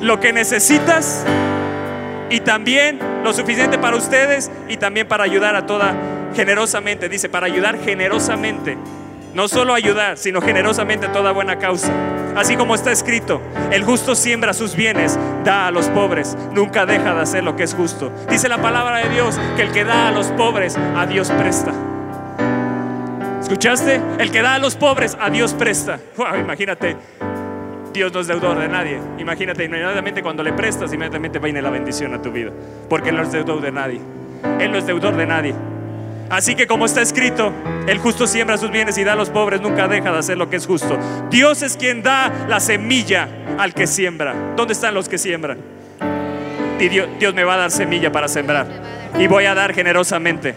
[0.00, 1.24] lo que necesitas
[2.30, 5.94] y también lo suficiente para ustedes y también para ayudar a toda
[6.34, 8.76] generosamente, dice, para ayudar generosamente.
[9.34, 11.92] No solo ayudar, sino generosamente toda buena causa.
[12.36, 13.40] Así como está escrito,
[13.72, 17.64] el justo siembra sus bienes, da a los pobres, nunca deja de hacer lo que
[17.64, 18.12] es justo.
[18.30, 21.72] Dice la palabra de Dios que el que da a los pobres, a Dios presta.
[23.40, 24.00] ¿Escuchaste?
[24.18, 25.98] El que da a los pobres, a Dios presta.
[26.40, 26.96] imagínate,
[27.92, 29.00] Dios no es deudor de nadie.
[29.18, 32.52] Imagínate, inmediatamente cuando le prestas, inmediatamente viene la bendición a tu vida.
[32.88, 34.00] Porque Él no es deudor de nadie.
[34.60, 35.54] Él no es deudor de nadie.
[36.30, 37.52] Así que como está escrito,
[37.86, 40.48] el justo siembra sus bienes y da a los pobres, nunca deja de hacer lo
[40.48, 40.98] que es justo.
[41.30, 43.28] Dios es quien da la semilla
[43.58, 44.34] al que siembra.
[44.56, 45.58] ¿Dónde están los que siembran?
[46.78, 48.66] Dios, Dios me va a dar semilla para sembrar
[49.18, 50.54] y voy a dar generosamente.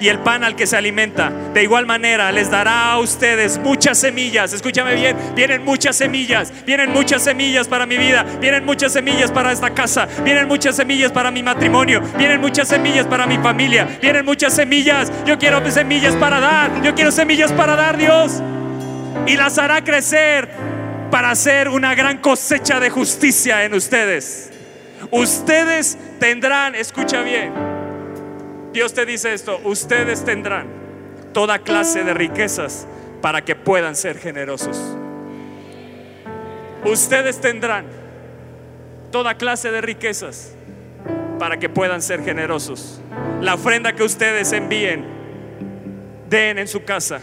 [0.00, 3.98] Y el pan al que se alimenta, de igual manera, les dará a ustedes muchas
[3.98, 4.52] semillas.
[4.52, 9.52] Escúchame bien, vienen muchas semillas, vienen muchas semillas para mi vida, vienen muchas semillas para
[9.52, 14.24] esta casa, vienen muchas semillas para mi matrimonio, vienen muchas semillas para mi familia, vienen
[14.24, 15.12] muchas semillas.
[15.26, 18.42] Yo quiero semillas para dar, yo quiero semillas para dar, Dios.
[19.26, 20.48] Y las hará crecer
[21.10, 24.50] para hacer una gran cosecha de justicia en ustedes.
[25.10, 27.52] Ustedes tendrán, escucha bien,
[28.78, 30.68] Dios te dice esto, ustedes tendrán
[31.32, 32.86] toda clase de riquezas
[33.20, 34.96] para que puedan ser generosos.
[36.84, 37.86] Ustedes tendrán
[39.10, 40.54] toda clase de riquezas
[41.40, 43.02] para que puedan ser generosos.
[43.40, 45.04] La ofrenda que ustedes envíen,
[46.28, 47.18] den en su casa,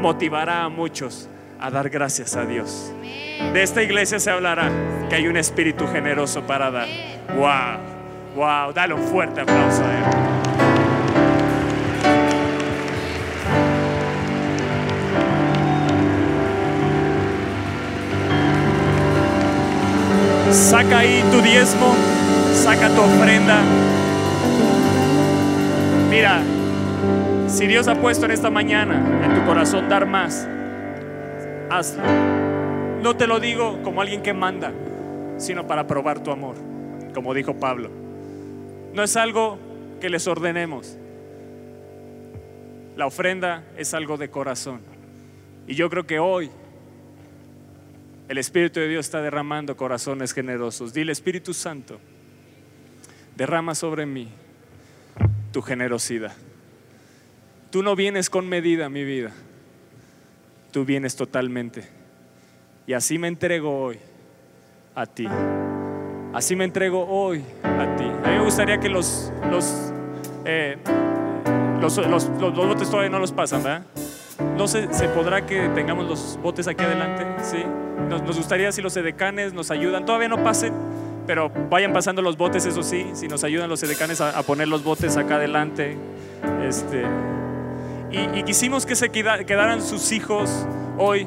[0.00, 1.28] motivará a muchos
[1.60, 2.92] a dar gracias a Dios.
[3.52, 4.72] De esta iglesia se hablará
[5.08, 6.88] que hay un espíritu generoso para dar.
[7.36, 10.35] Wow, wow, dale un fuerte aplauso a Él.
[20.66, 21.94] Saca ahí tu diezmo,
[22.52, 23.60] saca tu ofrenda.
[26.10, 26.42] Mira,
[27.46, 30.48] si Dios ha puesto en esta mañana en tu corazón dar más,
[31.70, 32.02] hazlo.
[33.00, 34.72] No te lo digo como alguien que manda,
[35.36, 36.56] sino para probar tu amor,
[37.14, 37.88] como dijo Pablo.
[38.92, 39.58] No es algo
[40.00, 40.98] que les ordenemos.
[42.96, 44.80] La ofrenda es algo de corazón.
[45.68, 46.50] Y yo creo que hoy
[48.28, 50.92] el Espíritu de Dios está derramando corazones generosos.
[50.92, 52.00] Dile, Espíritu Santo,
[53.36, 54.28] derrama sobre mí
[55.52, 56.32] tu generosidad.
[57.70, 59.32] Tú no vienes con medida, mi vida.
[60.72, 61.88] Tú vienes totalmente.
[62.86, 63.98] Y así me entrego hoy
[64.94, 65.26] a ti.
[66.32, 68.04] Así me entrego hoy a ti.
[68.04, 69.92] A mí me gustaría que los, los,
[70.44, 70.76] eh,
[71.80, 73.86] los, los, los botes todavía no los pasan, ¿verdad?
[74.56, 77.24] No sé, ¿se podrá que tengamos los botes aquí adelante?
[77.42, 77.64] Sí.
[78.08, 80.72] Nos, gustaría si los edecanes nos ayudan, todavía no pasen,
[81.26, 84.84] pero vayan pasando los botes, eso sí, si nos ayudan los edecanes a, poner los
[84.84, 85.96] botes acá adelante.
[86.62, 87.02] Este,
[88.10, 90.66] y, quisimos que se quedaran sus hijos
[90.98, 91.26] hoy,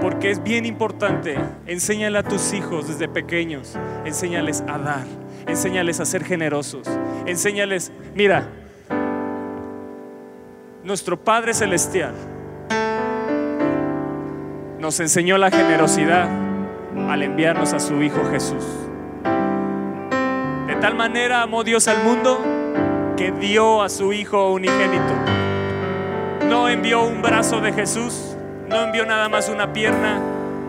[0.00, 1.38] porque es bien importante.
[1.66, 5.06] Enséñale a tus hijos desde pequeños, enséñales a dar,
[5.46, 6.86] enséñales a ser generosos,
[7.26, 8.48] enséñales, mira,
[10.84, 12.14] nuestro Padre Celestial
[14.80, 16.26] nos enseñó la generosidad
[17.10, 18.64] al enviarnos a su Hijo Jesús.
[20.66, 22.40] De tal manera amó Dios al mundo
[23.16, 25.14] que dio a su Hijo unigénito.
[26.48, 28.34] No envió un brazo de Jesús,
[28.68, 30.18] no envió nada más una pierna,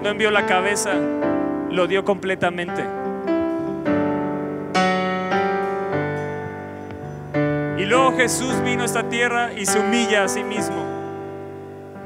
[0.04, 0.92] no envió la cabeza,
[1.70, 2.84] lo dio completamente.
[7.78, 10.91] Y luego Jesús vino a esta tierra y se humilla a sí mismo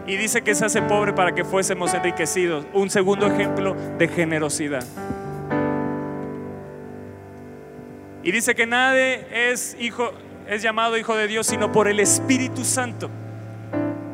[0.08, 2.66] y dice que se hace pobre para que fuésemos enriquecidos.
[2.74, 4.86] Un segundo ejemplo de generosidad.
[8.24, 10.12] Y dice que nadie es hijo
[10.48, 13.10] es llamado hijo de Dios sino por el Espíritu Santo.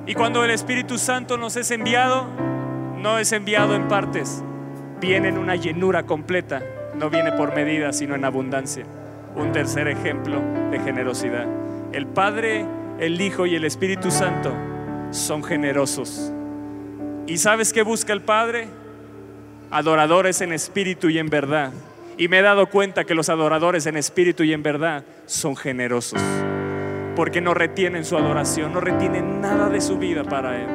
[0.05, 2.27] Y cuando el Espíritu Santo nos es enviado,
[2.97, 4.43] no es enviado en partes,
[4.99, 6.61] viene en una llenura completa,
[6.95, 8.85] no viene por medida, sino en abundancia.
[9.35, 10.41] Un tercer ejemplo
[10.71, 11.45] de generosidad.
[11.93, 12.65] El Padre,
[12.99, 14.51] el Hijo y el Espíritu Santo
[15.11, 16.31] son generosos.
[17.27, 18.67] ¿Y sabes qué busca el Padre?
[19.69, 21.71] Adoradores en espíritu y en verdad.
[22.17, 26.21] Y me he dado cuenta que los adoradores en espíritu y en verdad son generosos.
[27.15, 30.67] Porque no retienen su adoración, no retienen nada de su vida para Él.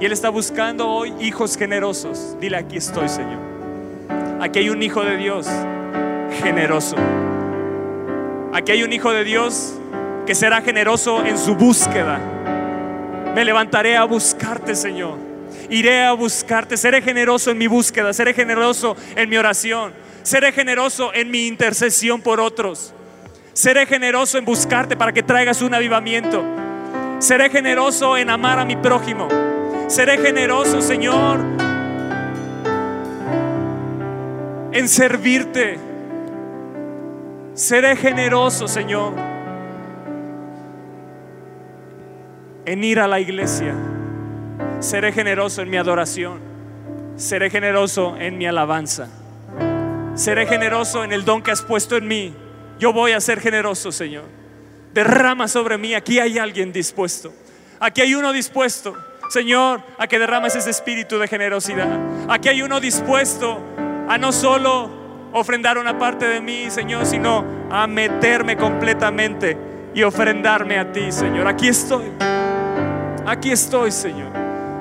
[0.00, 2.36] Y Él está buscando hoy hijos generosos.
[2.40, 3.40] Dile, aquí estoy, Señor.
[4.40, 5.46] Aquí hay un hijo de Dios
[6.42, 6.96] generoso.
[8.52, 9.74] Aquí hay un hijo de Dios
[10.26, 12.39] que será generoso en su búsqueda
[13.34, 15.18] me levantaré a buscarte, Señor.
[15.68, 19.92] Iré a buscarte, seré generoso en mi búsqueda, seré generoso en mi oración.
[20.22, 22.92] Seré generoso en mi intercesión por otros.
[23.52, 26.42] Seré generoso en buscarte para que traigas un avivamiento.
[27.18, 29.28] Seré generoso en amar a mi prójimo.
[29.88, 31.40] Seré generoso, Señor,
[34.72, 35.78] en servirte.
[37.54, 39.12] Seré generoso, Señor,
[42.70, 43.74] en ir a la iglesia.
[44.78, 46.38] Seré generoso en mi adoración.
[47.16, 49.08] Seré generoso en mi alabanza.
[50.14, 52.32] Seré generoso en el don que has puesto en mí.
[52.78, 54.22] Yo voy a ser generoso, Señor.
[54.94, 55.94] Derrama sobre mí.
[55.94, 57.32] Aquí hay alguien dispuesto.
[57.80, 58.96] Aquí hay uno dispuesto,
[59.30, 61.98] Señor, a que derrames ese espíritu de generosidad.
[62.28, 63.58] Aquí hay uno dispuesto
[64.08, 64.90] a no solo
[65.32, 69.56] ofrendar una parte de mí, Señor, sino a meterme completamente
[69.92, 71.48] y ofrendarme a ti, Señor.
[71.48, 72.12] Aquí estoy.
[73.26, 74.32] Aquí estoy, Señor.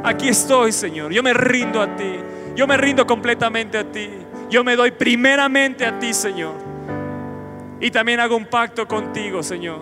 [0.03, 1.11] Aquí estoy, Señor.
[1.11, 2.15] Yo me rindo a ti.
[2.55, 4.09] Yo me rindo completamente a ti.
[4.49, 6.55] Yo me doy primeramente a ti, Señor.
[7.79, 9.79] Y también hago un pacto contigo, Señor,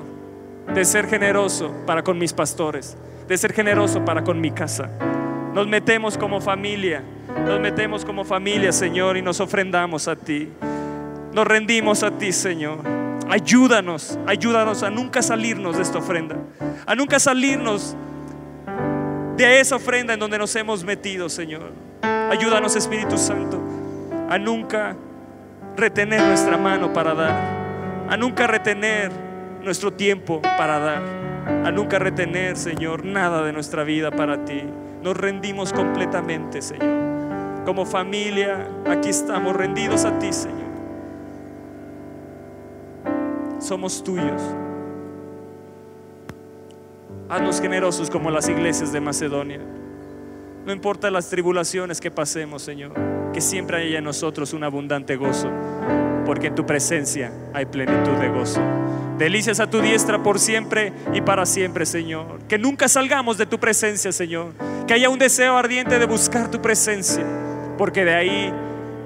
[0.74, 2.96] de ser generoso para con mis pastores,
[3.28, 4.90] de ser generoso para con mi casa.
[5.54, 7.02] Nos metemos como familia,
[7.46, 10.50] nos metemos como familia, Señor, y nos ofrendamos a ti.
[11.34, 12.80] Nos rendimos a ti, Señor.
[13.30, 16.36] Ayúdanos, ayúdanos a nunca salirnos de esta ofrenda,
[16.86, 17.96] a nunca salirnos
[19.38, 21.72] de esa ofrenda en donde nos hemos metido, Señor.
[22.02, 23.62] Ayúdanos, Espíritu Santo,
[24.30, 24.96] a nunca
[25.76, 29.12] retener nuestra mano para dar, a nunca retener
[29.64, 31.02] nuestro tiempo para dar,
[31.66, 34.64] a nunca retener, Señor, nada de nuestra vida para ti.
[35.04, 37.64] Nos rendimos completamente, Señor.
[37.64, 40.68] Como familia, aquí estamos rendidos a ti, Señor.
[43.60, 44.42] Somos tuyos.
[47.30, 49.60] Haznos generosos como las iglesias de Macedonia.
[50.66, 52.94] No importa las tribulaciones que pasemos, Señor,
[53.34, 55.50] que siempre haya en nosotros un abundante gozo,
[56.26, 58.62] porque en tu presencia hay plenitud de gozo.
[59.18, 62.40] Delicias a tu diestra por siempre y para siempre, Señor.
[62.48, 64.54] Que nunca salgamos de tu presencia, Señor.
[64.88, 67.26] Que haya un deseo ardiente de buscar tu presencia,
[67.78, 68.54] porque de ahí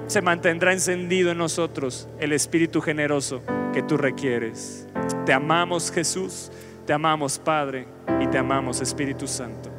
[0.06, 3.42] se mantendrá encendido en nosotros el espíritu generoso
[3.72, 4.86] que tú requieres.
[5.26, 6.52] Te amamos, Jesús.
[6.86, 7.86] Te amamos, Padre,
[8.20, 9.70] y te amamos, Espíritu Santo.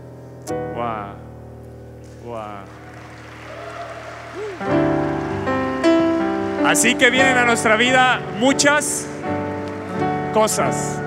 [0.73, 1.15] Wow.
[2.25, 2.63] Wow.
[6.65, 9.05] Así que vienen a nuestra vida muchas
[10.33, 11.01] cosas.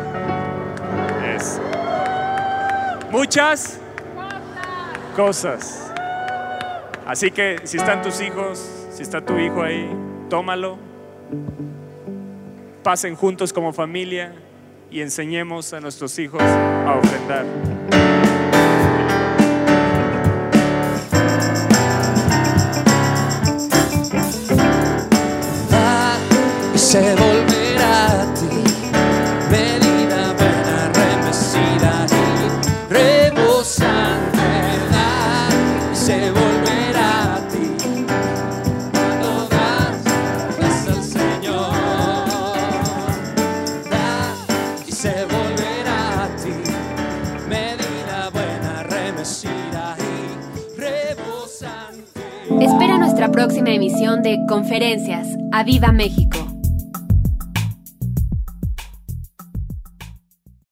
[3.10, 3.81] Muchas
[5.14, 5.90] cosas.
[7.06, 8.59] Así que si están tus hijos,
[8.90, 9.89] si está tu hijo ahí,
[10.28, 10.77] tómalo.
[12.82, 14.35] Pasen juntos como familia
[14.91, 17.45] y enseñemos a nuestros hijos a ofrendar.
[26.77, 27.26] Se
[53.37, 55.37] próxima emisión de Conferencias.
[55.53, 56.26] ¡A Viva México!